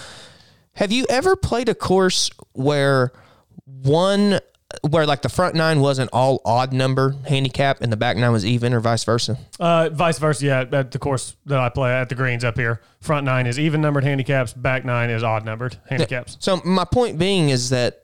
have 0.73 0.91
you 0.91 1.06
ever 1.10 1.36
played 1.36 1.69
a 1.69 1.76
course 1.76 2.30
where 2.54 3.12
one 3.65 4.39
where 4.82 5.06
like 5.06 5.22
the 5.22 5.30
front 5.30 5.56
nine 5.56 5.80
wasn't 5.80 6.10
all 6.12 6.42
odd 6.44 6.74
number 6.74 7.16
handicap 7.28 7.82
and 7.82 7.92
the 7.92 7.98
back 7.98 8.18
nine 8.18 8.32
was 8.32 8.46
even 8.46 8.74
or 8.74 8.80
vice 8.80 9.04
versa? 9.04 9.38
Uh, 9.60 9.90
vice 9.90 10.20
versa, 10.20 10.46
yeah. 10.46 10.66
At 10.72 10.92
the 10.92 11.00
course 11.00 11.36
that 11.46 11.58
I 11.58 11.70
play 11.70 11.92
at 11.92 12.10
the 12.10 12.16
greens 12.16 12.44
up 12.44 12.58
here, 12.58 12.82
front 13.00 13.26
nine 13.26 13.48
is 13.48 13.58
even 13.60 13.82
numbered 13.82 14.04
handicaps, 14.04 14.54
back 14.54 14.84
nine 14.84 15.10
is 15.10 15.24
odd 15.24 15.46
numbered 15.46 15.78
handicaps. 15.90 16.38
So 16.40 16.62
my 16.66 16.84
point 16.86 17.18
being 17.18 17.50
is 17.50 17.70
that 17.70 18.04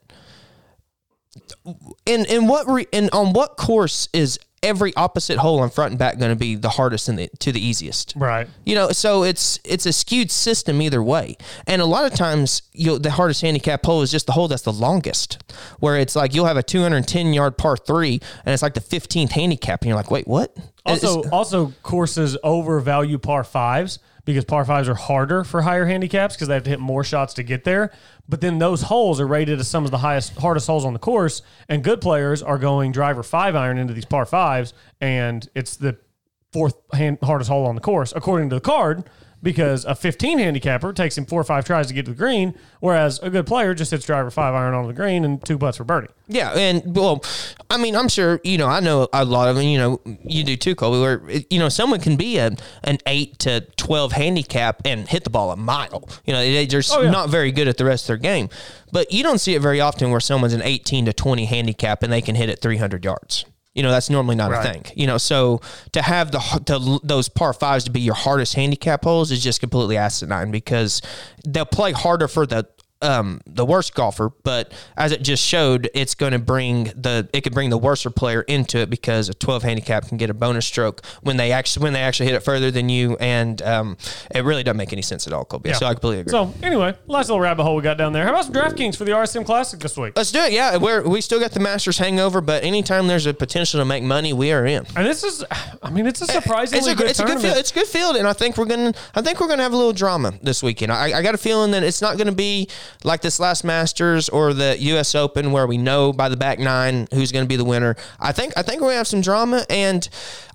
in 2.05 2.25
in 2.25 2.47
what 2.47 2.67
re, 2.67 2.85
in 2.91 3.09
on 3.11 3.33
what 3.33 3.57
course 3.57 4.07
is 4.13 4.39
every 4.63 4.95
opposite 4.95 5.37
hole 5.37 5.59
on 5.59 5.69
front 5.69 5.91
and 5.91 5.99
back 5.99 6.17
going 6.17 6.31
to 6.31 6.35
be 6.35 6.55
the 6.55 6.69
hardest 6.69 7.09
and 7.09 7.19
the, 7.19 7.29
to 7.39 7.51
the 7.51 7.63
easiest? 7.63 8.13
Right. 8.15 8.47
You 8.65 8.73
know, 8.75 8.89
so 8.91 9.23
it's 9.23 9.59
it's 9.63 9.85
a 9.85 9.93
skewed 9.93 10.31
system 10.31 10.81
either 10.81 11.03
way, 11.03 11.35
and 11.67 11.81
a 11.81 11.85
lot 11.85 12.11
of 12.11 12.17
times 12.17 12.63
you 12.71 12.97
the 12.97 13.11
hardest 13.11 13.41
handicap 13.41 13.85
hole 13.85 14.01
is 14.01 14.09
just 14.11 14.25
the 14.25 14.31
hole 14.33 14.47
that's 14.47 14.63
the 14.63 14.73
longest, 14.73 15.43
where 15.79 15.97
it's 15.97 16.15
like 16.15 16.33
you'll 16.33 16.45
have 16.45 16.57
a 16.57 16.63
210 16.63 17.33
yard 17.33 17.57
par 17.57 17.77
three, 17.77 18.19
and 18.45 18.53
it's 18.53 18.63
like 18.63 18.73
the 18.73 18.81
15th 18.81 19.31
handicap, 19.31 19.81
and 19.81 19.89
you're 19.89 19.97
like, 19.97 20.09
wait, 20.09 20.27
what? 20.27 20.55
Also, 20.85 21.19
It's- 21.19 21.31
also 21.31 21.73
courses 21.83 22.37
overvalue 22.43 23.17
par 23.17 23.43
fives 23.43 23.99
because 24.25 24.45
par 24.45 24.63
fives 24.65 24.87
are 24.87 24.95
harder 24.95 25.43
for 25.43 25.61
higher 25.61 25.85
handicaps 25.85 26.35
because 26.35 26.47
they 26.47 26.53
have 26.53 26.63
to 26.63 26.69
hit 26.69 26.79
more 26.79 27.03
shots 27.03 27.33
to 27.35 27.43
get 27.43 27.63
there. 27.63 27.91
But 28.27 28.41
then 28.41 28.59
those 28.59 28.83
holes 28.83 29.19
are 29.19 29.27
rated 29.27 29.59
as 29.59 29.67
some 29.67 29.85
of 29.85 29.91
the 29.91 29.97
highest, 29.97 30.35
hardest 30.37 30.67
holes 30.67 30.85
on 30.85 30.93
the 30.93 30.99
course, 30.99 31.41
and 31.67 31.83
good 31.83 32.01
players 32.01 32.41
are 32.41 32.57
going 32.57 32.91
driver 32.91 33.23
five 33.23 33.55
iron 33.55 33.77
into 33.77 33.93
these 33.93 34.05
par 34.05 34.25
fives, 34.25 34.73
and 35.01 35.47
it's 35.55 35.75
the 35.75 35.97
fourth 36.53 36.75
hand, 36.93 37.17
hardest 37.23 37.49
hole 37.49 37.65
on 37.65 37.75
the 37.75 37.81
course 37.81 38.13
according 38.15 38.49
to 38.49 38.55
the 38.55 38.61
card. 38.61 39.03
Because 39.43 39.83
a 39.83 39.93
15 39.93 40.39
handicapper 40.39 40.93
takes 40.93 41.17
him 41.17 41.25
four 41.25 41.41
or 41.41 41.43
five 41.43 41.65
tries 41.65 41.87
to 41.87 41.93
get 41.93 42.05
to 42.05 42.11
the 42.11 42.17
green, 42.17 42.55
whereas 42.79 43.19
a 43.19 43.29
good 43.29 43.45
player 43.45 43.73
just 43.73 43.91
hits 43.91 44.05
driver 44.05 44.31
five 44.31 44.53
iron 44.55 44.73
on 44.73 44.87
the 44.87 44.93
green 44.93 45.25
and 45.25 45.43
two 45.45 45.57
putts 45.57 45.75
for 45.77 45.83
birdie. 45.83 46.07
Yeah, 46.29 46.51
and 46.53 46.95
well, 46.95 47.21
I 47.69 47.75
mean, 47.77 47.93
I'm 47.97 48.07
sure 48.07 48.39
you 48.45 48.57
know. 48.57 48.67
I 48.67 48.79
know 48.79 49.09
a 49.11 49.25
lot 49.25 49.49
of 49.49 49.57
them. 49.57 49.65
You 49.65 49.77
know, 49.77 50.01
you 50.23 50.45
do 50.45 50.55
too, 50.55 50.73
Colby. 50.75 51.01
Where 51.01 51.41
you 51.49 51.59
know 51.59 51.67
someone 51.67 51.99
can 51.99 52.15
be 52.15 52.37
a 52.37 52.55
an 52.85 52.99
eight 53.05 53.37
to 53.39 53.59
twelve 53.75 54.13
handicap 54.13 54.81
and 54.85 55.09
hit 55.09 55.25
the 55.25 55.29
ball 55.29 55.51
a 55.51 55.57
mile. 55.57 56.07
You 56.25 56.31
know, 56.33 56.39
they- 56.39 56.65
they're 56.65 56.79
just 56.81 56.95
Oh, 56.95 57.01
yeah. 57.01 57.11
not 57.11 57.27
very 57.29 57.51
good 57.51 57.67
at 57.67 57.75
the 57.75 57.83
rest 57.83 58.05
of 58.05 58.07
their 58.07 58.17
game. 58.17 58.47
But 58.93 59.11
you 59.11 59.23
don't 59.23 59.39
see 59.39 59.55
it 59.55 59.61
very 59.61 59.81
often 59.81 60.09
where 60.11 60.21
someone's 60.21 60.53
an 60.53 60.61
18 60.63 61.05
to 61.07 61.13
20 61.13 61.45
handicap 61.45 62.01
and 62.03 62.13
they 62.13 62.21
can 62.21 62.35
hit 62.35 62.47
it 62.49 62.61
300 62.61 63.03
yards. 63.03 63.43
You 63.73 63.81
know, 63.83 63.89
that's 63.91 64.09
normally 64.09 64.35
not 64.35 64.51
Right. 64.51 64.65
a 64.65 64.71
thing. 64.71 64.83
You 64.95 65.07
know, 65.07 65.17
so 65.17 65.61
to 65.93 66.01
have 66.01 66.31
the 66.31 66.39
to, 66.65 66.99
those 67.03 67.27
par 67.29 67.53
fives 67.53 67.83
to 67.85 67.91
be 67.91 68.01
your 68.01 68.13
hardest 68.13 68.53
handicap 68.53 69.03
holes 69.03 69.31
is 69.31 69.43
just 69.43 69.59
completely 69.61 69.97
asinine 69.97 70.51
because 70.51 71.01
they'll 71.47 71.65
play 71.65 71.91
harder 71.91 72.27
for 72.27 72.45
the 72.45 72.67
um, 73.03 73.41
the 73.45 73.65
worst 73.65 73.93
golfer, 73.93 74.31
but 74.43 74.71
as 74.97 75.11
it 75.11 75.21
just 75.21 75.43
showed, 75.43 75.89
it's 75.93 76.15
going 76.15 76.31
to 76.31 76.39
bring 76.39 76.85
the 76.95 77.29
it 77.33 77.41
could 77.41 77.53
bring 77.53 77.69
the 77.69 77.77
worser 77.77 78.09
player 78.09 78.41
into 78.43 78.79
it 78.79 78.89
because 78.89 79.29
a 79.29 79.33
12 79.33 79.63
handicap 79.63 80.07
can 80.07 80.17
get 80.17 80.29
a 80.29 80.33
bonus 80.33 80.65
stroke 80.65 81.05
when 81.21 81.37
they 81.37 81.51
actually 81.51 81.83
when 81.83 81.93
they 81.93 82.01
actually 82.01 82.25
hit 82.27 82.35
it 82.35 82.41
further 82.41 82.71
than 82.71 82.89
you, 82.89 83.17
and 83.19 83.61
um, 83.61 83.97
it 84.33 84.43
really 84.43 84.63
doesn't 84.63 84.77
make 84.77 84.93
any 84.93 85.01
sense 85.01 85.27
at 85.27 85.33
all, 85.33 85.45
Colby. 85.45 85.73
So 85.73 85.85
I 85.85 85.93
completely 85.93 86.21
agree. 86.21 86.31
So 86.31 86.53
anyway, 86.63 86.95
nice 87.07 87.27
little 87.27 87.39
rabbit 87.39 87.63
hole 87.63 87.75
we 87.75 87.81
got 87.81 87.97
down 87.97 88.13
there. 88.13 88.23
How 88.23 88.31
about 88.31 88.45
some 88.45 88.53
DraftKings 88.53 88.95
for 88.95 89.03
the 89.05 89.11
RSM 89.11 89.45
Classic 89.45 89.79
this 89.79 89.97
week? 89.97 90.13
Let's 90.15 90.31
do 90.31 90.39
it. 90.39 90.53
Yeah, 90.53 90.77
we're 90.77 91.07
we 91.07 91.21
still 91.21 91.39
got 91.39 91.51
the 91.51 91.59
Masters 91.59 91.97
hangover, 91.97 92.41
but 92.41 92.63
anytime 92.63 93.07
there's 93.07 93.25
a 93.25 93.33
potential 93.33 93.79
to 93.79 93.85
make 93.85 94.03
money, 94.03 94.33
we 94.33 94.51
are 94.51 94.65
in. 94.65 94.85
And 94.95 95.05
this 95.05 95.23
is, 95.23 95.43
I 95.81 95.89
mean, 95.89 96.07
it's 96.07 96.21
a 96.21 96.27
surprisingly 96.27 96.79
It's 96.79 96.87
a, 96.87 96.95
good 96.95 97.09
it's 97.09 97.19
a 97.19 97.25
good 97.25 97.41
field. 97.41 97.57
It's 97.57 97.71
a 97.71 97.73
good 97.73 97.87
field, 97.87 98.15
and 98.15 98.27
I 98.27 98.33
think 98.33 98.57
we're 98.57 98.65
gonna. 98.65 98.93
I 99.15 99.21
think 99.21 99.39
we're 99.39 99.47
gonna 99.47 99.63
have 99.63 99.73
a 99.73 99.77
little 99.77 99.93
drama 99.93 100.33
this 100.41 100.63
weekend. 100.63 100.91
I, 100.91 101.17
I 101.17 101.21
got 101.21 101.35
a 101.35 101.37
feeling 101.37 101.71
that 101.71 101.83
it's 101.83 102.01
not 102.01 102.17
gonna 102.17 102.31
be 102.31 102.69
like 103.03 103.21
this 103.21 103.39
last 103.39 103.63
Masters 103.63 104.29
or 104.29 104.53
the 104.53 104.77
U.S. 104.79 105.15
Open 105.15 105.51
where 105.51 105.67
we 105.67 105.77
know 105.77 106.13
by 106.13 106.29
the 106.29 106.37
back 106.37 106.59
nine 106.59 107.07
who's 107.13 107.31
gonna 107.31 107.45
be 107.45 107.55
the 107.55 107.65
winner. 107.65 107.95
I 108.19 108.31
think. 108.31 108.53
I 108.55 108.61
think 108.61 108.81
gonna 108.81 108.95
have 108.95 109.07
some 109.07 109.21
drama, 109.21 109.65
and 109.69 110.07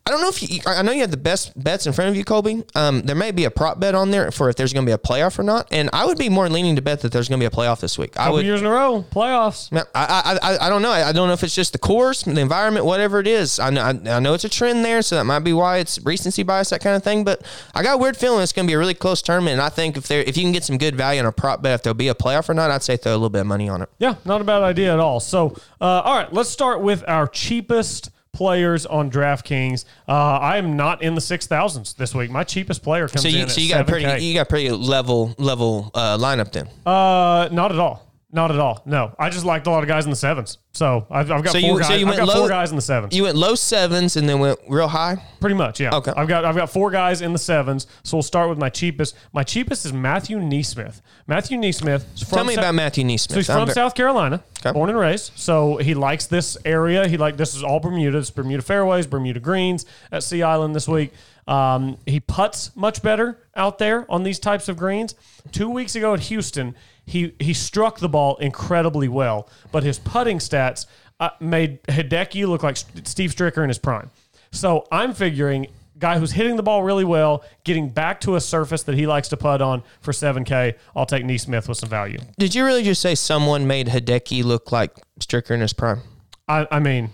I 0.08 0.10
don't 0.10 0.22
know 0.22 0.30
if 0.30 0.42
you. 0.42 0.60
I 0.66 0.80
know 0.80 0.92
you 0.92 1.02
have 1.02 1.10
the 1.10 1.18
best 1.18 1.52
bets 1.62 1.86
in 1.86 1.92
front 1.92 2.08
of 2.08 2.16
you, 2.16 2.24
Colby. 2.24 2.64
Um, 2.74 3.02
there 3.02 3.14
may 3.14 3.30
be 3.30 3.44
a 3.44 3.50
prop 3.50 3.78
bet 3.78 3.94
on 3.94 4.10
there 4.10 4.30
for 4.30 4.48
if 4.48 4.56
there's 4.56 4.72
gonna 4.72 4.86
be 4.86 4.92
a 4.92 4.96
playoff 4.98 5.38
or 5.38 5.42
not, 5.42 5.68
and 5.70 5.90
I 5.92 6.06
would 6.06 6.16
be 6.16 6.30
more 6.30 6.48
leaning 6.48 6.76
to 6.76 6.82
bet 6.82 7.02
that 7.02 7.12
there's 7.12 7.28
gonna 7.28 7.40
be 7.40 7.44
a 7.44 7.50
playoff 7.50 7.80
this 7.80 7.98
week. 7.98 8.14
I 8.16 8.24
Couple 8.24 8.36
would. 8.36 8.46
years 8.46 8.60
in 8.62 8.66
a 8.66 8.70
row, 8.70 9.04
playoffs. 9.12 9.68
I, 9.70 9.84
I, 9.94 10.38
I, 10.54 10.66
I 10.66 10.68
don't 10.70 10.80
know. 10.80 10.90
I, 10.90 11.08
I 11.08 11.12
don't 11.12 11.28
know 11.28 11.34
if 11.34 11.42
it's 11.44 11.54
just 11.54 11.74
the 11.74 11.78
course, 11.78 12.22
the 12.22 12.40
environment, 12.40 12.86
whatever 12.86 13.20
it 13.20 13.26
is. 13.26 13.58
I 13.58 13.68
know, 13.68 13.82
I, 13.82 14.16
I 14.16 14.18
know 14.18 14.32
it's 14.32 14.44
a 14.44 14.48
trend 14.48 14.82
there, 14.82 15.02
so 15.02 15.16
that 15.16 15.24
might 15.24 15.40
be 15.40 15.52
why 15.52 15.76
it's 15.76 15.98
recency 16.06 16.42
bias, 16.42 16.70
that 16.70 16.80
kind 16.80 16.96
of 16.96 17.04
thing. 17.04 17.22
But 17.22 17.42
I 17.74 17.82
got 17.82 17.96
a 17.96 17.98
weird 17.98 18.16
feeling 18.16 18.42
it's 18.42 18.52
going 18.54 18.66
to 18.66 18.70
be 18.70 18.74
a 18.74 18.78
really 18.78 18.94
close 18.94 19.20
tournament. 19.20 19.52
And 19.52 19.60
I 19.60 19.68
think 19.68 19.98
if 19.98 20.08
there, 20.08 20.22
if 20.22 20.38
you 20.38 20.42
can 20.42 20.52
get 20.52 20.64
some 20.64 20.78
good 20.78 20.96
value 20.96 21.20
on 21.20 21.26
a 21.26 21.32
prop 21.32 21.60
bet, 21.60 21.74
if 21.74 21.82
there'll 21.82 21.94
be 21.94 22.08
a 22.08 22.14
playoff 22.14 22.48
or 22.48 22.54
not, 22.54 22.70
I'd 22.70 22.82
say 22.82 22.96
throw 22.96 23.12
a 23.12 23.14
little 23.14 23.28
bit 23.28 23.40
of 23.42 23.46
money 23.46 23.68
on 23.68 23.82
it. 23.82 23.90
Yeah, 23.98 24.14
not 24.24 24.40
a 24.40 24.44
bad 24.44 24.62
idea 24.62 24.94
at 24.94 25.00
all. 25.00 25.20
So, 25.20 25.54
uh, 25.82 25.84
all 25.84 26.14
right, 26.16 26.32
let's 26.32 26.48
start 26.48 26.80
with 26.80 27.04
our 27.06 27.26
cheapest 27.26 28.10
players 28.32 28.86
on 28.86 29.10
DraftKings. 29.10 29.84
Uh, 30.08 30.12
I 30.12 30.58
am 30.58 30.76
not 30.76 31.02
in 31.02 31.14
the 31.14 31.20
six 31.20 31.46
thousands 31.46 31.94
this 31.94 32.14
week. 32.14 32.30
My 32.30 32.44
cheapest 32.44 32.82
player 32.82 33.08
comes 33.08 33.22
So 33.22 33.28
in 33.28 33.34
you, 33.34 33.42
at 33.42 33.50
so 33.50 33.60
you 33.60 33.68
got 33.70 33.80
a 33.80 33.84
7K. 33.84 33.88
pretty, 33.88 34.24
you 34.24 34.34
got 34.34 34.48
pretty 34.48 34.70
level 34.70 35.34
level 35.38 35.90
uh, 35.94 36.16
lineup 36.18 36.52
then. 36.52 36.68
uh, 36.86 37.48
not 37.52 37.72
at 37.72 37.78
all. 37.78 38.07
Not 38.30 38.50
at 38.50 38.58
all. 38.58 38.82
No, 38.84 39.14
I 39.18 39.30
just 39.30 39.46
liked 39.46 39.66
a 39.66 39.70
lot 39.70 39.82
of 39.82 39.88
guys 39.88 40.04
in 40.04 40.10
the 40.10 40.16
sevens. 40.16 40.58
So 40.72 41.06
I've, 41.10 41.30
I've 41.30 41.42
got 41.42 41.52
So 41.52 41.60
four 41.60 41.70
you, 41.70 41.78
guys. 41.78 41.86
so 41.88 41.94
you 41.94 42.00
I've 42.00 42.06
went 42.08 42.18
got 42.18 42.28
low. 42.28 42.40
four 42.40 42.48
guys 42.50 42.68
in 42.68 42.76
the 42.76 42.82
sevens. 42.82 43.16
You 43.16 43.22
went 43.22 43.36
low 43.36 43.54
sevens 43.54 44.16
and 44.16 44.28
then 44.28 44.38
went 44.38 44.58
real 44.68 44.86
high. 44.88 45.16
Pretty 45.40 45.54
much, 45.54 45.80
yeah. 45.80 45.94
Okay. 45.94 46.12
I've 46.14 46.28
got 46.28 46.44
I've 46.44 46.54
got 46.54 46.68
four 46.70 46.90
guys 46.90 47.22
in 47.22 47.32
the 47.32 47.38
sevens, 47.38 47.86
so 48.02 48.18
we'll 48.18 48.22
start 48.22 48.50
with 48.50 48.58
my 48.58 48.68
cheapest. 48.68 49.16
My 49.32 49.42
cheapest 49.42 49.86
is 49.86 49.94
Matthew 49.94 50.38
NeSmith. 50.40 51.00
Matthew 51.26 51.56
NeSmith. 51.58 52.04
Tell 52.28 52.44
me 52.44 52.52
Sa- 52.54 52.60
about 52.60 52.74
Matthew 52.74 53.02
NeSmith. 53.04 53.30
So 53.30 53.34
he's 53.36 53.48
I'm 53.48 53.60
from 53.60 53.68
ver- 53.68 53.72
South 53.72 53.94
Carolina, 53.94 54.42
Okay. 54.60 54.72
born 54.72 54.90
and 54.90 54.98
raised. 54.98 55.32
So 55.36 55.78
he 55.78 55.94
likes 55.94 56.26
this 56.26 56.58
area. 56.66 57.08
He 57.08 57.16
like 57.16 57.38
this 57.38 57.54
is 57.54 57.62
all 57.62 57.80
Bermuda. 57.80 58.18
It's 58.18 58.30
Bermuda 58.30 58.62
fairways, 58.62 59.06
Bermuda 59.06 59.40
greens 59.40 59.86
at 60.12 60.22
Sea 60.22 60.42
Island 60.42 60.76
this 60.76 60.86
week. 60.86 61.12
Um, 61.46 61.96
he 62.04 62.20
puts 62.20 62.76
much 62.76 63.00
better 63.00 63.38
out 63.56 63.78
there 63.78 64.04
on 64.12 64.22
these 64.22 64.38
types 64.38 64.68
of 64.68 64.76
greens. 64.76 65.14
Two 65.50 65.70
weeks 65.70 65.96
ago 65.96 66.12
at 66.12 66.20
Houston, 66.20 66.74
he 67.08 67.34
he 67.40 67.54
struck 67.54 67.98
the 67.98 68.08
ball 68.08 68.36
incredibly 68.36 69.08
well, 69.08 69.48
but 69.72 69.82
his 69.82 69.98
putting 69.98 70.38
stats 70.38 70.86
uh, 71.18 71.30
made 71.40 71.82
Hideki 71.84 72.46
look 72.46 72.62
like 72.62 72.76
Steve 72.76 73.34
Stricker 73.34 73.62
in 73.62 73.68
his 73.68 73.78
prime. 73.78 74.10
So 74.52 74.86
I'm 74.92 75.14
figuring 75.14 75.68
guy 75.98 76.18
who's 76.18 76.32
hitting 76.32 76.56
the 76.56 76.62
ball 76.62 76.82
really 76.82 77.04
well, 77.04 77.44
getting 77.64 77.88
back 77.88 78.20
to 78.20 78.36
a 78.36 78.40
surface 78.40 78.82
that 78.84 78.94
he 78.94 79.06
likes 79.06 79.28
to 79.28 79.36
putt 79.36 79.60
on 79.60 79.82
for 80.00 80.12
7K. 80.12 80.74
I'll 80.94 81.06
take 81.06 81.24
NeSmith 81.24 81.68
with 81.68 81.78
some 81.78 81.88
value. 81.88 82.18
Did 82.38 82.54
you 82.54 82.64
really 82.64 82.84
just 82.84 83.02
say 83.02 83.14
someone 83.14 83.66
made 83.66 83.88
Hideki 83.88 84.44
look 84.44 84.70
like 84.70 84.92
Stricker 85.18 85.50
in 85.50 85.60
his 85.60 85.72
prime? 85.72 86.02
I, 86.46 86.68
I 86.70 86.78
mean, 86.78 87.10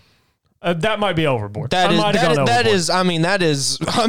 uh, 0.65 0.73
that 0.73 0.99
might 0.99 1.15
be 1.15 1.27
overboard. 1.27 1.69
That 1.69 1.91
I 1.91 1.93
is, 1.93 1.99
that, 2.01 2.31
is 2.31 2.37
that 2.47 2.67
is, 2.67 2.89
I 2.89 3.03
mean, 3.03 3.21
that 3.21 3.41
is, 3.41 3.77
I 3.87 4.07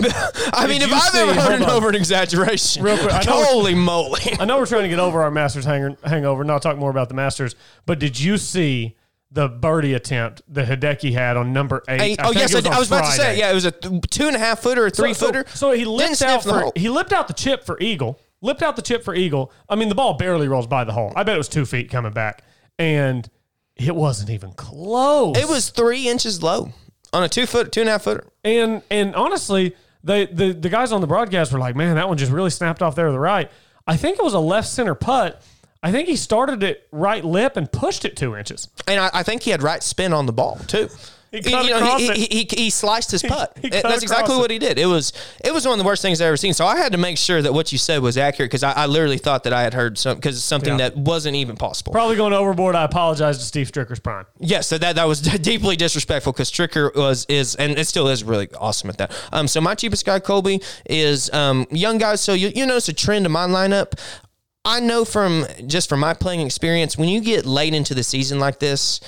mean, 0.66 0.80
if 0.82 0.88
you 0.88 0.94
I've 0.94 1.02
see- 1.12 1.18
ever 1.18 1.34
heard 1.34 1.60
an 1.62 1.68
over 1.70 1.88
an 1.88 1.94
exaggeration, 1.94 2.82
Real 2.82 2.96
quick, 2.98 3.12
I 3.12 3.22
holy 3.24 3.74
moly. 3.74 4.20
I 4.40 4.44
know 4.46 4.58
we're 4.58 4.66
trying 4.66 4.84
to 4.84 4.88
get 4.88 4.98
over 4.98 5.22
our 5.22 5.30
Masters 5.30 5.64
hang- 5.66 5.96
hangover, 6.02 6.42
and 6.42 6.50
I'll 6.50 6.58
talk 6.58 6.78
more 6.78 6.90
about 6.90 7.08
the 7.08 7.14
Masters. 7.14 7.54
But 7.84 7.98
did 7.98 8.18
you 8.18 8.38
see 8.38 8.96
the 9.30 9.48
birdie 9.48 9.92
attempt 9.92 10.40
that 10.48 10.66
Hideki 10.68 11.12
had 11.12 11.36
on 11.36 11.52
number 11.52 11.82
eight? 11.88 12.00
Eight- 12.00 12.20
I 12.20 12.28
oh 12.28 12.32
yes, 12.32 12.54
I, 12.54 12.74
I 12.74 12.78
was 12.78 12.88
about 12.88 13.04
to 13.04 13.12
say, 13.12 13.38
yeah, 13.38 13.50
it 13.50 13.54
was 13.54 13.66
a 13.66 13.72
th- 13.72 14.00
two 14.10 14.26
and 14.26 14.34
a 14.34 14.38
half 14.38 14.60
footer, 14.62 14.86
or 14.86 14.90
three 14.90 15.12
So- 15.14 15.26
footer. 15.26 15.44
So, 15.50 15.56
so 15.56 15.72
he 15.72 15.84
lipped 15.84 16.22
out 16.22 16.42
for 16.42 16.72
he 16.74 16.88
lipped 16.88 17.12
out 17.12 17.28
the 17.28 17.34
chip 17.34 17.64
for 17.64 17.78
eagle. 17.80 18.18
Lipped 18.40 18.62
out 18.62 18.76
the 18.76 18.82
chip 18.82 19.02
for 19.04 19.14
eagle. 19.14 19.52
I 19.68 19.76
mean, 19.76 19.88
the 19.88 19.94
ball 19.94 20.14
barely 20.14 20.46
rolls 20.48 20.66
by 20.66 20.84
the 20.84 20.92
hole. 20.92 21.12
I 21.16 21.22
bet 21.22 21.34
it 21.34 21.38
was 21.38 21.48
two 21.48 21.64
feet 21.66 21.90
coming 21.90 22.12
back, 22.12 22.42
and 22.78 23.28
it 23.76 23.94
wasn't 23.94 24.30
even 24.30 24.52
close. 24.52 25.36
It 25.36 25.48
was 25.48 25.70
three 25.70 26.08
inches 26.08 26.42
low 26.42 26.72
on 27.12 27.22
a 27.22 27.28
two 27.28 27.46
foot, 27.46 27.72
two 27.72 27.80
and 27.80 27.88
a 27.88 27.92
half 27.92 28.02
footer. 28.02 28.26
And 28.44 28.82
and 28.90 29.14
honestly, 29.14 29.76
they 30.02 30.26
the 30.26 30.52
the 30.52 30.68
guys 30.68 30.92
on 30.92 31.00
the 31.00 31.06
broadcast 31.06 31.52
were 31.52 31.58
like, 31.58 31.76
"Man, 31.76 31.94
that 31.96 32.08
one 32.08 32.16
just 32.16 32.32
really 32.32 32.50
snapped 32.50 32.82
off 32.82 32.94
there 32.94 33.06
to 33.06 33.12
the 33.12 33.20
right." 33.20 33.50
I 33.86 33.96
think 33.96 34.18
it 34.18 34.24
was 34.24 34.34
a 34.34 34.40
left 34.40 34.68
center 34.68 34.94
putt. 34.94 35.42
I 35.82 35.92
think 35.92 36.08
he 36.08 36.16
started 36.16 36.62
it 36.62 36.88
right 36.90 37.24
lip 37.24 37.56
and 37.56 37.70
pushed 37.70 38.04
it 38.04 38.16
two 38.16 38.34
inches. 38.34 38.68
And 38.88 38.98
I, 38.98 39.10
I 39.12 39.22
think 39.22 39.42
he 39.42 39.50
had 39.50 39.62
right 39.62 39.82
spin 39.82 40.12
on 40.12 40.26
the 40.26 40.32
ball 40.32 40.58
too. 40.66 40.88
He 41.32 41.42
cut 41.42 41.64
you 41.64 41.70
know, 41.72 41.96
he, 41.96 42.06
it. 42.08 42.16
he, 42.16 42.24
he, 42.48 42.62
he 42.64 42.70
sliced 42.70 43.10
his 43.10 43.22
putt. 43.22 43.56
he 43.60 43.68
It- 43.68 43.82
That's 43.82 44.02
exactly 44.02 44.24
across 44.34 44.38
what 44.38 44.50
he 44.50 44.58
did. 44.58 44.78
It 44.78 44.86
was 44.86 45.12
it 45.44 45.52
was 45.52 45.66
one 45.66 45.72
of 45.72 45.78
the 45.78 45.84
worst 45.86 46.02
things 46.02 46.20
I've 46.20 46.26
ever 46.28 46.36
seen. 46.36 46.54
So 46.54 46.66
I 46.66 46.76
had 46.76 46.92
to 46.92 46.98
make 46.98 47.18
sure 47.18 47.42
that 47.42 47.52
what 47.52 47.72
you 47.72 47.78
said 47.78 48.00
was 48.02 48.16
accurate 48.16 48.50
because 48.50 48.62
I, 48.62 48.72
I 48.72 48.86
literally 48.86 49.18
thought 49.18 49.44
that 49.44 49.52
I 49.52 49.62
had 49.62 49.74
heard 49.74 49.98
some 49.98 50.16
because 50.16 50.42
something 50.42 50.78
Yeah. 50.78 50.90
that 50.90 50.96
wasn't 50.96 51.36
even 51.36 51.56
possible. 51.56 51.92
Probably 51.92 52.16
going 52.16 52.32
overboard. 52.32 52.74
I 52.76 52.84
apologize 52.84 53.38
to 53.38 53.44
Steve 53.44 53.70
Stricker's 53.70 54.00
prime. 54.00 54.26
Yes, 54.38 54.66
so 54.68 54.78
that 54.78 54.96
that 54.96 55.06
was 55.08 55.20
deeply 55.42 55.76
disrespectful 55.76 56.32
because 56.32 56.50
Stricker 56.50 56.94
was 56.94 57.26
is 57.28 57.54
and 57.56 57.78
it 57.78 57.86
still 57.86 58.08
is 58.08 58.22
really 58.24 58.48
awesome 58.58 58.88
at 58.90 58.98
that. 58.98 59.12
Um, 59.32 59.48
so 59.48 59.60
my 59.60 59.74
cheapest 59.74 60.06
guy 60.06 60.20
Colby 60.20 60.60
is 60.88 61.30
um 61.32 61.66
young 61.70 61.98
guys. 61.98 62.20
So 62.20 62.32
you 62.32 62.52
you 62.54 62.66
notice 62.66 62.88
a 62.88 62.92
trend 62.92 63.26
in 63.26 63.32
my 63.32 63.46
lineup. 63.46 63.98
I 64.64 64.80
know 64.80 65.04
from 65.04 65.46
just 65.66 65.88
from 65.88 66.00
my 66.00 66.12
playing 66.12 66.40
experience, 66.40 66.98
when 66.98 67.08
you 67.08 67.20
get 67.20 67.46
late 67.46 67.72
into 67.72 67.94
the 67.94 68.02
season 68.02 68.40
like 68.40 68.58
this, 68.58 68.98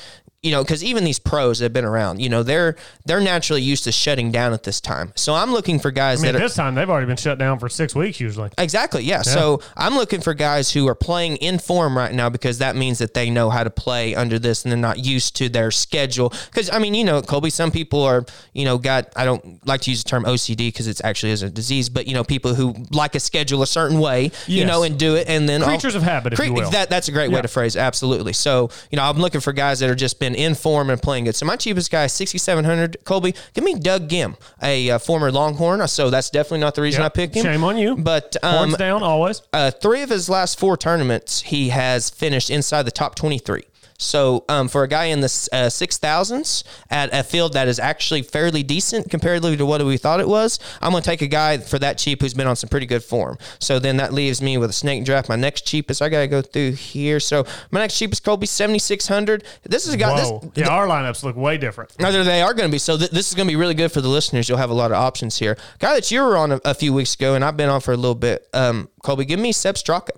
you 0.42 0.52
know, 0.52 0.62
because 0.62 0.84
even 0.84 1.02
these 1.02 1.18
pros 1.18 1.58
that 1.58 1.64
have 1.64 1.72
been 1.72 1.84
around, 1.84 2.20
you 2.20 2.28
know, 2.28 2.44
they're 2.44 2.76
they're 3.04 3.20
naturally 3.20 3.60
used 3.60 3.82
to 3.84 3.92
shutting 3.92 4.30
down 4.30 4.52
at 4.52 4.62
this 4.62 4.80
time. 4.80 5.12
So 5.16 5.34
I'm 5.34 5.50
looking 5.50 5.80
for 5.80 5.90
guys 5.90 6.20
I 6.20 6.22
mean, 6.22 6.32
that 6.32 6.38
are 6.38 6.44
this 6.44 6.54
time 6.54 6.76
they've 6.76 6.88
already 6.88 7.08
been 7.08 7.16
shut 7.16 7.38
down 7.38 7.58
for 7.58 7.68
six 7.68 7.92
weeks 7.92 8.20
usually. 8.20 8.50
Exactly. 8.56 9.02
Yeah. 9.02 9.22
So 9.22 9.60
I'm 9.76 9.96
looking 9.96 10.20
for 10.20 10.34
guys 10.34 10.70
who 10.70 10.86
are 10.86 10.94
playing 10.94 11.36
in 11.38 11.58
form 11.58 11.98
right 11.98 12.14
now 12.14 12.30
because 12.30 12.58
that 12.58 12.76
means 12.76 12.98
that 12.98 13.14
they 13.14 13.30
know 13.30 13.50
how 13.50 13.64
to 13.64 13.70
play 13.70 14.14
under 14.14 14.38
this 14.38 14.64
and 14.64 14.70
they're 14.70 14.78
not 14.78 15.04
used 15.04 15.34
to 15.36 15.48
their 15.48 15.72
schedule. 15.72 16.32
Because 16.46 16.70
I 16.70 16.78
mean, 16.78 16.94
you 16.94 17.04
know, 17.04 17.20
Colby, 17.20 17.50
some 17.50 17.72
people 17.72 18.02
are, 18.02 18.24
you 18.52 18.64
know, 18.64 18.78
got 18.78 19.12
I 19.16 19.24
don't 19.24 19.66
like 19.66 19.80
to 19.82 19.90
use 19.90 20.04
the 20.04 20.08
term 20.08 20.22
OCD 20.22 20.68
because 20.68 20.86
it's 20.86 21.02
actually 21.02 21.32
is 21.32 21.42
a 21.42 21.50
disease, 21.50 21.88
but 21.88 22.06
you 22.06 22.14
know, 22.14 22.22
people 22.22 22.54
who 22.54 22.76
like 22.92 23.16
a 23.16 23.20
schedule 23.20 23.62
a 23.62 23.66
certain 23.66 23.98
way, 23.98 24.30
you 24.46 24.64
know, 24.64 24.84
and 24.84 25.00
do 25.00 25.16
it, 25.16 25.28
and 25.28 25.48
then 25.48 25.62
Creatures 25.62 25.96
of 25.96 26.04
habit, 26.04 26.32
if 26.34 26.38
you 26.38 26.52
will. 26.52 26.70
That 26.70 26.90
that's 26.90 27.08
a 27.08 27.12
great 27.12 27.32
way 27.32 27.42
to 27.42 27.48
phrase. 27.48 27.74
it. 27.74 27.80
Absolutely. 27.80 28.34
So 28.34 28.70
you 28.92 28.96
know, 28.96 29.02
I'm 29.02 29.18
looking 29.18 29.40
for 29.40 29.52
guys 29.52 29.80
that 29.80 29.90
are 29.90 29.96
just 29.96 30.20
been 30.20 30.27
in 30.34 30.54
form 30.54 30.90
and 30.90 31.00
playing 31.00 31.24
good. 31.24 31.36
So 31.36 31.46
my 31.46 31.56
cheapest 31.56 31.90
guy 31.90 32.04
is 32.04 32.12
6,700. 32.12 33.04
Colby, 33.04 33.34
give 33.54 33.64
me 33.64 33.74
Doug 33.74 34.08
Ghim, 34.08 34.36
a 34.62 34.90
uh, 34.90 34.98
former 34.98 35.30
Longhorn. 35.30 35.86
So 35.88 36.10
that's 36.10 36.30
definitely 36.30 36.60
not 36.60 36.74
the 36.74 36.82
reason 36.82 37.02
Yep. 37.02 37.12
I 37.12 37.14
picked 37.14 37.34
him. 37.34 37.44
Shame 37.44 37.64
on 37.64 37.76
you. 37.78 37.96
But 37.96 38.36
um, 38.42 38.56
Horns 38.56 38.76
down 38.76 39.02
always. 39.02 39.42
uh, 39.52 39.70
three 39.70 40.02
of 40.02 40.10
his 40.10 40.28
last 40.28 40.58
four 40.58 40.76
tournaments, 40.76 41.42
he 41.42 41.68
has 41.70 42.10
finished 42.10 42.50
inside 42.50 42.82
the 42.82 42.90
top 42.90 43.14
23. 43.14 43.62
So 44.00 44.44
um, 44.48 44.68
for 44.68 44.84
a 44.84 44.88
guy 44.88 45.06
in 45.06 45.20
the 45.20 45.48
uh, 45.52 45.68
six 45.68 45.98
thousands 45.98 46.62
at 46.88 47.12
a 47.12 47.24
field 47.24 47.54
that 47.54 47.66
is 47.66 47.80
actually 47.80 48.22
fairly 48.22 48.62
decent 48.62 49.10
comparatively 49.10 49.56
to 49.56 49.66
what 49.66 49.84
we 49.84 49.96
thought 49.96 50.20
it 50.20 50.28
was, 50.28 50.60
I'm 50.80 50.92
going 50.92 51.02
to 51.02 51.08
take 51.10 51.20
a 51.20 51.26
guy 51.26 51.58
for 51.58 51.80
that 51.80 51.98
cheap 51.98 52.20
who's 52.22 52.32
been 52.32 52.46
on 52.46 52.54
some 52.54 52.68
pretty 52.68 52.86
good 52.86 53.02
form. 53.02 53.38
So 53.58 53.80
then 53.80 53.96
that 53.96 54.12
leaves 54.12 54.40
me 54.40 54.56
with 54.56 54.70
a 54.70 54.72
snake 54.72 55.04
draft. 55.04 55.28
My 55.28 55.34
next 55.34 55.66
cheapest, 55.66 56.00
I 56.00 56.08
got 56.08 56.20
to 56.20 56.28
go 56.28 56.42
through 56.42 56.72
here. 56.72 57.18
So 57.18 57.44
my 57.72 57.80
next 57.80 57.98
cheapest 57.98 58.22
Colby 58.22 58.46
7600. 58.46 59.42
This 59.64 59.88
is 59.88 59.94
a 59.94 59.96
guy. 59.96 60.16
This, 60.16 60.50
yeah, 60.54 60.68
our 60.68 60.86
lineups 60.86 61.24
look 61.24 61.34
way 61.34 61.58
different. 61.58 61.98
no, 61.98 62.12
they 62.22 62.40
are 62.40 62.54
going 62.54 62.68
to 62.68 62.72
be. 62.72 62.78
So 62.78 62.96
th- 62.96 63.10
this 63.10 63.28
is 63.28 63.34
going 63.34 63.48
to 63.48 63.52
be 63.52 63.56
really 63.56 63.74
good 63.74 63.90
for 63.90 64.00
the 64.00 64.08
listeners. 64.08 64.48
You'll 64.48 64.58
have 64.58 64.70
a 64.70 64.74
lot 64.74 64.92
of 64.92 64.96
options 64.96 65.38
here. 65.38 65.58
Guy 65.80 65.94
that 65.94 66.08
you 66.12 66.22
were 66.22 66.36
on 66.36 66.52
a, 66.52 66.60
a 66.64 66.74
few 66.74 66.92
weeks 66.92 67.14
ago, 67.14 67.34
and 67.34 67.44
I've 67.44 67.56
been 67.56 67.68
on 67.68 67.80
for 67.80 67.92
a 67.92 67.96
little 67.96 68.14
bit. 68.14 68.48
Um, 68.54 68.88
Colby, 69.02 69.24
give 69.24 69.40
me 69.40 69.50
Sepp 69.50 69.74
Straka. 69.74 70.10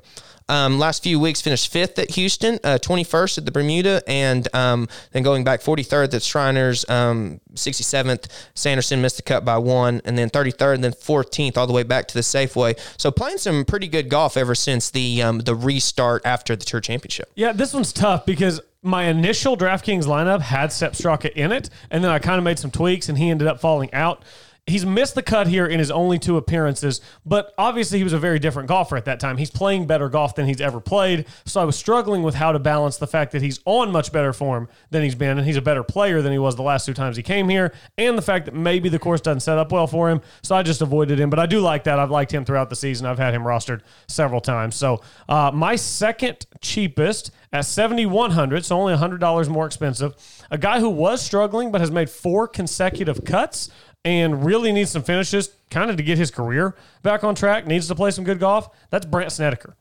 Um, 0.51 0.81
last 0.81 1.05
few 1.05 1.21
weeks 1.21 1.41
finished 1.41 1.71
fifth 1.71 1.97
at 2.01 2.11
Houston, 2.11 2.59
uh, 2.65 2.79
21st 2.83 3.39
at 3.39 3.45
the 3.45 3.53
Bermuda, 3.53 4.03
and 4.09 4.53
um, 4.53 4.89
then 5.13 5.23
going 5.23 5.45
back 5.45 5.61
43rd 5.61 6.13
at 6.13 6.23
Shriners, 6.25 6.85
um, 6.89 7.41
67th. 7.55 8.27
Sanderson 8.55 9.01
missed 9.01 9.17
the 9.17 9.23
cut 9.23 9.45
by 9.45 9.59
one, 9.59 10.03
and 10.05 10.19
then 10.19 10.29
33rd, 10.29 10.75
and 10.75 10.85
then 10.85 10.93
14th 10.93 11.57
all 11.57 11.69
the 11.69 11.73
way 11.73 11.85
back 11.85 12.09
to 12.09 12.15
the 12.15 12.21
Safeway. 12.21 12.77
So 12.99 13.13
playing 13.13 13.39
some 13.39 13.65
pretty 13.65 13.87
good 13.87 14.09
golf 14.09 14.37
ever 14.37 14.57
since 14.57 14.91
the 14.91 15.23
um, 15.23 15.39
the 15.39 15.55
restart 15.55 16.27
after 16.27 16.57
the 16.57 16.65
Tour 16.65 16.81
Championship. 16.81 17.31
Yeah, 17.37 17.53
this 17.53 17.73
one's 17.73 17.93
tough 17.93 18.27
because 18.27 18.61
my 18.83 19.05
initial 19.05 19.57
DraftKings 19.57 20.05
lineup 20.05 20.41
had 20.41 20.73
Sepp 20.73 20.95
Straka 20.95 21.31
in 21.33 21.53
it, 21.53 21.71
and 21.93 22.03
then 22.03 22.11
I 22.11 22.19
kind 22.19 22.39
of 22.39 22.45
made 22.45 22.59
some 22.59 22.73
tweaks, 22.73 23.09
and 23.09 23.17
he 23.17 23.31
ended 23.31 23.47
up 23.47 23.61
falling 23.61 23.93
out. 23.95 24.25
He's 24.71 24.87
missed 24.87 25.15
the 25.15 25.23
cut 25.23 25.47
here 25.47 25.67
in 25.67 25.79
his 25.79 25.91
only 25.91 26.19
two 26.19 26.37
appearances, 26.37 27.01
but 27.27 27.53
obviously 27.59 27.99
he 27.99 28.05
was 28.05 28.13
a 28.13 28.19
very 28.19 28.39
different 28.39 28.69
golfer 28.69 28.97
at 28.97 29.05
that 29.05 29.21
time. 29.21 29.37
He's 29.37 29.51
playing 29.51 29.87
better 29.87 30.09
golf 30.09 30.35
than 30.35 30.47
he's 30.47 30.61
ever 30.61 30.81
played, 30.81 31.27
so 31.45 31.61
I 31.61 31.65
was 31.65 31.77
struggling 31.77 32.23
with 32.23 32.35
how 32.35 32.53
to 32.53 32.59
balance 32.59 32.97
the 32.97 33.07
fact 33.07 33.33
that 33.33 33.43
he's 33.43 33.61
on 33.65 33.91
much 33.93 34.13
better 34.13 34.33
form 34.33 34.69
than 34.91 35.03
he's 35.03 35.15
been, 35.15 35.39
and 35.39 35.47
he's 35.47 35.57
a 35.57 35.63
better 35.63 35.83
player 35.83 36.23
than 36.23 36.33
he 36.33 36.39
was 36.39 36.57
the 36.57 36.63
last 36.63 36.87
two 36.87 36.95
times 36.95 37.17
he 37.17 37.23
came 37.23 37.49
here, 37.49 37.73
and 37.99 38.17
the 38.17 38.23
fact 38.23 38.47
that 38.47 38.55
maybe 38.55 38.89
the 38.89 38.99
course 38.99 39.21
doesn't 39.21 39.41
set 39.41 39.59
up 39.59 39.73
well 39.73 39.87
for 39.87 40.09
him, 40.09 40.21
so 40.43 40.55
I 40.55 40.63
just 40.63 40.81
avoided 40.81 41.21
him. 41.21 41.31
But 41.31 41.39
I 41.39 41.47
do 41.47 41.61
like 41.61 41.85
that. 41.85 41.99
I've 41.99 42.11
liked 42.11 42.33
him 42.33 42.45
throughout 42.45 42.71
the 42.71 42.77
season. 42.77 43.07
I've 43.07 43.19
had 43.19 43.35
him 43.35 43.43
rostered 43.43 43.81
several 44.09 44.41
times. 44.41 44.77
So 44.77 45.03
uh, 45.29 45.51
my 45.53 45.77
second 45.77 46.47
cheapest 46.61 47.31
at 47.53 47.65
7100 47.65 48.65
so 48.65 48.79
only 48.79 48.95
$100 48.95 49.49
more 49.49 49.67
expensive. 49.67 50.15
A 50.51 50.59
guy 50.59 50.81
who 50.81 50.89
was 50.89 51.21
struggling 51.21 51.73
but 51.73 51.81
has 51.81 51.91
made 51.91 52.09
four 52.09 52.47
consecutive 52.47 53.25
cuts 53.25 53.71
and 54.05 54.45
really 54.45 54.73
needs 54.73 54.91
some 54.91 55.03
finishes 55.03 55.51
kind 55.71 55.91
of 55.91 55.97
to 55.97 56.03
get 56.03 56.19
his 56.19 56.31
career 56.31 56.75
back 57.03 57.23
on 57.25 57.35
track, 57.35 57.67
needs 57.67 57.87
to 57.89 57.95
play 57.95 58.11
some 58.11 58.25
good 58.25 58.39
golf. 58.41 58.69
That's 58.91 59.07
Brandt 59.07 59.33
Snedeker. 59.33 59.77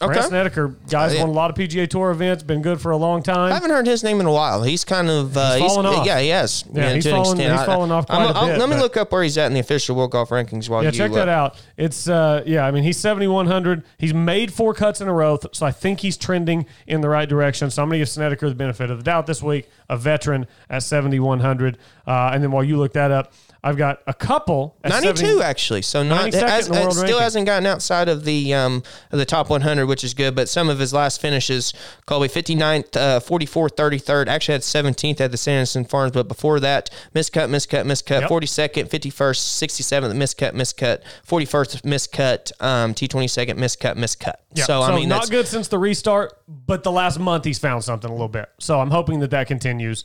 Brandt 0.00 0.16
Okay. 0.18 0.26
Snedeker, 0.26 0.68
guys, 0.90 1.12
Uh, 1.12 1.14
yeah. 1.14 1.20
won 1.20 1.30
a 1.30 1.32
lot 1.32 1.50
of 1.50 1.56
PGA 1.56 1.86
Tour 1.88 2.10
events, 2.10 2.42
been 2.42 2.62
good 2.62 2.80
for 2.80 2.90
a 2.90 2.96
long 2.96 3.22
time. 3.22 3.52
I 3.52 3.54
haven't 3.54 3.70
heard 3.70 3.86
his 3.86 4.02
name 4.02 4.18
in 4.20 4.26
a 4.26 4.32
while. 4.32 4.64
He's 4.64 4.84
kind 4.84 5.08
of 5.08 5.36
uh, 5.36 5.54
He's 5.54 5.70
fallen 5.70 5.86
off. 5.86 6.04
Yeah, 6.04 6.18
he 6.18 6.30
has. 6.30 6.64
Yeah, 6.72 6.94
he's 6.94 7.08
fallen- 7.08 7.38
he's 7.38 7.48
I- 7.48 7.64
fallen 7.64 7.92
off 7.92 8.06
I'm- 8.10 8.32
quite 8.32 8.42
a 8.42 8.46
bit, 8.46 8.58
Let 8.58 8.68
me 8.70 8.76
look 8.76 8.96
up 8.96 9.12
where 9.12 9.22
he's 9.22 9.38
at 9.38 9.46
in 9.46 9.54
the 9.54 9.60
official 9.60 9.94
World 9.94 10.10
Golf 10.10 10.30
rankings 10.30 10.68
while 10.68 10.82
Yeah, 10.82 10.90
you 10.90 10.98
check 10.98 11.12
uh, 11.12 11.14
that 11.14 11.28
out. 11.28 11.54
It's 11.76 12.08
uh 12.08 12.42
yeah, 12.44 12.66
I 12.66 12.72
mean 12.72 12.82
he's 12.82 12.96
7100. 12.96 13.84
He's 13.96 14.12
made 14.12 14.52
four 14.52 14.74
cuts 14.74 15.00
in 15.00 15.06
a 15.06 15.12
row, 15.12 15.38
so 15.52 15.64
I 15.64 15.70
think 15.70 16.00
he's 16.00 16.16
trending 16.16 16.66
in 16.88 17.00
the 17.00 17.08
right 17.08 17.28
direction. 17.28 17.70
So 17.70 17.80
I'm 17.80 17.88
going 17.88 17.98
to 17.98 18.00
give 18.00 18.08
Snedeker 18.08 18.48
the 18.48 18.54
benefit 18.56 18.90
of 18.90 18.98
the 18.98 19.04
doubt 19.04 19.26
this 19.28 19.44
week, 19.44 19.68
a 19.88 19.96
veteran 19.96 20.48
at 20.68 20.82
7100. 20.82 21.78
Uh, 22.04 22.30
and 22.34 22.42
then 22.42 22.50
while 22.50 22.64
you 22.64 22.78
look 22.78 22.94
that 22.94 23.12
up, 23.12 23.32
I've 23.64 23.78
got 23.78 24.02
a 24.06 24.12
couple 24.12 24.76
at 24.84 24.90
92 24.90 25.16
70 25.16 25.42
actually. 25.42 25.82
So 25.82 26.02
not 26.02 26.30
92nd 26.30 26.48
has, 26.48 26.66
in 26.66 26.74
the 26.74 26.80
world 26.80 26.90
it 26.90 26.94
still 26.94 27.06
ranking. 27.06 27.22
hasn't 27.22 27.46
gotten 27.46 27.66
outside 27.66 28.08
of 28.10 28.24
the 28.24 28.52
um 28.52 28.82
of 29.10 29.18
the 29.18 29.24
top 29.24 29.48
100, 29.48 29.86
which 29.86 30.04
is 30.04 30.12
good. 30.12 30.34
But 30.34 30.50
some 30.50 30.68
of 30.68 30.78
his 30.78 30.92
last 30.92 31.18
finishes, 31.20 31.72
Colby 32.04 32.28
59th, 32.28 32.94
uh, 32.94 33.20
44th, 33.20 33.70
33rd. 33.70 34.28
Actually 34.28 34.52
had 34.52 34.60
17th 34.60 35.20
at 35.22 35.30
the 35.30 35.38
Sanderson 35.38 35.86
Farms, 35.86 36.12
but 36.12 36.28
before 36.28 36.60
that, 36.60 36.90
miscut, 37.14 37.48
miscut, 37.48 37.86
miscut. 37.86 38.20
Yep. 38.20 38.30
42nd, 38.30 38.90
51st, 38.90 39.62
67th, 39.66 40.12
miscut, 40.14 40.52
miscut. 40.52 41.02
41st, 41.26 41.82
miscut. 41.82 42.52
Um, 42.62 42.92
T22nd, 42.92 43.54
miscut, 43.56 43.96
miscut. 43.96 44.34
Yeah, 44.54 44.64
So, 44.64 44.82
I 44.82 44.94
mean, 44.94 45.08
not 45.08 45.30
good 45.30 45.48
since 45.48 45.68
the 45.68 45.78
restart, 45.78 46.38
but 46.46 46.82
the 46.82 46.92
last 46.92 47.18
month 47.18 47.44
he's 47.44 47.58
found 47.58 47.82
something 47.82 48.10
a 48.10 48.12
little 48.12 48.28
bit. 48.28 48.50
So 48.60 48.78
I'm 48.80 48.90
hoping 48.90 49.20
that 49.20 49.30
that 49.30 49.46
continues 49.46 50.04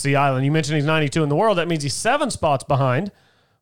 Sea 0.00 0.16
Island. 0.16 0.44
You 0.44 0.52
mentioned 0.52 0.76
he's 0.76 0.84
92 0.84 1.22
in 1.22 1.28
the 1.28 1.36
world. 1.36 1.58
That 1.58 1.68
means 1.68 1.82
he's 1.82 1.94
seven 1.94 2.30
spots 2.30 2.64
behind 2.64 3.10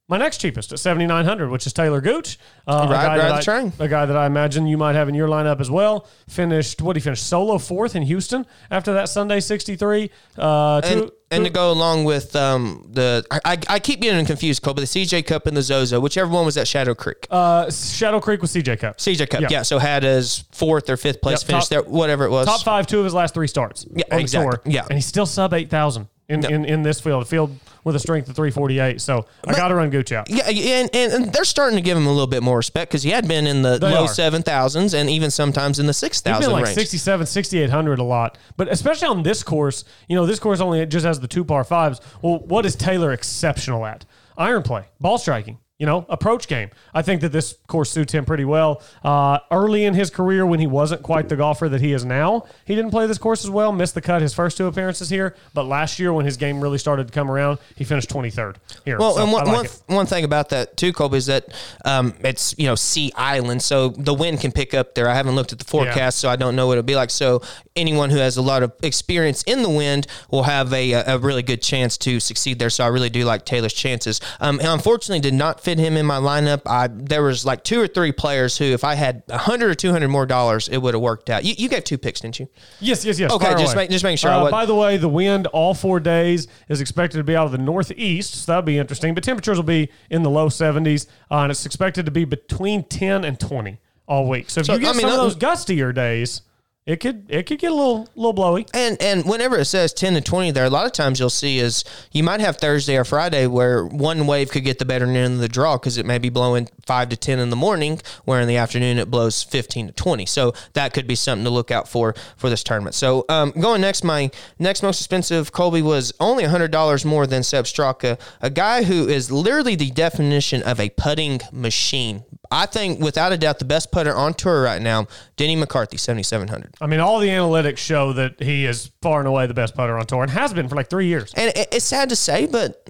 my 0.09 0.17
next 0.17 0.39
cheapest 0.39 0.73
at 0.73 0.79
7900 0.79 1.51
which 1.51 1.67
is 1.67 1.73
talor 1.73 2.03
gooch 2.03 2.39
uh, 2.67 2.87
a, 2.89 2.93
guy 2.93 3.17
that 3.19 3.91
guy 3.91 4.07
that 4.07 4.17
i 4.17 4.27
imagine 4.27 4.67
you 4.67 4.79
might 4.79 4.95
have 4.95 5.09
in 5.09 5.15
your 5.15 5.29
lineup 5.29 5.61
as 5.61 5.71
well. 5.71 6.07
Finished 6.29 6.81
what 6.83 6.97
he 6.97 7.01
finished 7.01 7.27
solo 7.27 7.59
fourth 7.59 7.97
in 7.97 8.03
houston 8.03 8.47
after 8.71 8.93
that 8.95 9.09
sunday 9.09 9.41
63 9.41 10.11
uh, 10.39 10.81
and, 10.85 11.01
two, 11.01 11.13
and 11.31 11.45
to 11.45 11.51
go 11.51 11.73
along 11.73 12.05
with 12.05 12.37
um, 12.37 12.87
the 12.89 13.25
I, 13.31 13.59
I 13.69 13.79
keep 13.79 14.01
getting 14.01 14.25
confused 14.27 14.63
Cole, 14.63 14.75
but 14.75 14.81
the 14.81 14.87
cj 14.87 15.27
cup 15.27 15.47
and 15.47 15.57
the 15.57 15.63
zozo 15.63 16.01
whichever 16.01 16.31
one 16.31 16.45
was 16.45 16.57
at 16.57 16.69
shadow 16.69 16.95
creek? 16.95 17.27
Uh, 17.31 17.71
shadow 17.71 18.21
creek 18.21 18.41
was 18.41 18.53
cj 18.55 18.79
cup. 18.79 18.99
Cj 18.99 19.29
cup 19.29 19.41
yeah. 19.41 19.49
yeah 19.51 19.63
so 19.63 19.79
had 19.79 20.03
his 20.03 20.45
fourth 20.53 20.89
or 20.89 20.97
fifth 20.97 21.21
place 21.21 21.43
yep, 21.43 21.47
finish 21.47 21.65
top, 21.65 21.71
there 21.71 21.83
whatever 21.83 22.25
it 22.25 22.31
was. 22.31 22.47
Top 22.47 22.63
five 22.63 22.87
two 22.87 22.99
of 22.99 23.05
his 23.05 23.15
last 23.15 23.35
three 23.35 23.49
starts 23.49 23.87
yeah 23.93 24.05
exactly. 24.13 24.73
yeah. 24.73 24.85
And 24.89 24.95
he's 24.95 25.07
still 25.07 25.27
sub 25.27 25.53
8000 25.53 26.09
in, 26.29 26.41
no. 26.41 26.49
in, 26.49 26.65
in 26.65 26.83
this 26.83 27.01
field, 27.01 27.29
field 27.29 27.57
with 27.85 27.95
a 27.95 27.99
strength 27.99 28.29
of 28.29 28.35
348. 28.35 29.01
So 29.01 29.27
but, 29.43 29.55
I 29.55 29.57
got 29.57 29.69
to 29.69 29.75
run 29.77 29.91
Gooch 29.91 30.13
out. 30.13 30.29
Yeah, 30.29 30.49
and, 30.49 30.95
and 30.95 31.33
they're 31.33 31.45
starting 31.45 31.77
to 31.77 31.83
give 31.83 31.97
him 31.97 32.07
a 32.07 32.11
little 32.11 32.27
bit 32.27 32.43
more 32.43 32.57
respect 32.57 32.91
because 32.91 33.03
he 33.03 33.11
had 33.11 33.29
been 33.29 33.47
in 33.47 33.63
the 33.63 33.79
they 33.79 33.93
low 33.93 34.07
7,000s 34.07 34.95
and 34.95 35.09
even 35.09 35.31
sometimes 35.31 35.79
in 35.79 35.87
the 35.87 35.95
6,000 35.95 36.53
like 36.53 36.65
range. 36.65 36.75
67, 36.75 37.27
6,800 37.27 37.99
a 37.99 38.03
lot. 38.03 38.39
But 38.57 38.69
especially 38.69 39.09
on 39.09 39.23
this 39.23 39.43
course, 39.43 39.85
you 40.09 40.17
know, 40.17 40.27
this 40.27 40.41
course 40.41 40.61
only 40.61 40.85
just 40.87 41.07
has 41.07 41.21
the 41.21 41.29
two 41.29 41.45
par 41.45 41.65
fives. 41.65 42.01
Well, 42.23 42.41
what 42.41 42.67
is 42.67 42.77
Talor 42.77 43.15
exceptional 43.15 43.87
at? 43.87 44.05
Iron 44.37 44.63
play, 44.63 44.87
ball 45.01 45.19
striking. 45.19 45.59
You 45.79 45.85
know, 45.85 46.07
approach 46.09 46.49
game. 46.49 46.71
I 46.95 47.03
think 47.03 47.21
that 47.21 47.33
this 47.33 47.55
course 47.67 47.91
suits 47.91 48.11
him 48.11 48.25
pretty 48.25 48.47
well. 48.47 48.81
Uh, 49.05 49.41
early 49.51 49.85
in 49.85 49.93
his 49.93 50.09
career, 50.09 50.47
when 50.47 50.59
he 50.59 50.67
wasn't 50.67 51.03
quite 51.03 51.29
the 51.29 51.37
golfer 51.37 51.69
that 51.69 51.83
he 51.83 51.93
is 51.93 52.03
now, 52.03 52.47
he 52.65 52.75
didn't 52.75 52.93
play 52.93 53.07
this 53.07 53.19
course 53.19 53.45
as 53.45 53.51
well. 53.51 53.73
Missed 53.73 53.95
the 53.95 54.01
cut 54.01 54.23
his 54.23 54.33
first 54.33 54.57
two 54.57 54.67
appearances 54.69 55.11
here, 55.11 55.37
but 55.53 55.65
last 55.65 55.99
year 55.99 56.15
when 56.15 56.25
his 56.25 56.39
game 56.39 56.63
really 56.63 56.79
started 56.79 57.09
to 57.09 57.13
come 57.13 57.31
around, 57.31 57.59
he 57.75 57.85
finished 57.85 58.09
twenty 58.09 58.31
third 58.31 58.59
here. 58.87 58.97
Well, 58.99 59.17
So 59.17 59.23
and 59.23 59.31
one, 59.33 59.45
like 59.47 59.55
one, 59.55 59.67
one 59.97 60.07
thing 60.07 60.25
about 60.25 60.49
that 60.49 60.79
too, 60.79 60.95
Colby, 60.95 61.19
is 61.19 61.27
that 61.27 61.47
um, 61.85 62.15
it's 62.21 62.55
you 62.57 62.65
know 62.67 62.75
Sea 62.75 63.13
Island, 63.15 63.61
so 63.61 63.91
the 63.91 64.15
wind 64.15 64.41
can 64.41 64.53
pick 64.53 64.73
up 64.73 64.95
there. 64.95 65.11
I 65.11 65.15
haven't 65.15 65.35
looked 65.35 65.53
at 65.53 65.59
the 65.59 65.67
forecast, 65.67 66.19
so 66.19 66.31
I 66.31 66.37
don't 66.37 66.57
know 66.57 66.67
what 66.69 66.79
it'll 66.79 66.85
be 66.85 66.97
like. 66.97 67.11
So 67.11 67.43
anyone 67.77 68.11
who 68.11 68.17
has 68.19 68.37
a 68.37 68.43
lot 68.43 68.63
of 68.63 68.73
experience 68.83 69.43
in 69.45 69.63
the 69.63 69.69
wind 69.71 70.07
will 70.31 70.45
have 70.45 70.73
a, 70.73 70.93
a 70.93 71.19
really 71.19 71.43
good 71.43 71.63
chance 71.63 71.97
to 71.99 72.19
succeed 72.21 72.59
there. 72.59 72.71
So 72.71 72.85
I 72.85 72.89
really 72.89 73.11
do 73.11 73.25
like 73.25 73.45
Talor's 73.45 73.73
chances. 73.73 74.21
Um, 74.41 74.59
and 74.59 74.69
unfortunately, 74.69 75.21
did 75.21 75.35
not 75.35 75.61
fit 75.61 75.79
him 75.79 75.97
in 75.97 76.07
my 76.07 76.19
lineup. 76.19 76.63
I 76.67 76.89
there 76.89 77.23
was 77.23 77.45
like 77.45 77.63
two 77.65 77.81
or 77.81 77.87
three 77.87 78.13
players 78.13 78.57
who, 78.59 78.65
if 78.65 78.85
I 78.85 78.95
had 78.95 79.23
a 79.29 79.39
hundred 79.39 79.71
or 79.71 79.75
two 79.75 79.93
hundred 79.93 80.09
more 80.09 80.27
dollars, 80.27 80.69
it 80.69 80.79
would 80.79 80.95
have 80.95 81.03
worked 81.03 81.31
out. 81.31 81.45
You, 81.45 81.55
you 81.57 81.69
gave 81.69 81.85
two 81.85 81.99
picks, 81.99 82.21
didn't 82.21 82.41
you? 82.41 82.49
Yes, 82.81 83.05
yes, 83.05 83.19
yes. 83.19 83.31
Okay, 83.33 83.53
just 83.53 83.77
make- 83.77 83.91
just 83.91 84.05
making 84.05 84.17
sure 84.19 84.31
Uh, 84.31 84.51
by 84.51 84.67
the 84.67 84.75
way, 84.75 84.97
the 84.97 85.09
wind 85.09 85.47
all 85.49 85.75
four 85.75 86.01
days 86.01 86.49
is 86.69 86.81
expected 86.81 87.19
to 87.19 87.25
be 87.25 87.37
out 87.37 87.47
of 87.47 87.53
the 87.53 87.59
northeast, 87.59 88.35
so 88.35 88.53
that'll 88.53 88.63
be 88.63 88.79
interesting. 88.79 89.15
But 89.15 89.25
temperatures 89.25 89.57
will 89.59 89.65
be 89.65 89.91
in 90.11 90.23
the 90.23 90.31
low 90.31 90.49
70s, 90.49 91.07
uh, 91.31 91.37
and 91.39 91.51
it's 91.51 91.67
expected 91.67 92.05
to 92.07 92.11
be 92.11 92.25
between 92.25 92.85
10 92.85 93.25
and 93.25 93.39
20 93.39 93.79
all 94.07 94.29
week. 94.29 94.51
So 94.51 94.61
if 94.61 94.67
So, 94.67 94.75
you 94.75 94.81
get 94.81 94.89
I 94.89 94.93
mean, 94.93 95.01
some 95.03 95.11
of 95.11 95.17
those 95.17 95.37
gustier 95.37 95.95
days, 95.95 96.43
it 96.87 97.01
could 97.01 97.27
it 97.29 97.47
could 97.47 97.59
get 97.59 97.73
a 97.73 97.75
little 97.75 98.09
little 98.15 98.33
blowy. 98.33 98.65
And 98.73 98.97
and 99.03 99.25
whenever 99.25 99.59
it 99.59 99.65
says 99.65 99.93
ten 99.93 100.15
to 100.15 100.21
twenty 100.21 100.53
there, 100.53 100.65
a 100.65 100.71
lot 100.71 100.87
of 100.87 100.93
times 100.93 101.19
you'll 101.19 101.31
see 101.31 101.59
is 101.59 101.85
you 102.13 102.23
might 102.23 102.41
have 102.41 102.59
Thursday 102.59 102.97
or 102.97 103.05
Friday 103.05 103.49
where 103.49 103.85
one 103.85 104.27
wave 104.29 104.51
could 104.51 104.63
get 104.63 104.79
the 104.79 104.85
better 104.85 105.07
end 105.07 105.35
of 105.35 105.41
the 105.41 105.49
draw 105.49 105.77
because 105.77 105.99
it 105.99 106.07
may 106.07 106.19
be 106.19 106.29
blowing 106.29 106.69
five 106.87 107.09
to 107.11 107.17
ten 107.17 107.39
in 107.39 107.51
the 107.51 107.57
morning, 107.57 108.01
where 108.25 108.41
in 108.41 108.49
the 108.49 108.57
afternoon 108.57 108.99
it 108.99 109.11
blows 109.11 109.43
fifteen 109.43 109.89
to 109.89 109.93
twenty. 109.93 110.27
So 110.27 110.55
that 110.75 110.95
could 110.95 111.07
be 111.07 111.15
something 111.15 111.45
to 111.45 111.51
look 111.51 111.71
out 111.71 111.89
for 111.89 112.15
for 112.37 112.49
this 112.49 112.63
tournament. 112.63 112.95
So 112.95 113.25
um, 113.29 113.51
going 113.53 113.81
next, 113.81 114.05
my 114.05 114.31
next 114.59 114.83
most 114.83 115.01
expensive 115.01 115.53
Colby 115.53 115.83
was 115.83 116.13
only 116.21 116.45
hundred 116.45 116.71
dollars 116.71 117.05
more 117.05 117.27
than 117.27 117.43
Sepp 117.43 117.65
Straka, 117.65 118.19
a 118.41 118.51
guy 118.51 118.85
who 118.85 119.09
is 119.09 119.31
literally 119.31 119.75
the 119.75 119.91
definition 119.91 120.63
of 120.63 120.81
a 120.81 120.89
putting 120.91 121.41
machine. 121.53 122.25
I 122.51 122.67
think 122.67 123.01
without 123.01 123.33
a 123.33 123.37
doubt 123.37 123.59
the 123.59 123.65
best 123.65 123.91
putter 123.91 124.15
on 124.15 124.35
tour 124.35 124.63
right 124.63 124.81
now, 124.81 125.09
Denny 125.37 125.57
McCarthy, 125.57 125.97
seventy 125.97 126.23
seven 126.23 126.47
hundred. 126.47 126.75
I 126.81 126.87
mean, 126.87 127.01
all 127.01 127.19
the 127.19 127.29
analytics 127.29 127.79
show 127.79 128.13
that 128.13 128.41
he 128.41 128.67
is 128.67 128.93
far 129.03 129.19
and 129.19 129.27
away 129.27 129.47
the 129.47 129.55
best 129.55 129.75
putter 129.75 129.99
on 129.99 130.07
tour 130.07 130.23
and 130.23 130.31
has 130.31 130.55
been 130.55 130.69
for 130.69 130.77
like 130.77 130.89
three 130.89 131.07
years. 131.07 131.33
And 131.35 131.53
it's 131.57 131.85
sad 131.85 132.09
to 132.11 132.17
say, 132.17 132.47
but 132.47 132.89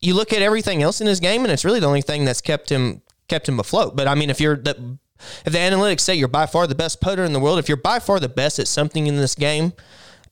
you 0.00 0.14
look 0.14 0.32
at 0.32 0.42
everything 0.42 0.82
else 0.82 1.00
in 1.00 1.06
his 1.06 1.20
game, 1.20 1.44
and 1.44 1.52
it's 1.52 1.64
really 1.64 1.80
the 1.80 1.86
only 1.86 2.02
thing 2.02 2.24
that's 2.24 2.40
kept 2.40 2.70
him 2.70 3.02
kept 3.28 3.48
him 3.48 3.60
afloat. 3.60 3.96
But 3.96 4.08
I 4.08 4.14
mean, 4.14 4.30
if 4.30 4.40
you're 4.40 4.56
the 4.56 4.98
if 5.44 5.52
the 5.52 5.58
analytics 5.58 6.00
say 6.00 6.14
you're 6.14 6.28
by 6.28 6.46
far 6.46 6.66
the 6.66 6.74
best 6.74 7.00
putter 7.00 7.24
in 7.24 7.32
the 7.32 7.40
world, 7.40 7.58
if 7.58 7.68
you're 7.68 7.76
by 7.76 7.98
far 7.98 8.18
the 8.20 8.28
best 8.28 8.58
at 8.58 8.68
something 8.68 9.06
in 9.06 9.16
this 9.16 9.34
game, 9.34 9.72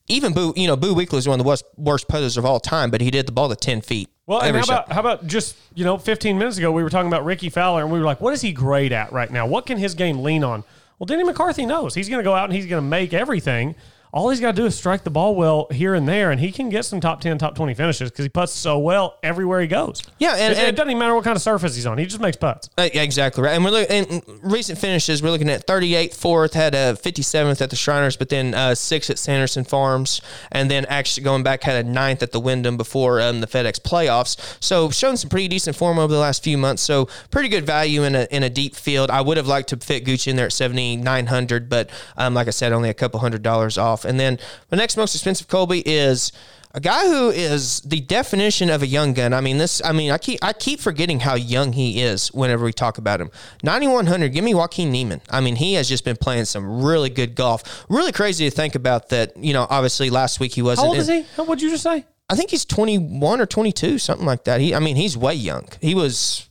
even 0.09 0.33
Boo, 0.33 0.55
you 0.57 0.67
know, 0.67 0.77
Boo 0.77 0.95
Weekley 0.95 1.19
is 1.19 1.29
one 1.29 1.39
of 1.39 1.45
the 1.45 1.49
worst, 1.49 1.65
worst 1.77 2.09
putters 2.09 2.37
of 2.37 2.45
all 2.45 2.61
time, 2.61 2.91
but 2.91 3.01
he 3.01 3.11
did 3.11 3.27
the 3.27 3.33
ball 3.33 3.49
to 3.51 3.57
ten 3.57 3.81
feet. 3.81 4.09
Well, 4.27 4.43
and 4.43 4.57
how 4.57 4.63
shot. 4.63 4.85
about 4.85 4.93
how 4.93 5.01
about 5.01 5.27
just 5.27 5.57
you 5.75 5.85
know, 5.85 5.97
15 5.99 6.39
minutes 6.39 6.59
ago 6.59 6.73
we 6.73 6.83
were 6.83 6.91
talking 6.91 7.09
about 7.09 7.25
Rickie 7.25 7.51
Fowler, 7.51 7.83
and 7.83 7.93
we 7.93 7.99
were 7.99 8.05
like, 8.05 8.21
what 8.21 8.35
is 8.35 8.41
he 8.41 8.53
great 8.53 8.93
at 8.93 9.13
right 9.13 9.31
now? 9.31 9.47
What 9.47 9.67
can 9.67 9.79
his 9.79 9.95
game 9.95 10.23
lean 10.23 10.45
on? 10.45 10.65
Well, 10.99 11.07
Denny 11.07 11.25
McCarthy 11.25 11.65
knows 11.65 11.95
he's 11.95 12.09
going 12.09 12.19
to 12.19 12.25
go 12.25 12.35
out 12.35 12.45
and 12.45 12.53
he's 12.53 12.67
going 12.67 12.83
to 12.83 12.89
make 12.89 13.15
everything. 13.15 13.77
All 14.13 14.31
he's 14.31 14.41
got 14.41 14.53
to 14.57 14.63
do 14.63 14.67
is 14.67 14.77
strike 14.77 15.05
the 15.05 15.11
ball 15.11 15.35
well 15.35 15.67
here 15.71 15.95
and 15.95 16.09
there, 16.09 16.31
and 16.31 16.41
he 16.41 16.51
can 16.51 16.69
get 16.71 16.85
some 16.85 17.01
top 17.01 17.21
10, 17.21 17.39
top 17.39 17.55
20 17.55 17.75
finishes 17.75 18.11
because 18.11 18.25
he 18.25 18.29
puts 18.29 18.53
so 18.53 18.79
well 18.79 19.19
everywhere 19.23 19.61
he 19.61 19.67
goes. 19.67 20.03
Yeah, 20.19 20.35
and- 20.37 20.53
it, 20.55 20.69
it 20.69 20.77
doesn't 20.77 20.91
even 20.91 20.99
matter 20.99 21.15
what 21.15 21.25
kind 21.25 21.37
of 21.37 21.43
surface 21.43 21.75
he's 21.75 21.87
on; 21.87 21.99
he 21.99 22.07
just 22.07 22.21
makes 22.21 22.37
putts. 22.37 22.71
Uh, 22.79 22.89
exactly 22.93 23.43
right. 23.43 23.55
And 23.55 23.65
we're 23.65 23.71
looking 23.71 24.07
and 24.07 24.23
recent 24.43 24.79
finishes. 24.79 25.23
We're 25.23 25.31
looking 25.31 25.51
at 25.51 25.67
38th, 25.67 26.15
fourth, 26.15 26.55
had 26.55 26.75
a 26.75 26.95
57th 26.95 27.61
at 27.61 27.71
the 27.71 27.77
Shriners, 27.77 28.17
but 28.17 28.29
then 28.29 28.55
uh, 28.55 28.75
sixth 28.75 29.11
at 29.11 29.19
Sanderson 29.19 29.65
Farms, 29.65 30.21
and 30.53 30.71
then 30.71 30.85
actually 30.87 31.25
going 31.25 31.43
back 31.43 31.63
had 31.63 31.85
a 31.85 31.89
ninth 31.89 32.23
at 32.23 32.33
the 32.33 32.41
Wyndham 32.41 32.77
before 32.77 33.21
um, 33.21 33.41
the 33.41 33.47
FedEx 33.47 33.81
playoffs. 33.81 34.57
So 34.61 34.91
shown 34.91 35.17
some 35.17 35.29
pretty 35.31 35.49
decent 35.49 35.77
form 35.77 35.99
over 35.99 36.13
the 36.13 36.19
last 36.19 36.43
few 36.43 36.57
months. 36.57 36.83
So 36.83 37.09
pretty 37.31 37.49
good 37.49 37.67
value 37.67 38.05
in 38.05 38.15
a 38.15 38.27
in 38.31 38.43
a 38.43 38.51
deep 38.51 38.75
field. 38.75 39.11
I 39.11 39.21
would 39.21 39.37
have 39.37 39.47
liked 39.47 39.69
to 39.71 39.77
fit 39.77 40.05
Gucci 40.05 40.29
in 40.29 40.37
there 40.37 40.47
at 40.47 40.53
7,900, 40.53 41.69
but 41.69 41.91
um, 42.17 42.35
like 42.35 42.47
I 42.47 42.51
said, 42.51 42.73
only 42.73 42.89
a 42.89 42.95
couple 42.95 43.21
hundred 43.21 43.43
dollars 43.43 43.77
off. 43.79 43.98
And 44.05 44.19
then 44.19 44.39
the 44.69 44.77
next 44.77 44.97
most 44.97 45.15
expensive 45.15 45.49
Colby 45.49 45.83
is 45.87 46.33
a 46.75 46.81
guy 46.81 47.07
who 47.07 47.31
is 47.31 47.81
the 47.81 48.01
definition 48.01 48.69
of 48.71 48.83
a 48.83 48.87
young 48.87 49.15
gun. 49.15 49.33
I 49.33 49.41
mean, 49.41 49.59
this. 49.59 49.83
I 49.85 49.93
mean, 49.93 50.11
I 50.11 50.19
keep 50.19 50.39
I 50.43 50.53
keep 50.53 50.81
forgetting 50.81 51.21
how 51.21 51.35
young 51.35 51.73
he 51.73 52.03
is 52.03 52.29
whenever 52.29 52.65
we 52.65 52.73
talk 52.73 52.99
about 52.99 53.21
him. 53.21 53.31
Ninety 53.63 53.89
one 53.89 54.07
hundred. 54.07 54.33
Give 54.33 54.45
me 54.45 54.55
Joaquin 54.55 54.93
Niemann. 54.93 55.23
I 55.31 55.41
mean, 55.41 55.57
he 55.57 55.75
has 55.75 55.89
just 55.89 56.05
been 56.05 56.17
playing 56.17 56.45
some 56.45 56.83
really 56.83 57.11
good 57.11 57.35
golf. 57.35 57.87
Really 57.89 58.13
crazy 58.13 58.49
to 58.49 58.55
think 58.55 58.75
about 58.75 59.09
that. 59.09 59.37
You 59.37 59.55
know, 59.55 59.67
obviously 59.69 60.11
last 60.11 60.41
week 60.41 60.53
he 60.53 60.63
wasn't. 60.63 60.85
How 60.85 60.89
old 60.89 60.97
in- 60.97 61.01
is 61.01 61.09
he? 61.09 61.23
How, 61.37 61.45
what'd 61.45 61.63
you 61.63 61.71
just 61.71 61.83
say? 61.83 62.05
I 62.29 62.37
think 62.37 62.51
he's 62.51 62.65
twenty 62.65 62.99
one 62.99 63.41
or 63.41 63.47
twenty 63.47 63.73
two, 63.73 63.99
something 63.99 64.27
like 64.27 64.45
that. 64.45 64.61
He. 64.61 64.75
I 64.75 64.79
mean, 64.79 64.97
he's 64.97 65.17
way 65.17 65.35
young. 65.35 65.69
He 65.81 65.95
was. 65.95 66.49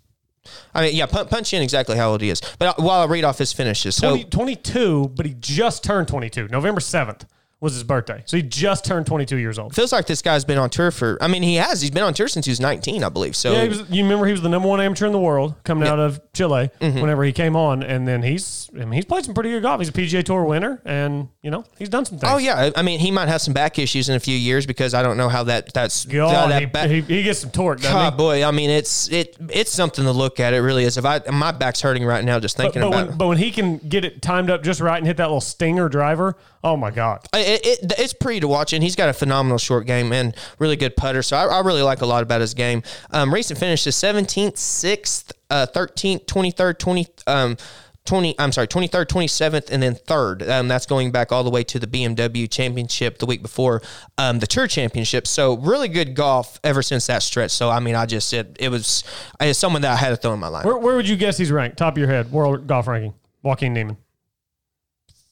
I 0.73 0.81
mean, 0.81 0.95
yeah, 0.95 1.05
punch, 1.05 1.29
punch 1.29 1.53
in 1.53 1.61
exactly 1.61 1.97
how 1.97 2.11
old 2.11 2.21
he 2.21 2.29
is. 2.29 2.41
But 2.57 2.79
while 2.79 3.01
I 3.01 3.05
read 3.05 3.23
off 3.23 3.37
his 3.37 3.51
finishes, 3.51 3.95
so 3.95 4.11
20, 4.11 4.25
22, 4.25 5.11
but 5.15 5.25
he 5.25 5.35
just 5.39 5.83
turned 5.83 6.07
22. 6.07 6.47
November 6.47 6.79
7th 6.79 7.23
was 7.59 7.73
his 7.73 7.83
birthday, 7.83 8.21
so 8.27 8.37
he 8.37 8.43
just 8.43 8.85
turned 8.85 9.07
22 9.07 9.37
years 9.37 9.57
old. 9.57 9.73
feels 9.73 9.91
like 9.91 10.05
this 10.05 10.21
guy's 10.21 10.45
been 10.45 10.59
on 10.59 10.69
tour 10.69 10.91
for. 10.91 11.17
I 11.21 11.27
mean, 11.27 11.41
he 11.41 11.55
has. 11.55 11.81
He's 11.81 11.89
been 11.89 12.03
on 12.03 12.13
tour 12.13 12.27
since 12.27 12.45
he 12.45 12.51
was 12.51 12.59
nineteen, 12.59 13.03
I 13.03 13.09
believe. 13.09 13.35
So 13.35 13.51
Yeah, 13.53 13.63
he 13.63 13.69
was, 13.69 13.79
you 13.89 14.03
remember 14.03 14.27
he 14.27 14.31
was 14.31 14.41
the 14.43 14.49
number 14.49 14.67
one 14.67 14.79
amateur 14.79 15.07
in 15.07 15.11
the 15.11 15.17
world 15.19 15.55
coming 15.63 15.87
out 15.87 15.97
of 15.99 16.21
Chile 16.33 16.69
Mm-hmm. 16.79 16.99
whenever 17.01 17.23
he 17.23 17.31
came 17.31 17.55
on, 17.55 17.81
and 17.81 18.07
then 18.07 18.21
he's 18.21 18.69
I 18.75 18.79
mean, 18.79 18.91
he's 18.91 19.05
played 19.05 19.25
some 19.25 19.33
pretty 19.33 19.49
good 19.49 19.63
golf. 19.63 19.79
He's 19.79 19.89
a 19.89 19.91
PGA 19.91 20.23
Tour 20.23 20.43
winner, 20.43 20.81
and 20.85 21.29
you 21.41 21.49
know 21.49 21.65
he's 21.79 21.89
done 21.89 22.05
some 22.05 22.19
things. 22.19 22.31
Oh 22.31 22.37
yeah, 22.37 22.69
I 22.75 22.81
mean 22.83 22.99
he 22.99 23.09
might 23.09 23.27
have 23.27 23.41
some 23.41 23.55
back 23.55 23.79
issues 23.79 24.07
in 24.09 24.15
a 24.15 24.19
few 24.19 24.37
years 24.37 24.67
because 24.67 24.93
I 24.93 25.01
don't 25.01 25.17
know 25.17 25.29
how 25.29 25.43
that 25.45 25.73
that's 25.73 26.05
God, 26.05 26.33
how 26.35 26.47
that 26.47 26.59
he, 26.59 26.65
back- 26.67 26.89
he, 26.91 27.01
he 27.01 27.23
gets 27.23 27.39
some 27.39 27.49
torque, 27.49 27.79
doesn't 27.81 27.91
God, 27.91 28.13
he? 28.13 28.17
boy, 28.17 28.45
I 28.45 28.51
mean 28.51 28.69
it's 28.69 29.09
it 29.11 29.35
it's 29.49 29.71
something 29.71 30.03
to 30.05 30.11
look 30.11 30.39
at. 30.39 30.53
It 30.53 30.59
really 30.59 30.83
is. 30.83 30.97
If 30.97 31.05
I 31.05 31.21
my 31.31 31.51
back's 31.51 31.81
hurting 31.81 32.05
right 32.05 32.23
now 32.23 32.39
just 32.39 32.55
But, 32.55 32.63
thinking 32.65 32.81
but, 32.83 32.87
about 32.89 32.97
when, 33.05 33.13
it. 33.13 33.17
but 33.17 33.27
when 33.29 33.37
he 33.39 33.49
can 33.49 33.77
get 33.79 34.05
it 34.05 34.21
timed 34.21 34.51
up 34.51 34.61
just 34.61 34.79
right 34.79 34.97
and 34.97 35.07
hit 35.07 35.17
that 35.17 35.25
little 35.25 35.41
stinger 35.41 35.89
driver, 35.89 36.35
oh 36.67 36.77
my 36.77 36.91
God! 36.91 37.25
It, 37.33 37.65
it, 37.65 37.93
it's 37.97 38.13
pretty 38.13 38.41
to 38.41 38.47
watch, 38.47 38.73
and 38.73 38.83
he's 38.83 38.95
got 38.95 39.09
a 39.09 39.13
phenomenal 39.13 39.57
short 39.57 39.87
game 39.87 40.11
and 40.11 40.35
really 40.59 40.75
good 40.75 40.95
putter. 40.95 41.23
So 41.23 41.37
I, 41.37 41.45
I 41.45 41.59
really 41.61 41.81
like 41.81 42.01
a 42.01 42.05
lot 42.05 42.23
about 42.23 42.41
his 42.41 42.53
game. 42.53 42.83
Um, 43.11 43.33
recent 43.33 43.59
finishes: 43.59 43.95
seventeenth, 43.95 44.57
sixth, 44.57 45.31
uh, 45.49 45.65
thirteenth, 45.65 46.25
twenty 46.25 46.51
third, 46.51 46.79
twenty. 46.79 47.07
Um, 47.25 47.57
20 48.05 48.39
I'm 48.39 48.53
sorry 48.53 48.67
23rd 48.67 49.05
27th 49.07 49.69
and 49.69 49.83
then 49.83 49.95
3rd 49.95 50.49
um, 50.49 50.69
that's 50.69 50.85
going 50.85 51.11
back 51.11 51.33
all 51.33 51.43
the 51.43 51.49
way 51.49 51.63
to 51.65 51.77
the 51.77 51.87
BMW 51.87 52.49
championship 52.49 53.19
the 53.19 53.25
week 53.25 53.41
before 53.41 53.81
um, 54.17 54.39
the 54.39 54.47
tour 54.47 54.65
championship 54.65 55.27
so 55.27 55.57
really 55.57 55.89
good 55.89 56.15
golf 56.15 56.57
ever 56.63 56.81
since 56.81 57.05
that 57.07 57.21
stretch 57.21 57.51
so 57.51 57.69
I 57.69 57.81
mean 57.81 57.95
I 57.95 58.05
just 58.05 58.31
it, 58.31 58.55
it 58.61 58.69
was 58.69 59.03
it's 59.41 59.59
someone 59.59 59.81
that 59.81 59.91
I 59.91 59.97
had 59.97 60.11
to 60.11 60.15
throw 60.15 60.33
in 60.33 60.39
my 60.39 60.47
line 60.47 60.65
Where, 60.65 60.77
where 60.77 60.95
would 60.95 61.09
you 61.09 61.17
guess 61.17 61.37
he's 61.37 61.51
ranked? 61.51 61.77
Top 61.77 61.95
of 61.95 61.97
your 61.97 62.07
head, 62.07 62.31
world 62.31 62.65
golf 62.65 62.87
ranking. 62.87 63.13
Joaquin 63.43 63.73
Niemann. 63.73 63.97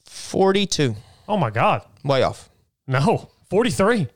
42 0.06 0.96
Oh 1.28 1.38
my 1.38 1.50
God! 1.50 1.82
way 2.04 2.22
off 2.24 2.50
No, 2.88 3.30
43. 3.50 4.08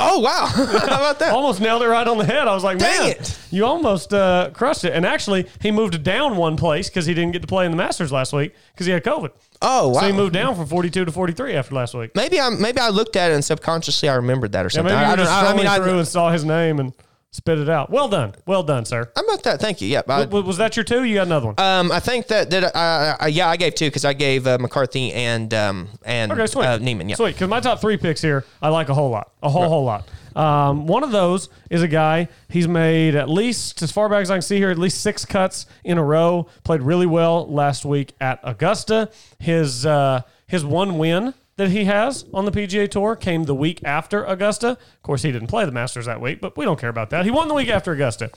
oh 0.00 0.18
wow 0.18 0.46
how 0.52 0.64
about 0.64 1.18
that 1.20 1.32
almost 1.32 1.60
nailed 1.60 1.82
it 1.82 1.88
right 1.88 2.06
on 2.06 2.18
the 2.18 2.24
head. 2.24 2.46
I 2.48 2.52
was 2.54 2.64
like, 2.64 2.78
Dang 2.78 3.00
man, 3.00 3.10
it. 3.12 3.38
you 3.50 3.64
almost 3.64 4.12
uh, 4.12 4.50
crushed 4.52 4.84
it. 4.84 4.92
And 4.92 5.06
actually, 5.06 5.46
he 5.62 5.70
moved 5.70 6.02
down 6.02 6.36
one 6.36 6.56
place 6.56 6.88
because 6.90 7.06
he 7.06 7.14
didn't 7.14 7.32
get 7.32 7.42
to 7.42 7.48
play 7.48 7.64
in 7.64 7.70
the 7.70 7.76
Masters 7.76 8.10
last 8.12 8.32
week 8.32 8.54
because 8.72 8.86
he 8.86 8.92
had 8.92 9.02
COVID. 9.04 9.30
oh 9.62 9.88
wow 9.88 10.00
So 10.00 10.06
he 10.06 10.12
moved 10.12 10.34
down 10.34 10.56
from 10.56 10.66
42 10.66 11.04
to 11.06 11.12
43 11.12 11.54
after 11.54 11.74
last 11.74 11.94
week. 11.94 12.10
Maybe 12.14 12.40
I 12.40 12.50
maybe 12.50 12.80
I 12.80 12.88
looked 12.90 13.16
at 13.16 13.30
it 13.30 13.34
and 13.34 13.44
subconsciously 13.44 14.08
I 14.08 14.14
remembered 14.16 14.52
that 14.52 14.66
or 14.66 14.70
something. 14.70 14.92
Yeah, 14.92 15.00
maybe 15.00 15.10
I, 15.10 15.12
I 15.12 15.16
just 15.16 15.42
know. 15.42 15.48
I 15.48 15.54
mean, 15.56 15.66
I, 15.66 15.76
through 15.76 15.98
and 16.00 16.08
saw 16.08 16.30
his 16.30 16.44
name 16.44 16.80
and 16.80 16.92
spit 17.30 17.58
it 17.58 17.68
out. 17.68 17.90
Well 17.90 18.08
done. 18.08 18.34
Well 18.46 18.62
done, 18.62 18.84
sir. 18.84 19.10
I'm 19.16 19.24
about 19.24 19.42
that. 19.44 19.60
Thank 19.60 19.80
you. 19.80 19.88
Yeah. 19.88 20.02
I, 20.08 20.24
W- 20.24 20.44
was 20.44 20.56
that 20.58 20.76
your 20.76 20.84
two? 20.84 21.04
You 21.04 21.14
got 21.16 21.26
another 21.26 21.46
one. 21.46 21.54
um, 21.58 21.92
I 21.92 22.00
think 22.00 22.26
that 22.28 22.50
that 22.50 22.74
uh, 22.74 23.16
uh, 23.22 23.26
yeah, 23.26 23.48
I 23.48 23.56
gave 23.56 23.74
two 23.74 23.86
because 23.86 24.04
I 24.04 24.12
gave 24.12 24.46
uh, 24.46 24.58
McCarthy 24.58 25.12
and 25.12 25.52
um 25.54 25.88
and 26.04 26.32
Okay, 26.32 26.46
sweet. 26.46 26.66
uh, 26.66 26.78
Niemann. 26.78 27.08
Yeah. 27.08 27.16
Sweet. 27.16 27.34
Because 27.34 27.48
my 27.48 27.60
top 27.60 27.80
three 27.80 27.96
picks 27.96 28.22
here, 28.22 28.44
I 28.62 28.68
like 28.70 28.88
a 28.88 28.94
whole 28.94 29.10
lot. 29.10 29.32
A 29.42 29.48
whole, 29.50 29.68
whole 29.68 29.84
lot. 29.84 30.08
Um, 30.36 30.86
one 30.86 31.02
of 31.02 31.10
those 31.10 31.48
is 31.68 31.82
a 31.82 31.88
guy, 31.88 32.28
he's 32.48 32.68
made 32.68 33.16
at 33.16 33.28
least, 33.28 33.82
as 33.82 33.90
far 33.90 34.08
back 34.08 34.22
as 34.22 34.30
I 34.30 34.34
can 34.36 34.42
see 34.42 34.56
here, 34.58 34.70
at 34.70 34.78
least 34.78 35.00
six 35.00 35.24
cuts 35.24 35.66
in 35.82 35.98
a 35.98 36.04
row. 36.04 36.46
Played 36.62 36.82
really 36.82 37.06
well 37.06 37.50
last 37.52 37.84
week 37.84 38.14
at 38.20 38.38
Augusta. 38.44 39.10
His, 39.40 39.84
uh, 39.84 40.20
his 40.46 40.64
one 40.64 40.96
win 40.96 41.34
that 41.58 41.70
he 41.70 41.84
has 41.84 42.24
on 42.32 42.44
the 42.44 42.52
PGA 42.52 42.88
Tour 42.88 43.16
came 43.16 43.44
the 43.44 43.54
week 43.54 43.80
after 43.84 44.24
Augusta. 44.24 44.70
Of 44.70 45.02
course, 45.02 45.22
he 45.22 45.32
didn't 45.32 45.48
play 45.48 45.64
the 45.64 45.72
Masters 45.72 46.06
that 46.06 46.20
week, 46.20 46.40
but 46.40 46.56
we 46.56 46.64
don't 46.64 46.78
care 46.78 46.88
about 46.88 47.10
that. 47.10 47.24
He 47.24 47.32
won 47.32 47.48
the 47.48 47.54
week 47.54 47.68
after 47.68 47.92
Augusta. 47.92 48.30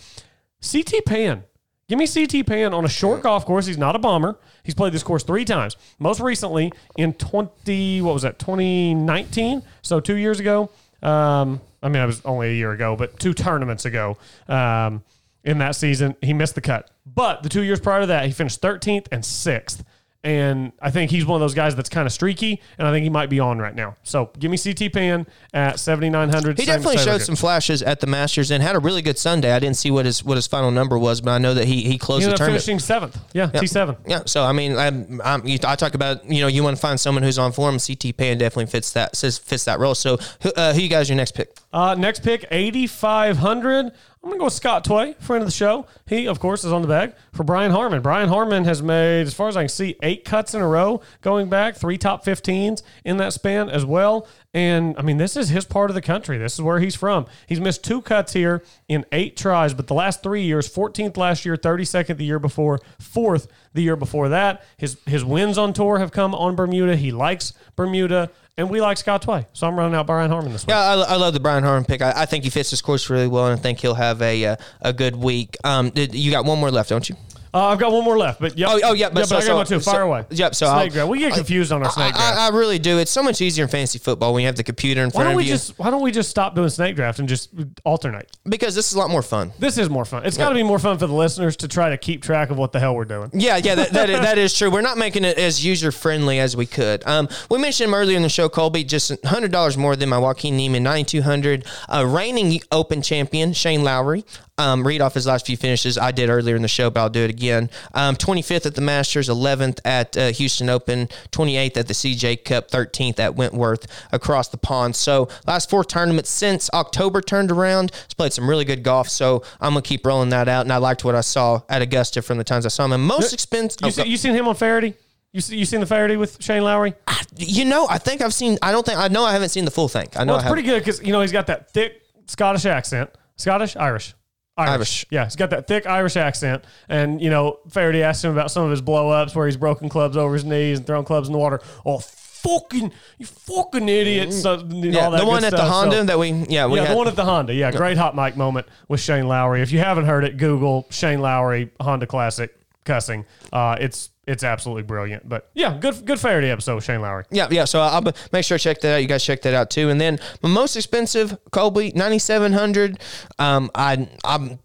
CT 0.59 1.05
Pan. 1.05 1.43
Give 1.88 1.99
me 1.99 2.07
CT 2.07 2.47
Pan 2.47 2.74
on 2.74 2.84
a 2.84 2.89
short 2.89 3.22
golf 3.22 3.45
course. 3.45 3.67
He's 3.67 3.78
not 3.78 3.95
a 3.95 3.99
bomber. 3.99 4.39
He's 4.63 4.74
played 4.74 4.91
this 4.91 5.03
course 5.03 5.24
three 5.24 5.45
times. 5.45 5.78
Most 5.99 6.19
recently 6.19 6.74
in 6.97 7.13
20, 7.13 8.01
what 8.01 8.13
was 8.13 8.24
that, 8.24 8.39
2019? 8.39 9.61
So 9.84 9.99
two 9.99 10.15
years 10.15 10.39
ago. 10.39 10.72
Um, 11.03 11.61
I 11.84 11.89
mean, 11.89 12.01
it 12.01 12.07
was 12.07 12.22
only 12.26 12.49
a 12.49 12.53
year 12.53 12.72
ago, 12.72 12.95
but 12.95 13.19
two 13.19 13.34
tournaments 13.34 13.86
ago 13.86 14.17
um, 14.47 15.03
in 15.43 15.59
that 15.59 15.76
season, 15.76 16.15
he 16.22 16.34
missed 16.34 16.55
the 16.55 16.61
cut. 16.61 16.89
But 17.05 17.43
the 17.43 17.49
two 17.49 17.61
years 17.61 17.80
prior 17.80 18.01
to 18.01 18.07
that, 18.07 18.26
he 18.26 18.32
finished 18.32 18.61
13th 18.61 19.07
and 19.11 19.24
6th 19.24 19.84
And 20.24 20.72
I 20.80 20.91
think 20.91 21.09
he's 21.09 21.26
one 21.26 21.36
of 21.38 21.39
those 21.41 21.55
guys 21.55 21.76
that's 21.76 21.89
kind 21.89 22.05
of 22.05 22.13
streaky, 22.13 22.61
and 22.78 22.88
I 22.88 22.91
think 22.91 23.03
he 23.03 23.09
might 23.09 23.30
be 23.32 23.39
on 23.39 23.57
right 23.57 23.74
now. 23.74 23.95
So 24.03 24.30
give 24.38 24.51
me 24.51 24.57
CT 24.57 24.93
Pan 24.93 25.26
at 25.51 25.80
7,900. 25.80 26.59
He 26.59 26.65
definitely 26.65 26.97
showed 26.99 27.24
some 27.24 27.36
flashes 27.36 27.82
at 27.82 28.01
the 28.01 28.05
Masters 28.07 28.51
and 28.51 28.61
had 28.61 28.76
a 28.76 28.80
really 28.80 29.01
good 29.01 29.17
Sunday. 29.17 29.51
I 29.51 29.57
didn't 29.57 29.78
see 29.78 29.89
what 29.89 30.05
his 30.05 30.24
what 30.24 30.36
his 30.36 30.45
final 30.45 30.69
number 30.69 30.95
was, 30.99 31.22
but 31.22 31.32
I 31.32 31.39
know 31.39 31.55
that 31.55 31.65
he 31.65 31.82
he 31.82 31.97
closed 31.97 32.24
He 32.26 32.30
the 32.30 32.38
tournament. 32.38 32.61
finishing 32.63 32.78
seventh. 32.78 33.17
Yeah, 33.34 33.47
T7. 33.47 33.97
Yeah, 34.05 34.22
so 34.28 34.43
I 34.43 34.51
mean, 34.51 34.78
I'm, 34.78 35.19
I'm, 35.26 35.43
you, 35.47 35.57
I 35.65 35.76
talk 35.76 35.95
about 35.95 36.30
you 36.30 36.41
know 36.41 36.47
you 36.47 36.63
want 36.63 36.78
to 36.78 36.82
find 36.82 36.99
someone 36.99 37.24
who's 37.24 37.39
on 37.39 37.51
form. 37.51 37.80
CT 37.80 38.15
Pan 38.15 38.38
definitely 38.38 38.67
fits 38.67 38.91
that 38.93 39.15
says- 39.15 39.39
fits 39.39 39.65
that 39.65 39.80
role. 39.80 39.95
So 39.95 40.17
who, 40.43 40.51
uh, 40.55 40.74
who 40.74 40.82
you 40.82 40.89
guys 40.89 41.09
your 41.09 41.15
next 41.15 41.32
pick? 41.32 41.57
Uh, 41.74 41.95
next 41.97 42.22
pick, 42.22 42.45
8,500. 42.51 43.91
I'm 44.24 44.30
going 44.30 44.38
to 44.38 44.41
go 44.41 44.45
with 44.45 44.53
Scott 44.53 44.84
Tway, 44.84 45.15
friend 45.19 45.41
of 45.41 45.47
the 45.47 45.51
show. 45.51 45.88
He, 46.05 46.28
of 46.28 46.39
course, 46.39 46.63
is 46.63 46.72
on 46.72 46.84
the 46.84 46.88
bag 46.88 47.15
for 47.34 47.43
Brian 47.43 47.72
Harman. 47.72 48.03
Brian 48.03 48.30
Harman 48.30 48.65
has 48.65 48.84
made, 48.84 49.22
as 49.22 49.34
far 49.34 49.47
as 49.47 49.57
I 49.57 49.63
can 49.63 49.69
see, 49.69 49.95
eight 50.03 50.26
cuts 50.26 50.53
in 50.53 50.61
a 50.61 50.67
row 50.67 51.01
going 51.22 51.49
back, 51.49 51.76
three 51.76 51.97
top 51.97 52.24
15s 52.24 52.84
in 53.03 53.17
that 53.17 53.34
span 53.34 53.67
as 53.67 53.84
well. 53.84 54.28
And 54.53 54.95
I 54.95 55.01
mean, 55.01 55.17
this 55.17 55.36
is 55.36 55.49
his 55.49 55.65
part 55.65 55.89
of 55.89 55.95
the 55.95 56.03
country. 56.03 56.38
This 56.38 56.53
is 56.53 56.61
where 56.61 56.80
he's 56.80 56.93
from. 56.93 57.26
He's 57.47 57.59
missed 57.59 57.84
two 57.84 57.99
cuts 57.99 58.34
here 58.34 58.61
in 58.88 59.07
eight 59.11 59.36
tries, 59.38 59.74
but 59.74 59.88
the 59.88 59.95
last 59.95 60.22
three 60.22 60.43
years 60.43 60.72
14th 60.72 61.17
last 61.17 61.43
year, 61.43 61.55
32nd 61.55 62.17
the 62.17 62.26
year 62.26 62.38
before, 62.38 62.80
fourth 62.99 63.47
the 63.74 63.82
year 63.82 63.95
before 63.95 64.30
that. 64.30 64.63
His, 64.78 64.97
his 65.07 65.26
wins 65.26 65.57
on 65.57 65.74
tour 65.74 65.97
have 65.97 66.11
come 66.11 66.36
on 66.36 66.55
Bermuda. 66.55 66.95
He 66.95 67.11
likes 67.11 67.53
Bermuda. 67.76 68.30
And 68.62 68.70
we 68.70 68.80
like 68.80 68.97
Scott 68.97 69.24
Tway. 69.24 69.47
So 69.53 69.68
I'm 69.68 69.76
running 69.76 69.95
out 69.95 70.05
Brian 70.05 70.30
Harman 70.30 70.51
this 70.51 70.68
week. 70.68 70.70
Yeah, 70.70 70.80
I, 70.80 70.93
I 70.93 71.16
love 71.16 71.34
the 71.34 71.39
Brian 71.39 71.64
Harman 71.64 71.84
pick. 71.84 72.03
I, 72.03 72.14
I 72.16 72.26
think 72.28 72.43
he 72.43 72.51
fits 72.51 72.70
his 72.70 72.80
course 72.80 73.09
really 73.09 73.28
well, 73.28 73.47
and 73.47 73.59
I 73.59 73.62
think 73.62 73.80
he'll 73.80 73.95
have 73.95 74.22
a 74.22 74.45
uh, 74.45 74.55
a 74.82 74.93
good 74.93 75.16
week. 75.16 75.57
Um, 75.64 75.91
you 75.95 76.30
got 76.30 76.45
one 76.45 76.59
more 76.59 76.70
left, 76.70 76.89
don't 76.89 77.09
you? 77.09 77.16
Uh, 77.53 77.67
I've 77.67 77.79
got 77.79 77.91
one 77.91 78.03
more 78.05 78.17
left, 78.17 78.39
but 78.39 78.57
yep. 78.57 78.69
Oh, 78.71 78.79
oh, 78.83 78.93
yeah, 78.93 79.09
but 79.09 79.19
yeah, 79.19 79.25
so- 79.25 79.35
I 79.35 79.39
got 79.39 79.45
so- 79.45 79.55
one 79.55 79.65
too. 79.65 79.79
Fire 79.81 79.95
so- 79.95 80.07
away. 80.07 80.25
yep, 80.29 80.55
so 80.55 80.67
snake 80.73 80.93
draft. 80.93 81.09
We 81.09 81.19
get 81.19 81.33
confused 81.33 81.71
on 81.71 81.83
our 81.83 81.91
snake 81.91 82.13
draft. 82.13 82.37
I, 82.37 82.47
I 82.47 82.49
really 82.49 82.79
do. 82.79 82.97
It's 82.97 83.11
so 83.11 83.21
much 83.21 83.41
easier 83.41 83.65
in 83.65 83.69
fantasy 83.69 83.99
football 83.99 84.33
when 84.33 84.41
you 84.41 84.47
have 84.47 84.55
the 84.55 84.63
computer 84.63 85.01
in 85.01 85.07
why 85.07 85.23
front 85.23 85.29
don't 85.31 85.41
of 85.41 85.45
you. 85.45 85.53
just 85.53 85.77
Why 85.77 85.89
don't 85.89 86.01
we 86.01 86.11
just 86.11 86.29
stop 86.29 86.55
doing 86.55 86.69
snake 86.69 86.95
draft 86.95 87.19
and 87.19 87.27
just 87.27 87.49
alternate? 87.83 88.29
because 88.47 88.73
this 88.73 88.87
is 88.89 88.93
a 88.95 88.99
lot 88.99 89.09
more 89.09 89.21
fun. 89.21 89.51
This 89.59 89.77
is 89.77 89.89
more 89.89 90.05
fun. 90.05 90.25
It's 90.25 90.37
got 90.37 90.49
to 90.49 90.55
be 90.55 90.63
more 90.63 90.79
fun 90.79 90.97
for 90.97 91.07
the 91.07 91.13
listeners 91.13 91.55
to 91.57 91.67
try 91.67 91.89
to 91.89 91.97
keep 91.97 92.21
track 92.23 92.49
of 92.51 92.57
what 92.57 92.71
the 92.71 92.79
hell 92.79 92.95
we're 92.95 93.05
doing. 93.05 93.29
Yeah, 93.33 93.57
yeah, 93.57 93.75
that, 93.75 93.91
that, 93.91 94.09
is, 94.09 94.19
that 94.21 94.37
is 94.37 94.57
true. 94.57 94.71
We're 94.71 94.81
not 94.81 94.97
making 94.97 95.25
it 95.25 95.37
as 95.37 95.63
user 95.63 95.91
friendly 95.91 96.39
as 96.39 96.55
we 96.55 96.65
could. 96.65 97.05
Um, 97.05 97.27
we 97.49 97.57
mentioned 97.59 97.89
him 97.89 97.93
earlier 97.93 98.15
in 98.15 98.23
the 98.23 98.29
show, 98.29 98.49
Colby, 98.49 98.83
just 98.83 99.11
hundred 99.25 99.51
dollars 99.51 99.77
more 99.77 99.95
than 99.95 100.09
my 100.09 100.17
Joaquin 100.17 100.55
Niemann, 100.55 100.83
ninety 100.83 101.17
two 101.17 101.21
hundred. 101.21 101.65
Uh, 101.89 102.05
reigning 102.07 102.59
Open 102.71 103.01
champion 103.01 103.53
Shane 103.53 103.83
Lowry. 103.83 104.23
Um, 104.62 104.86
read 104.86 105.01
off 105.01 105.16
his 105.16 105.26
last 105.26 105.47
few 105.47 105.57
finishes. 105.57 105.97
I 105.97 106.12
did 106.12 106.30
earlier 106.30 106.55
in 106.55 106.62
the 106.62 106.68
show, 106.68 106.89
but 106.89 107.01
I'll 107.01 107.09
do 107.09 107.22
it 107.24 107.30
again. 107.32 107.70
Um, 107.95 108.16
25th 108.16 108.68
at 108.68 108.76
the 108.76 108.82
Masters, 108.82 109.28
11th 109.28 109.80
at 109.86 110.16
uh, 110.16 110.28
Houston 110.32 110.70
Open, 110.70 111.07
28th 111.32 111.78
at 111.78 111.88
the 111.88 111.93
CJ 111.93 112.45
Cup, 112.45 112.70
13th 112.70 113.20
at 113.20 113.36
Wentworth 113.36 113.88
across 114.12 114.49
the 114.49 114.57
pond. 114.57 114.95
So 114.95 115.30
last 115.47 115.70
four 115.70 115.84
tournaments 115.84 116.30
since 116.30 116.70
October 116.74 117.22
turned 117.22 117.51
around. 117.51 117.91
He's 118.07 118.14
played 118.14 118.34
some 118.34 118.47
really 118.47 118.66
good 118.66 118.84
golf. 118.84 119.09
So 119.09 119.43
I'm 119.59 119.72
gonna 119.72 119.82
keep 119.82 120.05
rolling 120.05 120.30
that 120.30 120.47
out. 120.47 120.62
And 120.62 120.72
I 120.72 120.78
liked 120.78 121.03
what 121.03 121.16
I 121.16 121.22
saw 121.22 121.62
at 121.68 121.82
Augusta 121.82 122.22
from 122.22 122.38
the 122.38 122.43
times 122.43 122.66
I 122.66 122.70
saw 122.70 122.86
him. 122.86 122.93
And 122.93 123.03
most 123.03 123.34
expensive. 123.34 123.82
You, 123.84 123.91
see, 123.91 124.03
you 124.07 124.18
seen 124.18 124.34
him 124.36 124.47
on 124.47 124.55
Feherty? 124.55 124.93
You 125.34 125.41
see, 125.41 125.57
you 125.57 125.66
seen 125.66 125.80
the 125.80 125.86
Feherty 125.86 126.18
with 126.18 126.43
Shane 126.43 126.64
Lowry? 126.64 126.93
You 127.38 127.66
know, 127.66 127.88
I 127.89 127.97
think 127.97 128.22
I've 128.22 128.34
seen. 128.34 128.59
I 128.62 128.72
don't 128.72 128.86
think 128.86 128.99
I 128.99 129.07
know. 129.07 129.24
I 129.24 129.32
haven't 129.34 129.49
seen 129.49 129.66
the 129.66 129.72
full 129.72 129.88
thing. 129.88 130.07
I 130.16 130.24
know 130.24 130.34
Well, 130.34 130.41
it's 130.41 130.49
pretty 130.51 130.68
good 130.68 130.80
because 130.80 131.01
you 131.01 131.14
know 131.14 131.22
he's 131.22 131.32
got 131.32 131.47
that 131.47 131.72
thick 131.72 132.03
Scottish 132.28 132.66
accent. 132.66 133.09
Scottish, 133.38 133.76
Irish. 133.76 134.14
Irish. 134.57 135.05
Yeah, 135.09 135.23
he's 135.25 135.35
got 135.35 135.49
that 135.51 135.67
thick 135.67 135.85
Irish 135.87 136.17
accent. 136.17 136.65
And, 136.89 137.21
you 137.21 137.29
know, 137.29 137.59
Feherty 137.69 138.03
asked 138.03 138.23
him 138.23 138.31
about 138.31 138.51
some 138.51 138.63
of 138.63 138.71
his 138.71 138.81
blow 138.81 139.09
ups 139.09 139.35
where 139.35 139.45
he's 139.47 139.57
broken 139.57 139.89
clubs 139.89 140.17
over 140.17 140.33
his 140.33 140.45
knees 140.45 140.77
and 140.77 140.87
thrown 140.87 141.05
clubs 141.05 141.27
in 141.27 141.33
the 141.33 141.39
water. 141.39 141.61
Oh, 141.85 141.99
fucking, 141.99 142.91
you 143.17 143.25
fucking 143.25 143.87
idiot. 143.87 144.33
So, 144.33 144.57
you 144.57 144.91
know. 144.91 144.99
Yeah, 144.99 145.05
all 145.05 145.11
that 145.11 145.19
the 145.21 145.25
one 145.25 145.43
at 145.43 145.51
the. 145.51 145.63
Honda 145.63 145.97
So- 145.97 146.03
that 146.05 146.19
we. 146.19 146.31
Yeah, 146.49 146.67
we 146.67 146.77
yeah, 146.77 146.85
had, 146.85 146.93
the 146.93 146.97
one 146.97 147.07
at 147.07 147.15
the 147.15 147.25
Honda. 147.25 147.53
Yeah, 147.53 147.71
great 147.71 147.97
hot 147.97 148.15
mic 148.15 148.35
moment 148.35 148.67
with 148.87 148.99
Shane 148.99 149.27
Lowry. 149.27 149.61
If 149.61 149.71
you 149.71 149.79
haven't 149.79 150.05
heard 150.05 150.23
it, 150.23 150.37
Google 150.37 150.85
Shane 150.89 151.21
Lowry 151.21 151.71
Honda 151.79 152.07
Classic 152.07 152.53
cussing. 152.83 153.25
Uh, 153.53 153.77
it's 153.79 154.09
it's 154.32 154.43
absolutely 154.43 154.84
brilliant. 154.84 155.27
But 155.27 155.49
yeah, 155.53 155.77
good 155.79 156.05
good 156.05 156.19
Feherty 156.19 156.49
episode 156.49 156.82
Shane 156.82 157.01
Lowry. 157.01 157.25
Yeah, 157.32 157.47
yeah. 157.51 157.65
So 157.65 157.82
I'll 157.82 158.03
make 158.32 158.45
sure 158.45 158.57
to 158.57 158.63
check 158.63 158.82
that 158.82 158.95
out. 158.95 159.01
You 159.01 159.07
guys 159.07 159.23
check 159.23 159.41
that 159.43 159.53
out 159.53 159.69
too. 159.69 159.89
And 159.89 159.99
then 159.99 160.19
my 160.41 160.49
most 160.49 160.75
expensive 160.75 161.38
Colby 161.51 161.91
ninety 161.95 162.19
seven 162.19 162.53
hundred. 162.53 162.99
Um, 163.39 163.69
I 163.75 164.09
I'm. 164.23 164.59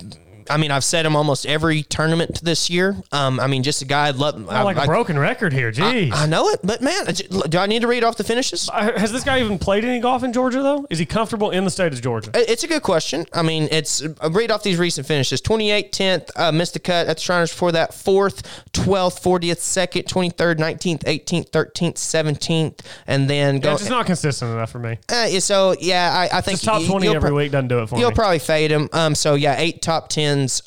I 0.51 0.57
mean, 0.57 0.71
I've 0.71 0.85
said 0.85 1.05
him 1.07 1.17
almost 1.17 1.47
every 1.47 1.83
tournament 1.83 2.41
this 2.43 2.69
year. 2.71 2.97
Um, 3.13 3.39
I 3.41 3.47
mean, 3.47 3.63
just 3.63 3.83
a 3.83 3.85
guy 3.85 4.09
I'd 4.09 4.17
love. 4.17 4.49
I, 4.49 4.63
like 4.63 4.77
a 4.77 4.83
I- 4.83 4.87
broken 4.87 5.19
record 5.19 5.53
here. 5.53 5.71
Jeez. 5.73 6.13
I 6.13 6.27
know 6.27 6.49
it, 6.51 6.61
but 6.65 6.81
man, 6.83 7.07
do 7.49 7.59
I 7.59 7.67
need 7.67 7.83
to 7.83 7.89
read 7.89 8.05
off 8.05 8.17
the 8.17 8.25
finishes? 8.25 8.69
Uh, 8.73 8.99
Has 8.99 9.13
this 9.13 9.25
guy 9.25 9.41
even 9.41 9.59
played 9.59 9.85
any 9.85 10.01
golf 10.01 10.23
in 10.23 10.33
Georgia 10.33 10.63
though? 10.63 10.87
Is 10.91 10.99
he 10.99 11.07
comfortable 11.07 11.51
in 11.51 11.65
the 11.65 11.71
state 11.71 11.93
of 11.93 12.01
Georgia? 12.01 12.31
It's 12.35 12.65
a 12.65 12.69
good 12.69 12.83
question. 12.83 13.27
I 13.33 13.43
mean, 13.43 13.69
it's 13.71 14.03
uh, 14.03 14.31
read 14.31 14.51
off 14.51 14.63
these 14.63 14.79
recent 14.79 15.07
finishes 15.07 15.41
28th, 15.43 15.91
10th, 15.91 16.31
uh, 16.37 16.53
missed 16.53 16.75
the 16.75 16.79
cut 16.81 17.07
at 17.07 17.17
the 17.17 17.23
Shriners 17.23 17.51
before 17.51 17.73
that, 17.73 17.91
4th, 17.93 18.43
12th, 18.73 19.21
40th, 19.23 19.59
2nd, 19.59 20.05
23rd, 20.05 20.57
19th, 20.57 21.05
18th, 21.05 21.51
13th, 21.51 21.95
17th, 21.95 22.81
and 23.07 23.29
then 23.29 23.57
Yeah, 23.57 23.61
go. 23.61 23.73
it's 23.73 23.81
just 23.83 23.91
not 23.91 24.07
consistent 24.07 24.51
enough 24.53 24.71
for 24.71 24.79
me. 24.79 24.99
uh, 25.09 25.29
so, 25.41 25.75
yeah, 25.81 26.11
I, 26.33 26.39
I 26.39 26.41
think 26.41 26.57
Just 26.61 26.65
top 26.65 26.81
you- 26.83 26.89
twenty 26.89 27.07
you'll 27.07 27.17
every 27.17 27.29
pro- 27.31 27.37
week 27.37 27.53
doesn't 27.53 27.69
do 27.69 27.81
it 27.81 27.89
for 27.89 27.99
You'll 27.99 28.11
me. 28.11 28.15
probably 28.15 28.39
fade 28.39 28.71
him. 28.71 28.89
Um, 28.93 29.15
so 29.15 29.35
yeah, 29.35 29.57
eight 29.59 29.83
top 29.83 30.09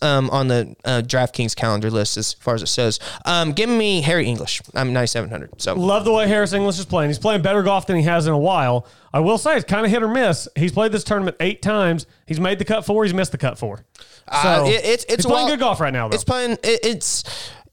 um, 0.01 0.29
on 0.31 0.47
the 0.47 0.75
uh, 0.85 1.01
DraftKings 1.05 1.55
calendar 1.55 1.89
list 1.91 2.17
as 2.17 2.33
far 2.33 2.55
as 2.55 2.61
it 2.61 2.67
says. 2.67 2.99
Um, 3.25 3.53
give 3.53 3.69
me 3.69 4.01
Harris 4.01 4.27
English. 4.27 4.61
I'm 4.73 4.91
9700. 4.93 5.61
So 5.61 5.73
Love 5.75 6.05
the 6.05 6.11
way 6.11 6.27
Harris 6.27 6.53
English 6.53 6.79
is 6.79 6.85
playing. 6.85 7.09
He's 7.09 7.19
playing 7.19 7.41
better 7.41 7.61
golf 7.63 7.87
than 7.87 7.95
he 7.97 8.03
has 8.03 8.27
in 8.27 8.33
a 8.33 8.37
while. 8.37 8.85
I 9.13 9.19
will 9.21 9.37
say 9.39 9.55
it's 9.55 9.65
kind 9.65 9.85
of 9.85 9.91
hit 9.91 10.03
or 10.03 10.07
miss. 10.07 10.47
He's 10.55 10.71
played 10.71 10.91
this 10.91 11.03
tournament 11.03 11.37
eight 11.39 11.61
times. 11.61 12.05
He's 12.27 12.39
made 12.39 12.59
the 12.59 12.65
cut 12.65 12.85
four. 12.85 13.03
He's 13.03 13.13
missed 13.13 13.31
the 13.31 13.37
cut 13.39 13.57
four. 13.57 13.83
So 13.97 14.03
Uh, 14.47 14.65
it- 14.67 14.85
it's 14.85 15.03
it's 15.05 15.15
he's 15.15 15.25
playing 15.25 15.47
wild- 15.47 15.49
good 15.51 15.59
golf 15.59 15.79
right 15.79 15.93
now. 15.93 16.07
Though. 16.07 16.15
It's 16.15 16.23
playing. 16.23 16.51
It, 16.63 16.79
it's 16.85 17.23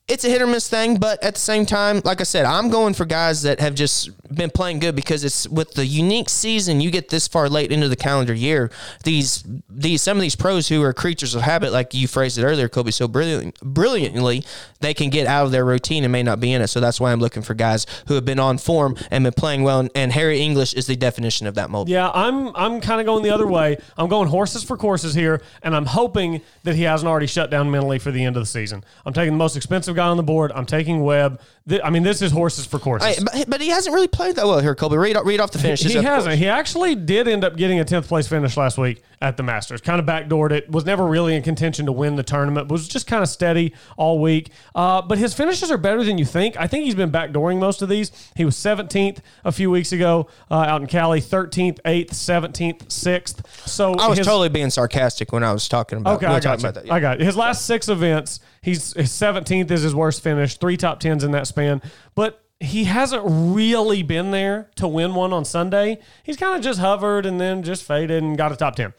it's 0.08 0.24
a 0.24 0.28
hit 0.28 0.40
or 0.40 0.46
miss 0.46 0.68
thing, 0.68 0.98
but 0.98 1.22
at 1.22 1.34
the 1.34 1.40
same 1.40 1.66
time, 1.66 2.00
like 2.04 2.20
I 2.20 2.24
said, 2.24 2.44
I'm 2.44 2.70
going 2.70 2.94
for 2.94 3.04
guys 3.04 3.42
that 3.42 3.58
have 3.58 3.74
just 3.74 4.10
been 4.32 4.50
playing 4.50 4.78
good 4.78 4.94
because 4.94 5.24
it's 5.24 5.48
with 5.48 5.72
the 5.72 5.84
unique 5.84 6.28
season 6.28 6.80
you 6.80 6.90
get 6.90 7.08
this 7.08 7.26
far 7.26 7.48
late 7.48 7.72
into 7.72 7.88
the 7.88 7.96
calendar 7.96 8.34
year. 8.34 8.70
These 9.02 9.44
these 9.68 10.02
some 10.02 10.16
of 10.16 10.22
these 10.22 10.36
pros 10.36 10.68
who 10.68 10.82
are 10.82 10.92
creatures 10.92 11.34
of 11.34 11.42
habit, 11.42 11.72
like 11.72 11.92
you 11.92 12.06
phrased 12.06 12.38
it 12.38 12.44
earlier, 12.44 12.68
Colby, 12.68 12.92
so 12.92 13.08
brilliant, 13.08 13.58
brilliantly, 13.60 14.44
they 14.80 14.94
can 14.94 15.10
get 15.10 15.26
out 15.26 15.46
of 15.46 15.50
their 15.50 15.64
routine 15.64 16.04
and 16.04 16.12
may 16.12 16.22
not 16.22 16.38
be 16.38 16.52
in 16.52 16.62
it. 16.62 16.68
So 16.68 16.78
that's 16.78 17.00
why 17.00 17.10
I'm 17.10 17.20
looking 17.20 17.42
for 17.42 17.54
guys 17.54 17.86
who 18.06 18.14
have 18.14 18.24
been 18.24 18.38
on 18.38 18.58
form 18.58 18.96
and 19.10 19.24
been 19.24 19.32
playing 19.32 19.64
well. 19.64 19.80
And, 19.80 19.90
and 19.96 20.12
Harris 20.12 20.38
English 20.38 20.74
is 20.74 20.86
the 20.86 20.94
definition 20.94 21.48
of 21.48 21.56
that 21.56 21.68
mold. 21.68 21.88
Yeah, 21.88 22.10
I'm 22.14 22.54
I'm 22.54 22.80
kind 22.80 23.00
of 23.00 23.06
going 23.06 23.24
the 23.24 23.30
other 23.30 23.46
way. 23.46 23.78
I'm 23.96 24.08
going 24.08 24.28
horses 24.28 24.62
for 24.62 24.76
courses 24.76 25.14
here, 25.14 25.42
and 25.64 25.74
I'm 25.74 25.86
hoping 25.86 26.42
that 26.62 26.76
he 26.76 26.82
hasn't 26.82 27.08
already 27.08 27.26
shut 27.26 27.50
down 27.50 27.72
mentally 27.72 27.98
for 27.98 28.12
the 28.12 28.24
end 28.24 28.36
of 28.36 28.42
the 28.42 28.46
season. 28.46 28.84
I'm 29.04 29.12
taking 29.12 29.32
the 29.32 29.38
most 29.38 29.56
expensive 29.56 29.95
guy 29.96 30.06
on 30.06 30.16
the 30.16 30.22
board. 30.22 30.52
I'm 30.54 30.66
taking 30.66 31.02
Webb. 31.02 31.40
Th- 31.68 31.80
I 31.82 31.90
mean, 31.90 32.04
this 32.04 32.22
is 32.22 32.30
horses 32.30 32.64
for 32.64 32.78
courses. 32.78 33.16
Hey, 33.16 33.24
but, 33.24 33.50
but 33.50 33.60
he 33.60 33.68
hasn't 33.68 33.92
really 33.92 34.06
played 34.06 34.36
that 34.36 34.46
well 34.46 34.60
here, 34.60 34.74
Colby. 34.74 34.96
Read, 34.96 35.16
read 35.24 35.40
off 35.40 35.50
the 35.50 35.58
finishes. 35.58 35.92
He 35.92 35.98
hasn't. 35.98 36.30
course. 36.32 36.38
He 36.38 36.48
actually 36.48 36.94
did 36.94 37.26
end 37.26 37.42
up 37.44 37.56
getting 37.56 37.80
a 37.80 37.84
10th 37.84 38.06
place 38.06 38.28
finish 38.28 38.56
last 38.56 38.78
week 38.78 39.02
at 39.22 39.36
the 39.36 39.42
Masters. 39.42 39.80
Kind 39.80 39.98
of 39.98 40.06
backdoored 40.06 40.50
it. 40.52 40.70
Was 40.70 40.84
never 40.84 41.06
really 41.06 41.34
in 41.34 41.42
contention 41.42 41.86
to 41.86 41.92
win 41.92 42.16
the 42.16 42.22
tournament. 42.22 42.68
Was 42.68 42.86
just 42.86 43.06
kind 43.06 43.22
of 43.22 43.28
steady 43.28 43.74
all 43.96 44.20
week. 44.20 44.50
Uh, 44.74 45.00
but 45.02 45.18
his 45.18 45.32
finishes 45.34 45.70
are 45.70 45.78
better 45.78 46.04
than 46.04 46.18
you 46.18 46.24
think. 46.24 46.56
I 46.58 46.66
think 46.66 46.84
he's 46.84 46.94
been 46.94 47.10
backdooring 47.10 47.58
most 47.58 47.80
of 47.82 47.88
these. 47.88 48.10
He 48.36 48.44
was 48.44 48.56
17th 48.56 49.18
a 49.44 49.52
few 49.52 49.70
weeks 49.70 49.92
ago 49.92 50.26
uh, 50.50 50.54
out 50.56 50.80
in 50.82 50.86
Cali. 50.86 51.20
13th, 51.20 51.80
8th, 51.82 52.10
17th, 52.10 52.86
6th. 52.88 53.46
So 53.68 53.94
I 53.94 54.08
was 54.08 54.18
his- 54.18 54.26
totally 54.26 54.48
being 54.48 54.70
sarcastic 54.70 55.32
when 55.32 55.42
I 55.44 55.52
was 55.52 55.68
talking 55.68 55.98
about. 55.98 56.16
Okay, 56.16 56.28
we 56.28 56.34
I 56.34 56.40
got 56.40 56.58
you. 56.62 56.68
about 56.68 56.74
that. 56.74 56.86
yeah. 56.86 56.94
I 56.94 57.00
got 57.00 57.20
it. 57.20 57.24
His 57.24 57.36
last 57.36 57.64
six 57.66 57.88
events, 57.88 58.40
he's 58.62 58.92
his 58.92 59.10
seventeenth 59.12 59.70
is 59.70 59.82
his 59.82 59.94
worst 59.94 60.22
finish. 60.22 60.56
Three 60.58 60.76
top 60.76 61.00
tens 61.00 61.24
in 61.24 61.30
that 61.32 61.46
span, 61.46 61.80
but 62.14 62.42
he 62.60 62.84
hasn't 62.84 63.22
really 63.26 64.02
been 64.02 64.30
there 64.30 64.70
to 64.76 64.88
win 64.88 65.14
one 65.14 65.32
on 65.32 65.44
Sunday. 65.44 65.98
He's 66.22 66.36
kind 66.36 66.56
of 66.56 66.62
just 66.62 66.80
hovered 66.80 67.26
and 67.26 67.40
then 67.40 67.62
just 67.62 67.82
faded 67.82 68.22
and 68.22 68.36
got 68.36 68.52
a 68.52 68.56
top 68.56 68.76
ten. 68.76 68.94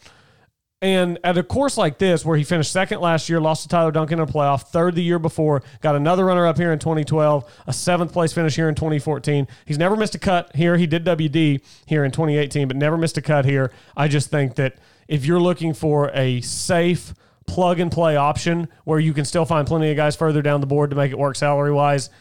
And 0.79 1.17
at 1.23 1.39
a 1.39 1.43
course 1.43 1.75
like 1.75 1.97
this, 1.97 2.23
where 2.23 2.37
he 2.37 2.43
finished 2.43 2.71
second 2.71 3.01
last 3.01 3.29
year, 3.29 3.41
lost 3.41 3.63
to 3.63 3.67
Tyler 3.67 3.91
Duncan 3.91 4.19
in 4.19 4.29
a 4.29 4.31
playoff, 4.31 4.67
third 4.67 4.93
the 4.93 5.01
year 5.01 5.17
before, 5.17 5.63
got 5.81 5.95
another 5.95 6.23
runner 6.23 6.45
up 6.45 6.55
here 6.55 6.71
in 6.71 6.77
2012, 6.77 7.51
a 7.65 7.73
seventh 7.73 8.13
place 8.13 8.31
finish 8.31 8.55
here 8.55 8.69
in 8.69 8.75
2014. 8.75 9.47
He's 9.65 9.79
never 9.79 9.95
missed 9.95 10.13
a 10.13 10.19
cut 10.19 10.55
here. 10.55 10.77
He 10.77 10.85
did 10.85 11.03
WD 11.03 11.61
here 11.87 12.05
in 12.05 12.11
2018, 12.11 12.67
but 12.67 12.77
never 12.77 12.95
missed 12.95 13.17
a 13.17 13.23
cut 13.23 13.45
here. 13.45 13.71
I 13.95 14.07
just 14.07 14.29
think 14.29 14.53
that 14.55 14.75
if 15.07 15.25
you're 15.25 15.39
looking 15.39 15.73
for 15.73 16.11
a 16.13 16.41
safe 16.41 17.15
plug 17.47 17.79
and 17.79 17.91
play 17.91 18.15
option 18.15 18.67
where 18.83 18.99
you 18.99 19.13
can 19.13 19.25
still 19.25 19.45
find 19.45 19.65
plenty 19.65 19.89
of 19.89 19.97
guys 19.97 20.15
further 20.15 20.43
down 20.43 20.61
the 20.61 20.67
board 20.67 20.91
to 20.91 20.95
make 20.95 21.11
it 21.11 21.17
work 21.17 21.35
salary 21.35 21.71
wise, 21.71 22.11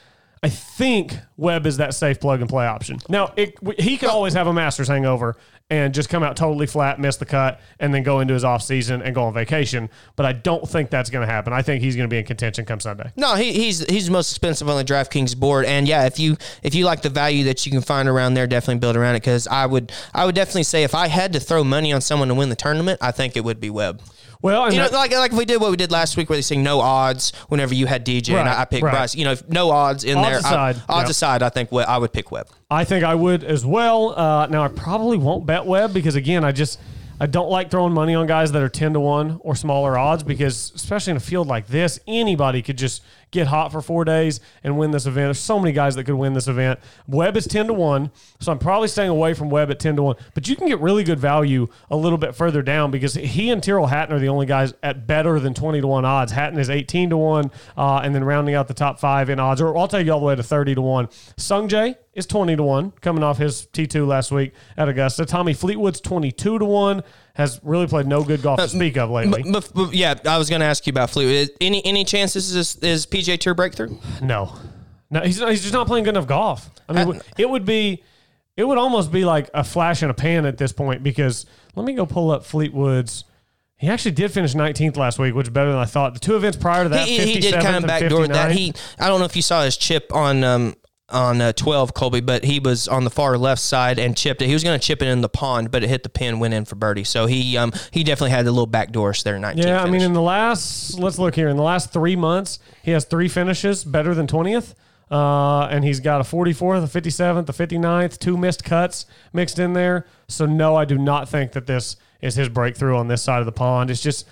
I 0.47 0.49
think 0.49 1.13
Webb 1.37 1.67
is 1.67 1.79
that 1.79 1.93
safe 1.93 2.21
plug 2.21 2.41
and 2.41 2.49
play 2.49 2.69
option. 2.69 3.01
Now, 3.09 3.33
it, 3.35 3.57
he 3.81 3.97
could 3.97 4.11
always 4.11 4.33
have 4.35 4.47
a 4.47 4.53
Masters 4.53 4.87
hangover 4.87 5.37
and 5.71 5.93
just 5.93 6.09
come 6.09 6.23
out 6.23 6.37
totally 6.37 6.69
flat, 6.69 7.01
miss 7.01 7.17
the 7.17 7.27
cut, 7.27 7.61
and 7.81 7.93
then 7.93 8.05
go 8.05 8.21
into 8.21 8.33
his 8.33 8.45
off 8.45 8.63
season 8.63 9.03
and 9.03 9.13
go 9.13 9.25
on 9.25 9.35
vacation. 9.35 9.91
But 10.15 10.25
I 10.25 10.35
don't 10.35 10.65
think 10.69 10.91
that's 10.91 11.11
going 11.11 11.27
to 11.27 11.33
happen. 11.33 11.53
I 11.53 11.63
think 11.63 11.83
he's 11.83 11.97
going 11.97 12.09
to 12.09 12.15
be 12.15 12.19
in 12.19 12.25
contention 12.25 12.65
come 12.65 12.79
Sunday. 12.79 13.11
No, 13.17 13.35
he, 13.35 13.55
he's 13.55 13.85
he's 13.91 14.07
the 14.07 14.13
most 14.13 14.31
expensive 14.31 14.69
on 14.69 14.77
the 14.77 14.85
DraftKings 14.85 15.37
board, 15.37 15.65
and 15.65 15.89
yeah, 15.89 16.07
if 16.07 16.21
you 16.21 16.37
if 16.63 16.77
you 16.77 16.85
like 16.85 17.03
the 17.03 17.11
value 17.11 17.43
that 17.47 17.67
you 17.67 17.73
can 17.73 17.83
find 17.83 18.09
around 18.09 18.35
there, 18.35 18.47
definitely 18.47 18.79
build 18.79 18.95
around 18.95 19.17
it. 19.17 19.23
Because 19.23 19.49
I 19.49 19.67
would 19.67 19.91
I 20.15 20.27
would 20.27 20.37
definitely 20.37 20.63
say 20.63 20.85
if 20.85 20.95
I 20.95 21.09
had 21.09 21.33
to 21.33 21.41
throw 21.41 21.65
money 21.65 21.93
on 21.93 22.01
someone 22.01 22.29
to 22.29 22.35
win 22.35 22.51
the 22.51 22.55
tournament, 22.55 23.01
I 23.03 23.11
think 23.11 23.37
it 23.37 23.43
would 23.43 23.59
be 23.59 23.69
Webb. 23.69 24.01
Well, 24.47 24.71
You 24.73 24.79
know, 24.79 24.85
that- 24.85 24.93
like 24.93 25.13
like 25.13 25.33
if 25.33 25.39
we 25.39 25.45
did 25.45 25.61
what 25.61 25.73
we 25.73 25.77
did 25.77 25.91
last 25.91 26.17
week, 26.17 26.29
where 26.31 26.37
they 26.39 26.43
say 26.43 26.57
no 26.57 26.81
odds. 26.81 27.33
Whenever 27.49 27.75
you 27.75 27.87
had 27.87 28.07
DJ 28.07 28.39
and 28.39 28.49
I, 28.49 28.61
I 28.61 28.65
picked 28.65 28.85
right. 28.85 28.93
Bryce, 28.93 29.17
you 29.17 29.25
know, 29.25 29.33
if 29.33 29.49
no 29.49 29.71
odds 29.71 30.05
in 30.05 30.17
Odds 30.17 30.29
there. 30.29 30.39
aside, 30.39 30.77
I, 30.89 30.93
odds 31.01 31.09
yeah. 31.09 31.11
aside, 31.11 31.43
I 31.43 31.49
think 31.49 31.73
I 31.73 31.99
would 31.99 32.13
pick 32.13 32.31
Webb. 32.31 32.47
I 32.71 32.85
think 32.85 33.05
I 33.05 33.17
would 33.17 33.43
as 33.43 33.67
well. 33.67 34.17
Uh, 34.17 34.47
now 34.47 34.63
I 34.63 34.69
probably 34.69 35.19
won't 35.19 35.47
bet 35.47 35.67
Webb 35.67 35.93
because 35.93 36.15
again, 36.15 36.45
I 36.45 36.53
just 36.53 36.79
I 37.19 37.27
don't 37.27 37.51
like 37.51 37.71
throwing 37.73 37.93
money 37.93 38.15
on 38.15 38.27
guys 38.29 38.53
that 38.53 38.63
are 38.63 38.69
ten 38.69 38.93
to 38.93 39.01
one 39.01 39.41
or 39.43 39.57
smaller 39.57 39.99
odds 39.99 40.23
because 40.23 40.71
especially 40.77 41.13
in 41.13 41.17
a 41.17 41.21
field 41.21 41.49
like 41.49 41.67
this, 41.67 41.99
anybody 42.07 42.63
could 42.63 42.79
just 42.79 43.03
get 43.31 43.47
hot 43.49 43.73
for 43.73 43.81
four 43.81 44.05
days 44.05 44.41
and 44.63 44.79
win 44.79 44.91
this 44.91 45.07
event. 45.07 45.27
There's 45.27 45.39
so 45.39 45.59
many 45.59 45.73
guys 45.73 45.95
that 45.97 46.05
could 46.05 46.15
win 46.15 46.33
this 46.33 46.49
event. 46.49 46.81
Webb 47.07 47.37
is 47.37 47.47
ten 47.47 47.67
to 47.67 47.73
one, 47.73 48.11
so 48.41 48.53
I'm 48.53 48.59
probably 48.59 48.89
staying 48.89 49.11
away 49.11 49.35
from 49.35 49.51
Webb 49.51 49.71
at 49.71 49.79
ten 49.79 49.97
to 49.97 50.03
one. 50.03 50.17
But 50.35 50.49
you 50.49 50.57
can 50.57 50.69
get 50.69 50.81
really 50.81 51.05
good 51.05 51.19
value 51.19 51.69
a 51.91 51.97
little 51.97 52.19
bit 52.19 52.35
further 52.35 52.63
down 52.63 52.91
because 52.91 53.15
he 53.15 53.51
and 53.51 53.63
Tyrrell 53.63 53.87
Hatton 53.87 54.15
are 54.15 54.19
the 54.19 54.29
only 54.29 54.47
guys 54.47 54.75
at 54.83 55.07
better 55.07 55.41
than 55.41 55.55
twenty 55.55 55.81
to 55.81 55.87
one 55.87 56.05
odds. 56.05 56.33
Hatton 56.33 56.59
is 56.59 56.71
eighteen 56.71 57.11
to 57.11 57.17
one, 57.17 57.51
uh, 57.77 58.01
and 58.03 58.15
then 58.15 58.25
rounding 58.25 58.55
out 58.55 58.69
the 58.69 58.75
top 58.75 58.99
five 58.99 59.31
in 59.31 59.41
odds, 59.41 59.61
or 59.61 59.77
I'll 59.77 59.89
take 59.89 60.07
you 60.07 60.13
all 60.13 60.21
the 60.21 60.27
way 60.27 60.37
to 60.37 60.43
thirty 60.43 60.75
to 60.75 60.83
one. 60.83 61.09
Sungjae 61.37 61.97
is 62.17 62.27
20 62.27 62.57
to 62.57 62.63
1 62.63 62.93
coming 63.03 63.23
off 63.23 63.37
his 63.37 63.67
T2 63.73 64.07
last 64.07 64.33
week 64.33 64.55
at 64.77 64.89
Augusta. 64.89 65.27
Tommy 65.27 65.53
Fleetwood's 65.53 66.01
22 66.01 66.59
to 66.59 66.65
1 66.65 67.03
has 67.37 67.61
really 67.63 67.87
played 67.87 68.07
no 68.07 68.25
good 68.25 68.41
golf 68.41 68.59
to 68.59 68.69
speak 68.69 68.97
of 68.97 69.11
lately. 69.11 69.43
But, 69.43 69.53
but, 69.53 69.73
but 69.75 69.95
yeah, 69.95 70.15
I 70.27 70.39
was 70.39 70.49
going 70.49 70.61
to 70.61 70.67
ask 70.67 70.87
you 70.87 70.91
about 70.91 71.11
Fleetwood. 71.11 71.51
Any 71.61 71.85
any 71.85 72.05
chance 72.05 72.33
this 72.33 72.53
is 72.55 72.77
is 72.77 73.07
PGA 73.07 73.39
Tour 73.39 73.55
breakthrough? 73.55 73.97
no. 74.23 74.53
No, 75.09 75.21
he's, 75.21 75.39
not, 75.41 75.51
he's 75.51 75.63
just 75.63 75.73
not 75.73 75.87
playing 75.87 76.03
good 76.03 76.17
enough 76.17 76.27
golf. 76.27 76.69
I 76.89 77.05
mean, 77.05 77.17
Uh, 77.17 77.21
it 77.39 77.49
would 77.49 77.65
be 77.65 78.03
it 78.57 78.65
would 78.65 78.77
almost 78.77 79.13
be 79.13 79.25
like 79.25 79.49
a 79.55 79.63
flash 79.63 80.03
in 80.03 80.11
a 80.11 80.15
pan 80.15 80.47
at 80.47 80.59
this 80.59 80.73
point 80.73 81.05
because 81.05 81.47
let 81.77 81.87
me 81.87 81.93
go 81.93 82.07
pull 82.07 82.33
up 82.33 82.45
Fleetwood's 82.45 83.23
he 83.79 83.89
actually 83.89 84.13
did 84.13 84.33
finish 84.33 84.55
19th 84.55 84.97
last 84.97 85.19
week, 85.19 85.35
which 85.35 85.49
is 85.49 85.51
better 85.51 85.71
than 85.71 85.79
I 85.79 85.85
thought. 85.85 86.15
The 86.15 86.21
two 86.21 86.35
events 86.35 86.57
prior 86.57 86.85
to 86.85 86.89
that, 86.89 87.07
he, 87.07 87.19
he 87.35 87.41
did 87.41 87.55
57th 87.55 87.63
kind 87.63 87.77
of 87.77 87.87
backdoor 87.87 88.27
that. 88.29 88.53
He 88.53 88.73
I 88.99 89.09
don't 89.09 89.19
know 89.21 89.27
if 89.27 89.37
you 89.37 89.43
saw 89.43 89.63
his 89.63 89.77
chip 89.77 90.13
on 90.15 90.43
um 90.43 90.75
on 91.09 91.41
uh, 91.41 91.53
12 91.53 91.95
Colby, 91.95 92.21
but 92.21 92.45
he 92.45 92.59
was 92.59 92.89
on 92.89 93.05
the 93.05 93.11
far 93.11 93.39
left 93.39 93.61
side 93.61 93.99
and 93.99 94.17
chipped 94.17 94.43
it. 94.43 94.47
He 94.49 94.53
was 94.53 94.65
going 94.65 94.79
to 94.79 94.85
chip 94.85 95.03
it 95.03 95.09
in 95.09 95.21
the 95.21 95.29
pond, 95.29 95.71
but 95.71 95.85
it 95.85 95.89
hit 95.89 96.03
the 96.03 96.09
pin, 96.09 96.41
went 96.41 96.53
in 96.55 96.65
for 96.65 96.75
birdie. 96.75 97.05
So 97.05 97.27
he 97.27 97.57
um 97.57 97.73
he 97.93 98.03
definitely 98.03 98.31
had 98.31 98.45
the 98.45 98.51
little 98.51 98.67
backdoors 98.67 99.23
there. 99.23 99.39
19. 99.39 99.65
Yeah, 99.67 99.83
I 99.83 99.89
mean, 99.89 100.03
in 100.03 100.13
the 100.13 100.23
last, 100.23 100.99
let's 100.99 101.19
look 101.19 101.35
here. 101.35 101.49
In 101.49 101.57
the 101.57 101.63
last 101.63 101.93
three 101.93 102.17
months, 102.17 102.59
he 102.83 102.91
has 102.91 103.05
three 103.05 103.29
finishes 103.29 103.85
better 103.85 104.15
than 104.15 104.27
20th. 104.27 104.75
Uh, 105.09 105.69
and 105.71 105.85
he's 105.85 106.01
got 106.01 106.21
a 106.21 106.25
44th, 106.25 106.83
a 106.83 107.01
57th, 107.01 107.49
a 107.49 107.53
59th, 107.53 108.19
two 108.19 108.37
missed 108.37 108.65
cuts 108.65 109.07
mixed 109.33 109.61
in 109.61 109.73
there. 109.73 110.05
So, 110.27 110.47
no, 110.47 110.75
I 110.75 110.85
do 110.85 110.99
not 110.99 111.29
think 111.29 111.53
that 111.53 111.69
this 111.69 111.95
is 112.21 112.35
his 112.35 112.49
breakthrough 112.49 112.97
on 112.97 113.07
this 113.07 113.23
side 113.23 113.39
of 113.39 113.47
the 113.47 113.53
pond. 113.53 113.89
It's 113.89 114.03
just, 114.03 114.27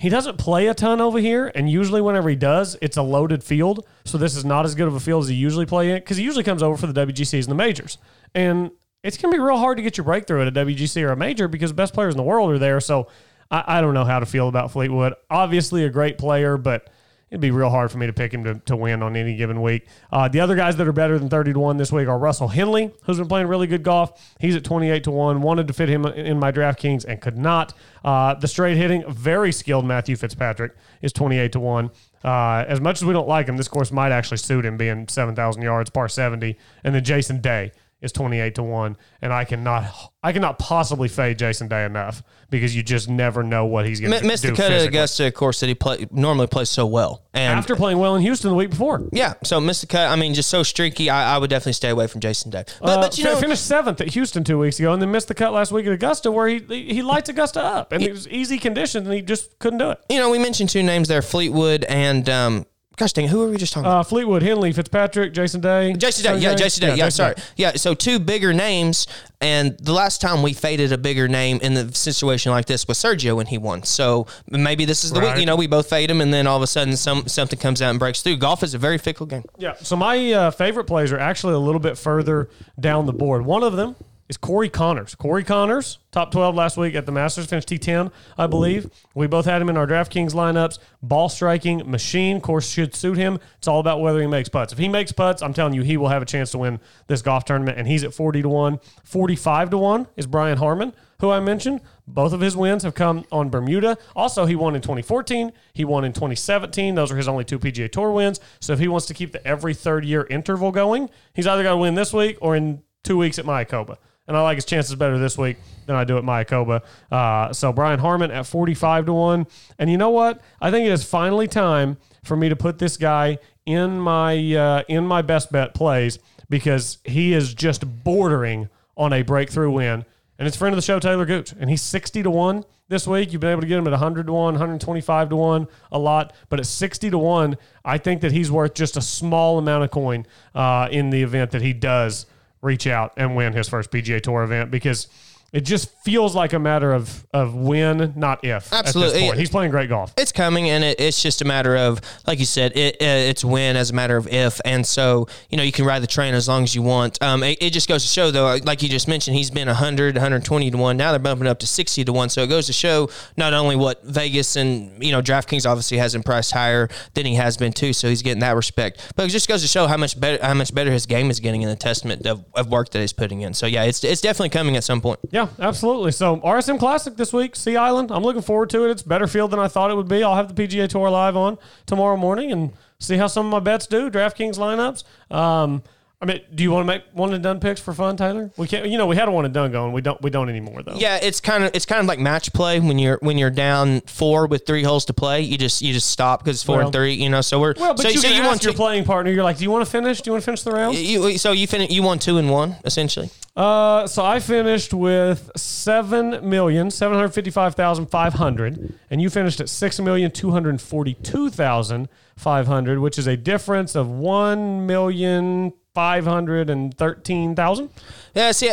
he 0.00 0.08
doesn't 0.08 0.38
play 0.38 0.66
a 0.66 0.72
ton 0.72 0.98
over 1.02 1.18
here. 1.18 1.52
And 1.54 1.70
usually, 1.70 2.00
whenever 2.00 2.30
he 2.30 2.34
does, 2.34 2.74
it's 2.80 2.96
a 2.96 3.02
loaded 3.02 3.44
field. 3.44 3.86
So, 4.06 4.16
this 4.16 4.34
is 4.34 4.46
not 4.46 4.64
as 4.64 4.74
good 4.74 4.88
of 4.88 4.94
a 4.94 5.00
field 5.00 5.24
as 5.24 5.28
he 5.28 5.34
usually 5.34 5.66
play 5.66 5.90
in 5.90 5.96
because 5.96 6.16
he 6.16 6.24
usually 6.24 6.42
comes 6.42 6.62
over 6.62 6.78
for 6.78 6.86
the 6.86 7.06
WGCs 7.06 7.42
and 7.42 7.50
the 7.50 7.54
majors. 7.54 7.98
And 8.34 8.70
it's 9.04 9.18
going 9.18 9.30
to 9.30 9.36
be 9.36 9.44
real 9.44 9.58
hard 9.58 9.76
to 9.76 9.82
get 9.82 9.98
your 9.98 10.06
breakthrough 10.06 10.40
at 10.40 10.48
a 10.48 10.52
WGC 10.52 11.02
or 11.02 11.12
a 11.12 11.16
major 11.16 11.48
because 11.48 11.70
the 11.70 11.74
best 11.74 11.92
players 11.92 12.14
in 12.14 12.16
the 12.16 12.22
world 12.22 12.50
are 12.50 12.58
there. 12.58 12.80
So, 12.80 13.08
I, 13.50 13.62
I 13.66 13.80
don't 13.82 13.92
know 13.92 14.06
how 14.06 14.20
to 14.20 14.26
feel 14.26 14.48
about 14.48 14.70
Fleetwood. 14.70 15.12
Obviously, 15.28 15.84
a 15.84 15.90
great 15.90 16.16
player, 16.16 16.56
but 16.56 16.88
it'd 17.30 17.40
be 17.40 17.50
real 17.50 17.70
hard 17.70 17.90
for 17.90 17.98
me 17.98 18.06
to 18.06 18.12
pick 18.12 18.34
him 18.34 18.44
to, 18.44 18.54
to 18.66 18.76
win 18.76 19.02
on 19.02 19.16
any 19.16 19.36
given 19.36 19.62
week. 19.62 19.86
Uh, 20.10 20.28
the 20.28 20.40
other 20.40 20.56
guys 20.56 20.76
that 20.76 20.88
are 20.88 20.92
better 20.92 21.18
than 21.18 21.28
30 21.28 21.52
to 21.52 21.58
1 21.58 21.76
this 21.76 21.92
week 21.92 22.08
are 22.08 22.18
Russell 22.18 22.48
Henley, 22.48 22.92
who's 23.04 23.18
been 23.18 23.28
playing 23.28 23.46
really 23.46 23.66
good 23.66 23.82
golf. 23.82 24.34
He's 24.40 24.56
at 24.56 24.64
28 24.64 25.04
to 25.04 25.10
1. 25.10 25.40
Wanted 25.40 25.68
to 25.68 25.72
fit 25.72 25.88
him 25.88 26.04
in 26.06 26.38
my 26.38 26.50
DraftKings 26.50 27.04
and 27.04 27.20
could 27.20 27.38
not. 27.38 27.72
Uh, 28.04 28.34
the 28.34 28.48
straight 28.48 28.76
hitting, 28.76 29.04
very 29.10 29.52
skilled 29.52 29.84
Matthew 29.84 30.16
Fitzpatrick 30.16 30.74
is 31.02 31.12
28 31.12 31.52
to 31.52 31.60
1. 31.60 31.90
Uh, 32.22 32.64
as 32.68 32.80
much 32.80 33.00
as 33.00 33.04
we 33.04 33.12
don't 33.12 33.28
like 33.28 33.48
him, 33.48 33.56
this 33.56 33.68
course 33.68 33.92
might 33.92 34.12
actually 34.12 34.36
suit 34.36 34.64
him 34.64 34.76
being 34.76 35.06
7,000 35.08 35.62
yards, 35.62 35.88
par 35.88 36.08
70. 36.08 36.56
And 36.84 36.94
then 36.94 37.04
Jason 37.04 37.40
Day 37.40 37.72
is 38.00 38.12
28 38.12 38.54
to 38.54 38.62
1 38.62 38.96
and 39.22 39.32
I 39.32 39.44
cannot 39.44 39.84
I 40.22 40.32
cannot 40.32 40.58
possibly 40.58 41.08
fade 41.08 41.38
Jason 41.38 41.68
Day 41.68 41.84
enough 41.84 42.22
because 42.50 42.76
you 42.76 42.82
just 42.82 43.08
never 43.08 43.42
know 43.42 43.64
what 43.64 43.86
he's 43.86 44.00
going 44.00 44.12
to 44.12 44.26
missed 44.26 44.42
do 44.42 44.50
the 44.50 44.56
cut 44.56 44.66
at 44.66 44.72
physically. 44.72 44.98
Augusta, 44.98 45.26
of 45.26 45.34
course, 45.34 45.60
that 45.60 45.66
he 45.68 45.74
play, 45.74 46.06
normally 46.10 46.46
plays 46.46 46.68
so 46.68 46.84
well. 46.84 47.22
And 47.32 47.58
after 47.58 47.74
playing 47.74 47.98
well 47.98 48.16
in 48.16 48.22
Houston 48.22 48.50
the 48.50 48.56
week 48.56 48.70
before. 48.70 49.08
yeah, 49.12 49.34
so 49.44 49.60
the 49.60 49.86
cut. 49.88 50.10
I 50.10 50.16
mean, 50.16 50.34
just 50.34 50.50
so 50.50 50.62
streaky. 50.62 51.08
I, 51.08 51.36
I 51.36 51.38
would 51.38 51.48
definitely 51.48 51.72
stay 51.74 51.88
away 51.88 52.06
from 52.06 52.20
Jason 52.20 52.50
Day. 52.50 52.64
But, 52.80 52.88
Uh, 52.88 53.00
but 53.02 53.18
you 53.18 53.24
know, 53.24 53.36
finished 53.36 53.64
seventh 53.66 54.00
at 54.00 54.08
Houston 54.08 54.44
two 54.44 54.58
weeks 54.58 54.78
ago, 54.78 54.92
and 54.92 55.00
then 55.00 55.10
missed 55.10 55.28
the 55.28 55.34
cut 55.34 55.52
last 55.52 55.72
week 55.72 55.86
at 55.86 55.92
Augusta, 55.92 56.30
where 56.30 56.48
he 56.48 56.58
he 56.58 56.94
he 56.94 57.02
lights 57.02 57.28
Augusta 57.28 57.62
up, 57.62 57.92
and 57.92 58.02
it 58.02 58.12
was 58.12 58.28
easy 58.28 58.58
conditions, 58.58 59.06
and 59.06 59.14
he 59.14 59.22
just 59.22 59.58
couldn't 59.58 59.78
do 59.78 59.90
it. 59.90 60.00
you 60.10 60.18
know, 60.18 60.28
we 60.28 60.38
mentioned 60.38 60.68
two 60.68 60.82
names 60.82 61.08
there: 61.08 61.22
Fleetwood 61.22 61.84
and 61.84 62.28
um, 62.28 62.66
gosh 63.00 63.12
dang, 63.14 63.24
it, 63.24 63.30
who 63.30 63.38
were 63.40 63.48
we 63.50 63.56
just 63.56 63.72
talking 63.72 63.86
about? 63.86 64.00
Uh, 64.00 64.02
Fleetwood, 64.04 64.42
Henley, 64.42 64.72
Fitzpatrick, 64.72 65.32
Jason 65.32 65.60
Day, 65.60 65.92
Jason 65.94 66.24
Day, 66.24 66.38
yeah, 66.38 66.54
Jason 66.54 66.82
Day, 66.82 66.88
yeah, 66.96 67.06
Jason 67.06 67.10
sorry, 67.10 67.34
Day. 67.34 67.42
yeah. 67.56 67.72
So 67.72 67.94
two 67.94 68.18
bigger 68.20 68.52
names, 68.52 69.06
and 69.40 69.76
the 69.78 69.92
last 69.92 70.20
time 70.20 70.42
we 70.42 70.52
faded 70.52 70.92
a 70.92 70.98
bigger 70.98 71.26
name 71.26 71.58
in 71.62 71.74
the 71.74 71.92
situation 71.94 72.52
like 72.52 72.66
this 72.66 72.86
was 72.86 72.98
Sergio 72.98 73.34
when 73.34 73.46
he 73.46 73.58
won. 73.58 73.82
So 73.82 74.26
maybe 74.48 74.84
this 74.84 75.02
is 75.04 75.10
the 75.12 75.20
Right. 75.20 75.34
week. 75.34 75.40
You 75.40 75.46
know, 75.46 75.56
we 75.56 75.66
both 75.66 75.88
fade 75.88 76.10
him, 76.10 76.20
and 76.20 76.32
then 76.32 76.46
all 76.46 76.56
of 76.56 76.62
a 76.62 76.66
sudden, 76.66 76.96
some 76.96 77.26
something 77.26 77.58
comes 77.58 77.80
out 77.82 77.90
and 77.90 77.98
breaks 77.98 78.22
through. 78.22 78.36
Golf 78.36 78.62
is 78.62 78.74
a 78.74 78.78
very 78.78 78.98
fickle 78.98 79.26
game. 79.26 79.44
Yeah. 79.58 79.74
So 79.80 79.96
my 79.96 80.32
uh, 80.32 80.50
favorite 80.50 80.84
plays 80.84 81.10
are 81.12 81.18
actually 81.18 81.54
a 81.54 81.58
little 81.58 81.80
bit 81.80 81.96
further 81.98 82.50
down 82.78 83.06
the 83.06 83.12
board. 83.12 83.44
One 83.44 83.62
of 83.62 83.74
them 83.76 83.96
is 84.30 84.36
Corey 84.36 84.68
Conners. 84.68 85.16
Corey 85.16 85.42
Conners, 85.42 85.98
top 86.12 86.30
12 86.30 86.54
last 86.54 86.76
week 86.76 86.94
at 86.94 87.04
the 87.04 87.10
Masters, 87.10 87.46
finished 87.46 87.68
T10, 87.68 88.12
I 88.38 88.46
believe. 88.46 88.88
We 89.12 89.26
both 89.26 89.44
had 89.44 89.60
him 89.60 89.68
in 89.68 89.76
our 89.76 89.88
DraftKings 89.88 90.34
lineups. 90.34 90.78
Ball 91.02 91.28
striking 91.28 91.90
machine, 91.90 92.40
course 92.40 92.70
should 92.70 92.94
suit 92.94 93.18
him. 93.18 93.40
It's 93.58 93.66
all 93.66 93.80
about 93.80 94.00
whether 94.00 94.20
he 94.20 94.28
makes 94.28 94.48
putts. 94.48 94.72
If 94.72 94.78
he 94.78 94.86
makes 94.86 95.10
putts, 95.10 95.42
I'm 95.42 95.52
telling 95.52 95.74
you, 95.74 95.82
he 95.82 95.96
will 95.96 96.10
have 96.10 96.22
a 96.22 96.26
chance 96.26 96.52
to 96.52 96.58
win 96.58 96.78
this 97.08 97.22
golf 97.22 97.44
tournament, 97.44 97.76
and 97.76 97.88
he's 97.88 98.04
at 98.04 98.14
40 98.14 98.42
to 98.42 98.48
1. 98.48 98.78
45 99.02 99.70
to 99.70 99.78
1 99.78 100.06
is 100.16 100.28
Brian 100.28 100.58
Harman, 100.58 100.92
who 101.18 101.30
I 101.30 101.40
mentioned. 101.40 101.80
Both 102.06 102.32
of 102.32 102.40
his 102.40 102.56
wins 102.56 102.84
have 102.84 102.94
come 102.94 103.24
on 103.32 103.50
Bermuda. 103.50 103.98
Also, 104.14 104.46
he 104.46 104.54
won 104.54 104.76
in 104.76 104.80
2014. 104.80 105.50
He 105.72 105.84
won 105.84 106.04
in 106.04 106.12
2017. 106.12 106.94
Those 106.94 107.10
are 107.10 107.16
his 107.16 107.26
only 107.26 107.44
two 107.44 107.58
PGA 107.58 107.90
Tour 107.90 108.12
wins. 108.12 108.38
So 108.60 108.74
if 108.74 108.78
he 108.78 108.86
wants 108.86 109.06
to 109.06 109.14
keep 109.14 109.32
the 109.32 109.44
every 109.44 109.74
third 109.74 110.04
year 110.04 110.24
interval 110.30 110.70
going, 110.70 111.10
he's 111.34 111.48
either 111.48 111.64
got 111.64 111.72
to 111.72 111.78
win 111.78 111.96
this 111.96 112.12
week 112.12 112.38
or 112.40 112.54
in 112.54 112.84
two 113.02 113.16
weeks 113.16 113.36
at 113.36 113.44
Mayakoba. 113.44 113.96
And 114.30 114.36
I 114.36 114.42
like 114.42 114.58
his 114.58 114.64
chances 114.64 114.94
better 114.94 115.18
this 115.18 115.36
week 115.36 115.56
than 115.86 115.96
I 115.96 116.04
do 116.04 116.16
at 116.16 116.22
Mayakoba. 116.22 116.82
Uh, 117.10 117.52
so 117.52 117.72
Brian 117.72 117.98
Harman 117.98 118.30
at 118.30 118.46
45 118.46 119.06
to 119.06 119.12
1. 119.12 119.44
And 119.76 119.90
you 119.90 119.98
know 119.98 120.10
what? 120.10 120.40
I 120.60 120.70
think 120.70 120.86
it 120.86 120.92
is 120.92 121.02
finally 121.02 121.48
time 121.48 121.96
for 122.22 122.36
me 122.36 122.48
to 122.48 122.54
put 122.54 122.78
this 122.78 122.96
guy 122.96 123.38
in 123.66 123.98
my 123.98 124.54
uh, 124.54 124.84
in 124.86 125.04
my 125.04 125.20
best 125.20 125.50
bet 125.50 125.74
plays 125.74 126.20
because 126.48 126.98
he 127.02 127.32
is 127.32 127.54
just 127.54 128.04
bordering 128.04 128.68
on 128.96 129.12
a 129.12 129.22
breakthrough 129.22 129.72
win. 129.72 130.04
And 130.38 130.46
it's 130.46 130.56
friend 130.56 130.72
of 130.72 130.76
the 130.76 130.82
show, 130.82 131.00
Talor 131.00 131.26
Gooch. 131.26 131.52
And 131.58 131.68
he's 131.68 131.82
60 131.82 132.22
to 132.22 132.30
1 132.30 132.64
this 132.86 133.08
week. 133.08 133.32
You've 133.32 133.40
been 133.40 133.50
able 133.50 133.62
to 133.62 133.66
get 133.66 133.78
him 133.78 133.86
at 133.88 133.90
100 133.90 134.28
to 134.28 134.32
1, 134.32 134.54
125 134.54 135.28
to 135.30 135.34
1, 135.34 135.66
a 135.90 135.98
lot. 135.98 136.32
But 136.48 136.60
at 136.60 136.66
60 136.66 137.10
to 137.10 137.18
1, 137.18 137.58
I 137.84 137.98
think 137.98 138.20
that 138.20 138.30
he's 138.30 138.48
worth 138.48 138.74
just 138.74 138.96
a 138.96 139.02
small 139.02 139.58
amount 139.58 139.82
of 139.82 139.90
coin 139.90 140.24
uh, 140.54 140.86
in 140.88 141.10
the 141.10 141.20
event 141.20 141.50
that 141.50 141.62
he 141.62 141.72
does 141.72 142.26
reach 142.62 142.86
out 142.86 143.12
and 143.16 143.36
win 143.36 143.52
his 143.52 143.68
first 143.68 143.90
PGA 143.90 144.20
Tour 144.20 144.42
event 144.42 144.70
because 144.70 145.08
it 145.52 145.62
just 145.62 145.90
feels 146.04 146.34
like 146.34 146.52
a 146.52 146.58
matter 146.58 146.92
of 146.92 147.26
of 147.32 147.54
when, 147.54 148.12
not 148.16 148.44
if. 148.44 148.72
At 148.72 148.86
Absolutely. 148.86 149.12
this 149.12 149.22
point. 149.22 149.38
He's 149.38 149.50
playing 149.50 149.70
great 149.70 149.88
golf. 149.88 150.12
It's 150.16 150.32
coming, 150.32 150.68
and 150.70 150.84
it, 150.84 151.00
it's 151.00 151.20
just 151.20 151.42
a 151.42 151.44
matter 151.44 151.76
of, 151.76 152.00
like 152.26 152.38
you 152.38 152.44
said, 152.44 152.76
it, 152.76 152.96
uh, 152.96 153.04
it's 153.04 153.44
when 153.44 153.76
as 153.76 153.90
a 153.90 153.94
matter 153.94 154.16
of 154.16 154.28
if, 154.28 154.60
and 154.64 154.86
so 154.86 155.26
you 155.48 155.56
know 155.56 155.62
you 155.62 155.72
can 155.72 155.84
ride 155.84 156.02
the 156.02 156.06
train 156.06 156.34
as 156.34 156.48
long 156.48 156.62
as 156.62 156.74
you 156.74 156.82
want. 156.82 157.20
Um, 157.22 157.42
it, 157.42 157.70
just 157.70 157.88
goes 157.88 158.02
to 158.02 158.08
show, 158.08 158.30
though, 158.30 158.58
like 158.64 158.82
you 158.82 158.88
just 158.88 159.08
mentioned, 159.08 159.36
he's 159.36 159.50
been 159.50 159.68
100, 159.68 160.16
120 160.16 160.70
to 160.70 160.76
one. 160.76 160.96
Now 160.96 161.12
they're 161.12 161.18
bumping 161.18 161.46
up 161.46 161.58
to 161.60 161.66
60 161.66 162.04
to 162.04 162.12
one, 162.12 162.28
so 162.28 162.42
it 162.42 162.48
goes 162.48 162.66
to 162.66 162.72
show 162.72 163.10
not 163.36 163.52
only 163.52 163.76
what 163.76 164.04
Vegas 164.04 164.56
and 164.56 165.02
you 165.02 165.12
know 165.12 165.22
DraftKings 165.22 165.68
obviously 165.68 165.98
has 165.98 166.14
him 166.14 166.22
priced 166.22 166.52
higher 166.52 166.88
than 167.14 167.26
he 167.26 167.34
has 167.34 167.56
been 167.56 167.72
too, 167.72 167.92
so 167.92 168.08
he's 168.08 168.22
getting 168.22 168.40
that 168.40 168.54
respect. 168.56 169.12
But 169.16 169.26
it 169.26 169.30
just 169.30 169.48
goes 169.48 169.62
to 169.62 169.68
show 169.68 169.86
how 169.86 169.96
much 169.96 170.18
better 170.18 170.44
how 170.44 170.54
much 170.54 170.74
better 170.74 170.92
his 170.92 171.06
game 171.06 171.30
is 171.30 171.40
getting 171.40 171.62
in 171.62 171.68
the 171.68 171.76
testament 171.76 172.26
of, 172.26 172.44
of 172.54 172.68
work 172.68 172.90
that 172.90 173.00
he's 173.00 173.12
putting 173.12 173.40
in. 173.40 173.54
So 173.54 173.66
yeah, 173.66 173.84
it's 173.84 174.04
it's 174.04 174.20
definitely 174.20 174.50
coming 174.50 174.76
at 174.76 174.84
some 174.84 175.00
point. 175.00 175.20
Yeah, 175.30 175.39
absolutely. 175.58 176.12
So 176.12 176.36
RSM 176.38 176.78
Classic 176.78 177.16
this 177.16 177.32
week, 177.32 177.56
Sea 177.56 177.76
Island. 177.76 178.10
I'm 178.10 178.22
looking 178.22 178.42
forward 178.42 178.70
to 178.70 178.84
it. 178.84 178.90
It's 178.90 179.02
better 179.02 179.26
field 179.26 179.50
than 179.50 179.60
I 179.60 179.68
thought 179.68 179.90
it 179.90 179.94
would 179.94 180.08
be. 180.08 180.22
I'll 180.22 180.36
have 180.36 180.54
the 180.54 180.66
PGA 180.66 180.88
Tour 180.88 181.10
live 181.10 181.36
on 181.36 181.58
tomorrow 181.86 182.16
morning, 182.16 182.52
and 182.52 182.72
see 182.98 183.16
how 183.16 183.26
some 183.26 183.46
of 183.46 183.52
my 183.52 183.60
bets 183.60 183.86
do. 183.86 184.10
DraftKings 184.10 184.56
lineups. 184.56 185.34
Um, 185.34 185.82
I 186.22 186.26
mean, 186.26 186.42
do 186.54 186.62
you 186.62 186.70
want 186.70 186.82
to 186.82 186.86
make 186.86 187.04
one 187.14 187.32
and 187.32 187.42
done 187.42 187.60
picks 187.60 187.80
for 187.80 187.94
fun, 187.94 188.14
Taylor? 188.18 188.50
We 188.58 188.66
can't. 188.68 188.86
You 188.90 188.98
know, 188.98 189.06
we 189.06 189.16
had 189.16 189.26
a 189.26 189.30
one 189.30 189.46
and 189.46 189.54
done 189.54 189.72
going. 189.72 189.92
We 189.94 190.02
don't. 190.02 190.20
We 190.20 190.28
don't 190.28 190.50
anymore 190.50 190.82
though. 190.82 190.96
Yeah, 190.96 191.18
it's 191.22 191.40
kind 191.40 191.64
of 191.64 191.74
it's 191.74 191.86
kind 191.86 191.98
of 191.98 192.06
like 192.06 192.18
match 192.18 192.52
play 192.52 192.78
when 192.78 192.98
you're 192.98 193.18
when 193.22 193.38
you're 193.38 193.48
down 193.50 194.02
four 194.02 194.46
with 194.46 194.66
three 194.66 194.82
holes 194.82 195.06
to 195.06 195.14
play. 195.14 195.40
You 195.40 195.56
just 195.56 195.80
you 195.80 195.94
just 195.94 196.10
stop 196.10 196.44
because 196.44 196.56
it's 196.56 196.62
four 196.62 196.76
Well- 196.76 196.86
and 196.88 196.92
three. 196.92 197.14
You 197.14 197.30
know, 197.30 197.40
so 197.40 197.58
we're 197.58 197.72
Well, 197.78 197.94
but 197.94 198.02
so, 198.02 198.08
you 198.10 198.18
so 198.18 198.28
you 198.28 198.42
want 198.44 198.62
your 198.64 198.74
playing 198.74 199.04
partner. 199.04 199.32
You're 199.32 199.44
like, 199.44 199.56
do 199.56 199.64
you 199.64 199.70
want 199.70 199.82
to 199.84 199.90
finish? 199.90 200.20
Do 200.20 200.28
you 200.28 200.32
want 200.32 200.42
to 200.42 200.46
finish 200.46 200.62
the 200.62 200.72
round? 200.72 200.94
you, 200.94 201.38
so 201.38 201.52
you 201.52 201.66
fin- 201.66 201.90
you 201.90 202.02
won 202.02 202.18
two 202.18 202.36
and 202.36 202.50
one 202.50 202.76
essentially. 202.84 203.30
Uh, 203.56 204.06
so 204.06 204.22
I 204.24 204.40
finished 204.40 204.92
with 204.92 205.50
seven 205.56 206.48
million 206.48 206.90
seven 206.90 207.16
hundred 207.16 207.30
fifty-five 207.30 207.74
thousand 207.74 208.06
five 208.06 208.34
hundred, 208.34 208.94
and 209.10 209.22
you 209.22 209.30
finished 209.30 209.60
at 209.60 209.70
six 209.70 209.98
million 209.98 210.30
two 210.30 210.50
hundred 210.50 210.80
forty-two 210.82 211.48
thousand 211.48 212.08
five 212.36 212.66
hundred, 212.66 212.98
which 212.98 213.18
is 213.18 213.26
a 213.26 213.36
difference 213.36 213.94
of 213.96 214.08
one 214.08 214.86
million 214.86 215.72
five 216.00 216.24
hundred 216.24 216.70
and 216.70 216.96
thirteen 216.96 217.54
thousand. 217.54 217.90
Yeah, 218.34 218.52
see, 218.52 218.70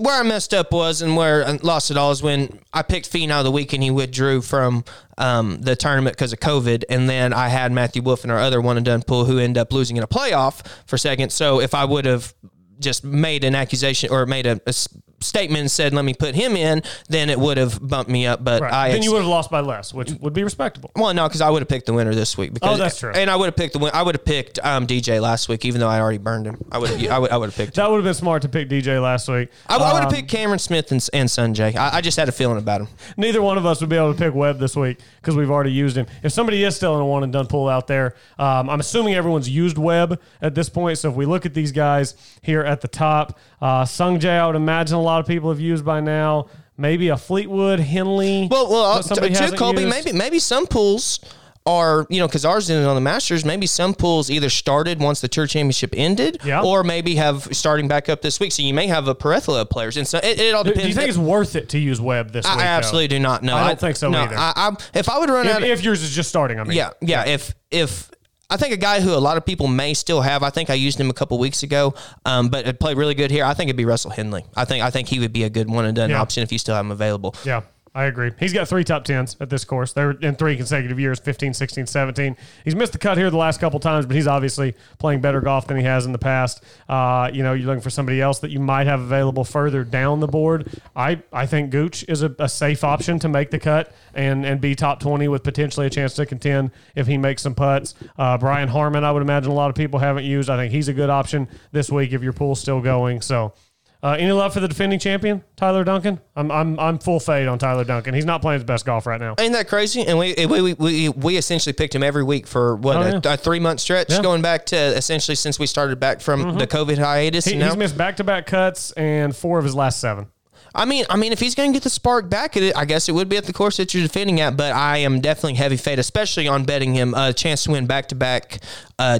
where 0.00 0.20
I 0.20 0.22
messed 0.22 0.52
up 0.52 0.70
was 0.70 1.00
and 1.00 1.16
where 1.16 1.46
I 1.46 1.52
lost 1.62 1.90
it 1.90 1.96
all 1.96 2.10
is 2.10 2.22
when 2.22 2.60
I 2.74 2.82
picked 2.82 3.10
Finau 3.10 3.42
the 3.42 3.50
week 3.50 3.72
and 3.72 3.82
he 3.82 3.90
withdrew 3.90 4.42
from 4.42 4.84
um, 5.16 5.62
the 5.62 5.74
tournament 5.76 6.14
because 6.14 6.34
of 6.34 6.40
COVID, 6.40 6.84
and 6.90 7.08
then 7.08 7.32
I 7.32 7.48
had 7.48 7.72
Matthew 7.72 8.02
Wolff 8.02 8.22
in 8.24 8.30
our 8.30 8.38
other 8.38 8.60
one 8.60 8.76
and 8.76 8.84
done 8.84 9.02
pool 9.02 9.24
who 9.24 9.38
ended 9.38 9.58
up 9.58 9.72
losing 9.72 9.96
in 9.96 10.02
a 10.02 10.06
playoff 10.06 10.66
for 10.84 10.98
second. 10.98 11.32
So 11.32 11.58
if 11.58 11.74
I 11.74 11.86
would 11.86 12.04
have 12.04 12.34
just 12.80 13.02
made 13.02 13.44
an 13.44 13.54
accusation 13.54 14.10
or 14.10 14.26
made 14.26 14.46
a, 14.46 14.60
a 14.66 14.74
statement 15.20 15.60
and 15.60 15.70
said, 15.70 15.92
"Let 15.92 16.04
me 16.04 16.14
put 16.14 16.34
him 16.34 16.56
in," 16.56 16.82
then 17.08 17.28
it 17.30 17.38
would 17.38 17.56
have 17.56 17.78
bumped 17.86 18.10
me 18.10 18.26
up. 18.26 18.42
But 18.44 18.62
Right. 18.62 18.72
I 18.72 18.92
then 18.92 19.02
you 19.02 19.12
would 19.12 19.18
have 19.22 19.28
lost 19.28 19.50
by 19.50 19.60
less, 19.60 19.92
which 19.92 20.10
would 20.20 20.32
be 20.32 20.44
respectable. 20.44 20.90
well, 20.96 21.12
no, 21.14 21.26
because 21.28 21.40
I 21.40 21.50
would 21.50 21.60
have 21.62 21.68
picked 21.68 21.86
the 21.86 21.92
winner 21.92 22.14
this 22.14 22.36
week. 22.38 22.54
Because, 22.54 22.78
Oh, 22.78 22.82
that's 22.82 22.98
true. 22.98 23.10
And 23.12 23.28
I 23.30 23.36
would 23.36 23.46
have 23.46 23.56
picked 23.56 23.72
the 23.72 23.78
win. 23.80 23.90
I 23.94 24.02
would 24.02 24.14
have 24.14 24.24
picked 24.24 24.58
um, 24.64 24.86
DJ 24.86 25.20
last 25.20 25.48
week, 25.48 25.64
even 25.64 25.80
though 25.80 25.88
I 25.88 26.00
already 26.00 26.18
burned 26.18 26.46
him. 26.46 26.64
I 26.70 26.78
would. 26.78 26.90
I 27.08 27.18
would. 27.18 27.30
I 27.30 27.36
would 27.36 27.46
have 27.46 27.56
picked. 27.56 27.76
him. 27.76 27.82
That 27.82 27.90
would 27.90 27.96
have 27.96 28.04
been 28.04 28.14
smart 28.14 28.42
to 28.42 28.48
pick 28.48 28.68
DJ 28.68 29.02
last 29.02 29.28
week. 29.28 29.50
I, 29.68 29.76
I 29.76 29.92
would 29.92 30.02
have 30.02 30.08
Um, 30.08 30.14
picked 30.14 30.28
Cameron 30.30 30.58
Smith 30.58 30.90
and, 30.92 31.06
and 31.12 31.28
Sungjae. 31.28 31.74
I, 31.76 31.96
I 31.96 32.00
just 32.00 32.16
had 32.16 32.28
a 32.28 32.32
feeling 32.32 32.58
about 32.58 32.80
him. 32.82 32.88
Neither 33.16 33.42
one 33.42 33.58
of 33.58 33.66
us 33.66 33.80
would 33.80 33.90
be 33.90 33.96
able 33.96 34.12
to 34.12 34.18
pick 34.18 34.34
Webb 34.34 34.58
this 34.58 34.76
week 34.76 34.98
because 35.20 35.36
we've 35.36 35.50
already 35.50 35.72
used 35.72 35.96
him. 35.96 36.06
If 36.22 36.32
somebody 36.32 36.62
is 36.64 36.76
still 36.76 36.94
in 36.94 37.00
a 37.00 37.06
one 37.06 37.22
and 37.24 37.32
done 37.32 37.46
pool 37.46 37.68
out 37.68 37.86
there, 37.86 38.14
um, 38.38 38.70
I'm 38.70 38.80
assuming 38.80 39.14
everyone's 39.14 39.48
used 39.48 39.78
Webb 39.78 40.20
at 40.40 40.54
this 40.54 40.68
point. 40.68 40.98
So 40.98 41.10
if 41.10 41.16
we 41.16 41.26
look 41.26 41.44
at 41.46 41.54
these 41.54 41.72
guys 41.72 42.14
here 42.42 42.62
at 42.62 42.80
the 42.80 42.88
top, 42.88 43.38
uh, 43.60 43.84
Sungjae, 43.84 44.38
I 44.40 44.46
would 44.46 44.56
imagine 44.56 44.96
a 44.96 45.02
lot 45.02 45.20
of 45.20 45.26
people 45.26 45.50
have 45.50 45.60
used 45.60 45.84
by 45.84 46.00
now. 46.00 46.46
Maybe 46.76 47.08
a 47.08 47.16
Fleetwood, 47.16 47.80
Henley. 47.80 48.46
Well, 48.50 48.70
well, 48.70 49.02
somebody 49.02 49.34
too, 49.34 49.40
hasn't 49.40 49.58
Colby. 49.58 49.82
used. 49.82 49.90
Maybe 50.04 50.16
maybe 50.16 50.38
some 50.38 50.66
pools 50.66 51.18
are 51.66 52.06
you 52.08 52.20
know 52.20 52.26
because 52.28 52.44
ours 52.44 52.70
ended 52.70 52.86
on 52.86 52.94
the 52.94 53.00
Masters. 53.00 53.44
Maybe 53.44 53.66
some 53.66 53.94
pools 53.94 54.30
either 54.30 54.48
started 54.48 55.00
once 55.00 55.20
the 55.20 55.26
Tour 55.26 55.48
Championship 55.48 55.92
ended, 55.96 56.38
Yeah. 56.44 56.62
or 56.62 56.84
maybe 56.84 57.16
have 57.16 57.48
starting 57.50 57.88
back 57.88 58.08
up 58.08 58.22
this 58.22 58.38
week. 58.38 58.52
So 58.52 58.62
you 58.62 58.72
may 58.72 58.86
have 58.86 59.08
a 59.08 59.14
plethora 59.16 59.56
of 59.62 59.70
players, 59.70 59.96
and 59.96 60.06
so 60.06 60.18
it, 60.18 60.38
it 60.38 60.54
all 60.54 60.62
Do, 60.62 60.70
depends. 60.70 60.84
do 60.84 60.88
you 60.90 60.94
think 60.94 61.08
it's 61.08 61.18
worth 61.18 61.56
it 61.56 61.68
to 61.70 61.78
use 61.80 62.00
Webb 62.00 62.30
this 62.30 62.46
I, 62.46 62.54
week? 62.54 62.60
I 62.60 62.64
though? 62.64 62.70
absolutely 62.70 63.08
do 63.08 63.18
not 63.18 63.42
know. 63.42 63.56
I 63.56 63.66
don't 63.66 63.80
think 63.80 63.96
so 63.96 64.08
no, 64.10 64.20
either. 64.20 64.36
I, 64.38 64.52
I, 64.56 64.76
if 64.94 65.08
I 65.08 65.18
would 65.18 65.30
run 65.30 65.48
out, 65.48 65.62
If, 65.62 65.72
of, 65.72 65.78
if 65.80 65.82
yours 65.84 66.02
is 66.04 66.14
just 66.14 66.28
starting, 66.28 66.60
I 66.60 66.64
mean. 66.64 66.76
yeah, 66.76 66.90
yeah. 67.00 67.26
If 67.26 67.54
if 67.72 68.08
I 68.50 68.56
think 68.56 68.72
a 68.72 68.78
guy 68.78 69.00
who 69.00 69.12
a 69.12 69.20
lot 69.20 69.36
of 69.36 69.44
people 69.44 69.66
may 69.68 69.92
still 69.92 70.22
have, 70.22 70.42
I 70.42 70.48
think 70.48 70.70
I 70.70 70.74
used 70.74 70.98
him 70.98 71.10
a 71.10 71.12
couple 71.12 71.38
weeks 71.38 71.62
ago, 71.62 71.92
um, 72.24 72.48
but 72.48 72.66
it 72.66 72.80
played 72.80 72.96
really 72.96 73.14
good 73.14 73.30
here. 73.30 73.44
I 73.44 73.52
think 73.52 73.68
it'd 73.68 73.76
be 73.76 73.84
Russell 73.84 74.10
Henley. 74.10 74.46
I 74.56 74.64
think 74.64 74.82
I 74.82 74.88
think 74.90 75.08
he 75.08 75.18
would 75.20 75.34
be 75.34 75.42
a 75.44 75.50
good 75.50 75.68
one 75.68 75.84
and 75.84 75.94
done 75.94 76.08
Yeah. 76.08 76.20
option 76.20 76.42
if 76.42 76.50
you 76.50 76.58
still 76.58 76.74
have 76.74 76.84
him 76.86 76.90
available. 76.90 77.34
Yeah, 77.44 77.60
I 77.98 78.04
agree. 78.04 78.30
He's 78.38 78.52
got 78.52 78.68
three 78.68 78.84
top 78.84 79.02
tens 79.02 79.36
at 79.40 79.50
this 79.50 79.64
course. 79.64 79.92
They're 79.92 80.12
in 80.12 80.36
three 80.36 80.56
consecutive 80.56 81.00
years 81.00 81.18
15, 81.18 81.52
16, 81.52 81.88
17. 81.88 82.36
He's 82.64 82.76
missed 82.76 82.92
the 82.92 82.98
cut 82.98 83.18
here 83.18 83.28
the 83.28 83.36
last 83.36 83.58
couple 83.58 83.80
times, 83.80 84.06
but 84.06 84.14
he's 84.14 84.28
obviously 84.28 84.76
playing 85.00 85.20
better 85.20 85.40
golf 85.40 85.66
than 85.66 85.76
he 85.76 85.82
has 85.82 86.06
in 86.06 86.12
the 86.12 86.18
past. 86.18 86.62
Uh, 86.88 87.28
you 87.32 87.42
know, 87.42 87.54
you're 87.54 87.66
looking 87.66 87.82
for 87.82 87.90
somebody 87.90 88.20
else 88.20 88.38
that 88.38 88.52
you 88.52 88.60
might 88.60 88.86
have 88.86 89.00
available 89.00 89.42
further 89.42 89.82
down 89.82 90.20
the 90.20 90.28
board. 90.28 90.80
I, 90.94 91.20
I 91.32 91.46
think 91.46 91.70
Gooch 91.70 92.04
is 92.06 92.22
a, 92.22 92.32
a 92.38 92.48
safe 92.48 92.84
option 92.84 93.18
to 93.18 93.28
make 93.28 93.50
the 93.50 93.58
cut 93.58 93.92
and, 94.14 94.46
and 94.46 94.60
be 94.60 94.76
top 94.76 95.00
20 95.00 95.26
with 95.26 95.42
potentially 95.42 95.86
a 95.86 95.90
chance 95.90 96.14
to 96.14 96.24
contend 96.24 96.70
if 96.94 97.08
he 97.08 97.18
makes 97.18 97.42
some 97.42 97.56
putts. 97.56 97.96
Uh, 98.16 98.38
Brian 98.38 98.68
Harman, 98.68 99.02
I 99.02 99.10
would 99.10 99.22
imagine 99.22 99.50
a 99.50 99.56
lot 99.56 99.70
of 99.70 99.74
people 99.74 99.98
haven't 99.98 100.24
used. 100.24 100.48
I 100.48 100.56
think 100.56 100.70
he's 100.70 100.86
a 100.86 100.94
good 100.94 101.10
option 101.10 101.48
this 101.72 101.90
week 101.90 102.12
if 102.12 102.22
your 102.22 102.32
pool's 102.32 102.60
still 102.60 102.80
going. 102.80 103.22
So, 103.22 103.54
uh, 104.02 104.16
any 104.18 104.30
love 104.30 104.54
for 104.54 104.60
the 104.60 104.68
defending 104.68 104.98
champion, 104.98 105.42
Tyler 105.56 105.82
Duncan? 105.82 106.20
I'm 106.36 106.50
I'm 106.52 106.78
I'm 106.78 106.98
full 106.98 107.18
fade 107.18 107.48
on 107.48 107.58
Tyler 107.58 107.84
Duncan. 107.84 108.14
He's 108.14 108.24
not 108.24 108.40
playing 108.42 108.60
his 108.60 108.64
best 108.64 108.84
golf 108.86 109.06
right 109.06 109.20
now. 109.20 109.34
Ain't 109.38 109.52
that 109.54 109.68
crazy? 109.68 110.02
And 110.06 110.18
we 110.18 110.34
we, 110.46 110.74
we, 110.74 111.08
we, 111.08 111.36
essentially 111.36 111.72
picked 111.72 111.94
him 111.94 112.02
every 112.02 112.22
week 112.22 112.46
for 112.46 112.76
what 112.76 112.96
Oh, 112.96 113.00
a, 113.00 113.20
yeah. 113.24 113.34
a 113.34 113.36
three 113.36 113.58
month 113.60 113.80
stretch, 113.80 114.08
Yeah. 114.10 114.16
Mm-hmm. 114.16 114.22
going 114.22 114.42
back 114.42 114.66
to 114.66 114.76
essentially 114.76 115.34
since 115.34 115.58
we 115.58 115.66
started 115.66 115.98
back 115.98 116.20
from 116.20 116.58
the 116.58 116.66
COVID 116.66 116.98
hiatus. 116.98 117.44
He, 117.44 117.56
now, 117.56 117.66
he's 117.66 117.76
missed 117.76 117.96
back 117.98 118.16
to 118.18 118.24
back 118.24 118.46
cuts 118.46 118.92
and 118.92 119.34
four 119.34 119.58
of 119.58 119.64
his 119.64 119.74
last 119.74 119.98
seven. 120.00 120.26
I 120.74 120.84
mean, 120.84 121.06
I 121.08 121.16
mean, 121.16 121.32
if 121.32 121.40
he's 121.40 121.54
going 121.54 121.72
to 121.72 121.76
get 121.76 121.82
the 121.82 121.90
spark 121.90 122.28
back 122.28 122.56
at 122.56 122.62
it, 122.62 122.76
I 122.76 122.84
guess 122.84 123.08
it 123.08 123.12
would 123.12 123.28
be 123.28 123.36
at 123.38 123.44
the 123.44 123.52
course 123.54 123.78
that 123.78 123.94
you're 123.94 124.02
defending 124.02 124.40
at. 124.40 124.56
But 124.56 124.72
I 124.74 124.98
am 124.98 125.20
definitely 125.20 125.54
heavy 125.54 125.78
fade, 125.78 125.98
especially 125.98 126.46
on 126.46 126.64
betting 126.64 126.94
him 126.94 127.14
a 127.14 127.32
chance 127.32 127.64
to 127.64 127.72
win 127.72 127.86
back 127.86 128.08
to 128.08 128.14
back 128.14 128.58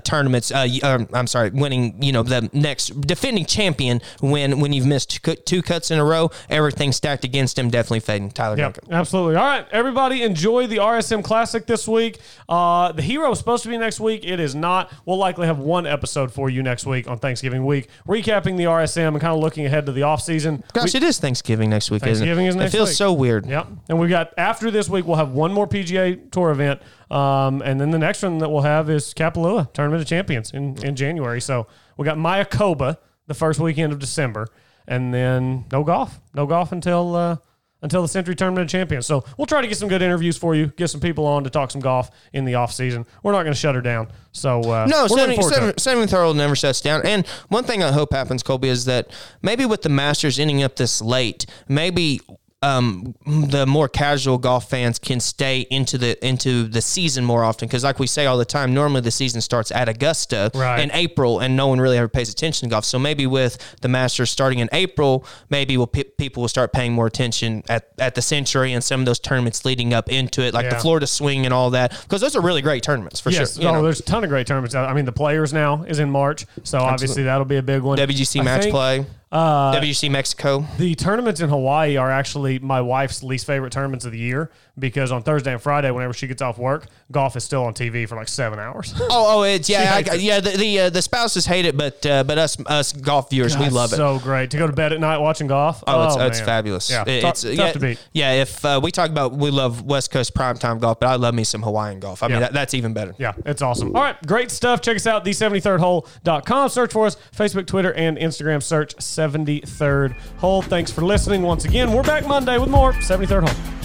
tournaments. 0.04 0.50
Uh, 0.52 0.66
um, 0.82 1.08
I'm 1.12 1.26
sorry, 1.26 1.50
winning. 1.50 2.02
You 2.02 2.12
know, 2.12 2.22
the 2.22 2.50
next 2.52 3.00
defending 3.00 3.46
champion 3.46 4.00
when 4.20 4.60
when 4.60 4.72
you've 4.72 4.86
missed 4.86 5.20
two, 5.46 5.62
cuts 5.62 5.90
in 5.90 5.98
a 5.98 6.04
row, 6.04 6.30
everything 6.50 6.92
stacked 6.92 7.24
against 7.24 7.58
him. 7.58 7.70
Definitely 7.70 8.00
fading 8.00 8.30
Tyler 8.30 8.56
Yeah, 8.56 8.64
Duncan. 8.64 8.92
absolutely. 8.92 9.36
All 9.36 9.44
right, 9.44 9.66
everybody, 9.70 10.22
enjoy 10.22 10.66
the 10.66 10.76
RSM 10.78 11.22
Classic 11.22 11.66
this 11.66 11.86
week. 11.86 12.18
Uh, 12.48 12.92
the 12.92 13.02
hero 13.02 13.30
is 13.30 13.38
supposed 13.38 13.62
to 13.62 13.68
be 13.68 13.76
next 13.78 14.00
week. 14.00 14.24
It 14.24 14.40
is 14.40 14.54
not. 14.54 14.92
We'll 15.06 15.18
likely 15.18 15.46
have 15.46 15.58
one 15.58 15.86
episode 15.86 16.32
for 16.32 16.50
you 16.50 16.62
next 16.62 16.86
week 16.86 17.08
on 17.08 17.18
Thanksgiving 17.18 17.64
week, 17.64 17.88
recapping 18.06 18.56
the 18.56 18.64
RSM 18.64 19.08
and 19.08 19.20
kind 19.20 19.34
of 19.34 19.40
looking 19.40 19.66
ahead 19.66 19.86
to 19.86 19.92
the 19.92 20.02
off 20.02 20.22
season. 20.22 20.64
Gosh, 20.72 20.94
it 20.94 21.02
is 21.02 21.18
Thanksgiving 21.18 21.70
next 21.70 21.90
week, 21.90 22.02
Thanksgiving 22.02 22.46
is 22.46 22.50
isn't 22.50 22.60
it? 22.60 22.64
next 22.64 22.74
it 22.74 22.76
feels 22.76 22.88
week. 22.90 22.96
so 22.96 23.12
weird. 23.12 23.46
Yep. 23.46 23.66
And 23.88 23.98
we've 24.00 24.10
got 24.10 24.32
after 24.36 24.70
this 24.70 24.88
week, 24.88 25.06
we'll 25.06 25.16
have 25.16 25.30
one 25.32 25.52
more 25.52 25.66
PGA 25.66 26.30
Tour 26.30 26.50
event. 26.50 26.80
Um, 27.10 27.62
and 27.62 27.80
then 27.80 27.90
the 27.90 27.98
next 27.98 28.22
one 28.22 28.38
that 28.38 28.50
we'll 28.50 28.62
have 28.62 28.90
is 28.90 29.14
Kapalua 29.14 29.72
Tournament 29.72 30.02
of 30.02 30.08
Champions 30.08 30.52
in, 30.52 30.76
in 30.84 30.94
January. 30.94 31.40
So 31.40 31.66
we 31.96 32.04
got 32.04 32.18
Mayakoba 32.18 32.98
the 33.26 33.34
first 33.34 33.60
weekend 33.60 33.92
of 33.92 33.98
December. 33.98 34.48
And 34.86 35.12
then 35.12 35.66
no 35.70 35.84
golf. 35.84 36.20
No 36.34 36.46
golf 36.46 36.72
until 36.72 37.14
uh, 37.14 37.36
until 37.82 38.02
the 38.02 38.08
Sentry 38.08 38.34
Tournament 38.34 38.64
of 38.64 38.70
Champions. 38.70 39.06
So 39.06 39.24
we'll 39.36 39.46
try 39.46 39.60
to 39.60 39.68
get 39.68 39.76
some 39.76 39.88
good 39.88 40.02
interviews 40.02 40.36
for 40.36 40.54
you, 40.54 40.66
get 40.76 40.88
some 40.88 41.00
people 41.00 41.26
on 41.26 41.44
to 41.44 41.50
talk 41.50 41.70
some 41.70 41.80
golf 41.80 42.10
in 42.32 42.44
the 42.44 42.56
off 42.56 42.72
season. 42.72 43.06
We're 43.22 43.32
not 43.32 43.42
going 43.42 43.52
to 43.52 43.58
shut 43.58 43.74
her 43.74 43.80
down. 43.80 44.08
So 44.32 44.60
uh, 44.62 44.86
No, 44.86 45.06
we're 45.08 45.16
looking 45.16 45.18
Sammy, 45.18 45.36
forward 45.36 45.50
to 45.50 45.54
Sammy, 45.54 45.68
it. 45.68 45.80
Sammy 45.80 46.06
Thurl 46.06 46.34
never 46.34 46.56
shuts 46.56 46.80
down. 46.80 47.02
And 47.06 47.26
one 47.48 47.64
thing 47.64 47.82
I 47.82 47.92
hope 47.92 48.12
happens, 48.12 48.42
Colby, 48.42 48.68
is 48.68 48.86
that 48.86 49.12
maybe 49.42 49.64
with 49.64 49.82
the 49.82 49.90
Masters 49.90 50.38
ending 50.40 50.62
up 50.62 50.76
this 50.76 51.00
late, 51.00 51.46
maybe 51.68 52.20
um, 52.62 53.14
the 53.24 53.66
more 53.68 53.88
casual 53.88 54.36
golf 54.36 54.68
fans 54.68 54.98
can 54.98 55.20
stay 55.20 55.60
into 55.70 55.96
the 55.96 56.26
into 56.26 56.64
the 56.64 56.80
season 56.82 57.24
more 57.24 57.44
often 57.44 57.68
because, 57.68 57.84
like 57.84 58.00
we 58.00 58.06
say 58.08 58.26
all 58.26 58.36
the 58.36 58.44
time, 58.44 58.74
normally 58.74 59.00
the 59.00 59.12
season 59.12 59.40
starts 59.40 59.70
at 59.70 59.88
Augusta 59.88 60.50
Right. 60.54 60.80
in 60.80 60.90
April, 60.92 61.38
and 61.38 61.56
no 61.56 61.68
one 61.68 61.80
really 61.80 61.98
ever 61.98 62.08
pays 62.08 62.28
attention 62.32 62.68
to 62.68 62.72
golf. 62.72 62.84
So 62.84 62.98
maybe 62.98 63.26
with 63.28 63.58
the 63.80 63.88
Masters 63.88 64.30
starting 64.30 64.58
in 64.58 64.68
April, 64.72 65.24
maybe 65.50 65.76
will 65.76 65.86
pe- 65.86 66.02
people 66.02 66.40
will 66.40 66.48
start 66.48 66.72
paying 66.72 66.92
more 66.92 67.06
attention 67.06 67.62
at, 67.68 67.88
at 67.98 68.16
the 68.16 68.22
Sentry 68.22 68.72
and 68.72 68.82
some 68.82 69.00
of 69.00 69.06
those 69.06 69.20
tournaments 69.20 69.64
leading 69.64 69.94
up 69.94 70.08
into 70.10 70.42
it, 70.42 70.52
like 70.52 70.64
Yeah. 70.64 70.70
the 70.74 70.80
Florida 70.80 71.06
Swing 71.06 71.44
and 71.44 71.54
all 71.54 71.70
that, 71.70 71.92
because 72.02 72.20
those 72.20 72.34
are 72.34 72.40
really 72.42 72.62
great 72.62 72.82
tournaments 72.82 73.20
for 73.20 73.30
Yes, 73.30 73.54
sure. 73.54 73.62
you 73.62 73.68
oh, 73.68 73.74
know. 73.74 73.82
there's 73.82 74.00
a 74.00 74.04
ton 74.04 74.24
of 74.24 74.30
great 74.30 74.48
tournaments. 74.48 74.74
I 74.74 74.92
mean, 74.94 75.04
the 75.04 75.12
Players 75.12 75.52
now 75.52 75.84
is 75.84 76.00
in 76.00 76.10
March, 76.10 76.44
so 76.64 76.78
obviously 76.80 77.22
that'll 77.22 77.44
be 77.44 77.56
a 77.58 77.62
big 77.62 77.82
one. 77.82 77.98
WGC 77.98 78.40
I 78.40 78.42
match 78.42 78.68
play. 78.70 79.06
Uh, 79.30 79.74
WGC 79.74 80.10
Mexico. 80.10 80.66
The 80.78 80.94
tournaments 80.94 81.40
in 81.40 81.48
Hawaii 81.48 81.96
are 81.96 82.10
actually 82.10 82.58
my 82.58 82.80
wife's 82.80 83.22
least 83.22 83.46
favorite 83.46 83.72
tournaments 83.72 84.04
of 84.04 84.12
the 84.12 84.18
year 84.18 84.50
because 84.78 85.12
on 85.12 85.22
Thursday 85.22 85.52
and 85.52 85.60
Friday, 85.60 85.90
whenever 85.90 86.12
she 86.12 86.26
gets 86.26 86.42
off 86.42 86.58
work, 86.58 86.86
golf 87.10 87.36
is 87.36 87.44
still 87.44 87.64
on 87.64 87.74
TV 87.74 88.08
for 88.08 88.16
like 88.16 88.28
seven 88.28 88.58
hours. 88.58 88.94
Oh, 89.10 89.38
oh, 89.38 89.42
it's 89.42 89.68
yeah, 89.70 89.94
I, 90.10 90.14
it. 90.14 90.20
yeah. 90.20 90.40
The 90.40 90.50
the, 90.50 90.80
uh, 90.80 90.90
the 90.90 91.00
spouses 91.02 91.46
hate 91.46 91.64
it, 91.64 91.76
but 91.76 92.04
uh, 92.04 92.24
but 92.24 92.36
us 92.38 92.56
us 92.66 92.92
golf 92.92 93.30
viewers 93.30 93.56
we 93.56 93.68
love 93.70 93.92
it. 93.92 93.96
So 93.96 94.18
great 94.18 94.50
to 94.50 94.58
go 94.58 94.66
to 94.66 94.72
bed 94.72 94.92
at 94.92 95.00
night 95.00 95.18
watching 95.18 95.46
golf. 95.46 95.82
Oh, 95.86 96.04
it's, 96.06 96.38
it's 96.38 96.40
fabulous. 96.46 96.90
Yeah, 96.90 97.04
It- 97.06 97.22
tough, 97.22 97.30
it's 97.30 97.42
tough 97.42 97.54
yeah, 97.54 97.72
to 97.72 97.78
beat. 97.78 98.06
Yeah, 98.12 98.32
if 98.42 98.64
uh, 98.64 98.80
we 98.82 98.90
talk 98.90 99.10
about 99.10 99.32
we 99.32 99.50
love 99.50 99.82
West 99.82 100.10
Coast 100.10 100.34
primetime 100.34 100.78
golf, 100.80 101.00
but 101.00 101.06
I 101.08 101.14
love 101.16 101.34
me 101.34 101.44
some 101.44 101.62
Hawaiian 101.62 102.00
golf. 102.00 102.22
I 102.22 102.26
Yeah. 102.26 102.32
mean, 102.34 102.40
that, 102.42 102.52
that's 102.52 102.74
even 102.74 102.92
better. 102.92 103.14
Yeah, 103.18 103.32
it's 103.46 103.62
awesome. 103.62 103.96
All 103.96 104.02
right, 104.02 104.16
great 104.26 104.50
stuff. 104.50 104.80
Check 104.82 104.96
us 104.96 105.06
out, 105.06 105.24
the73rdhole.com. 105.24 106.68
Search 106.68 106.92
for 106.92 107.06
us, 107.06 107.16
Facebook, 107.34 107.66
Twitter, 107.66 107.92
and 107.94 108.18
Instagram. 108.18 108.62
Search 108.62 108.94
73rd 108.96 110.18
Hole. 110.38 110.62
Thanks 110.62 110.90
for 110.90 111.02
listening 111.02 111.42
once 111.42 111.64
again. 111.64 111.92
We're 111.92 112.02
back 112.02 112.26
Monday 112.26 112.58
with 112.58 112.68
more 112.68 112.92
73rd 112.94 113.48
Hole. 113.48 113.77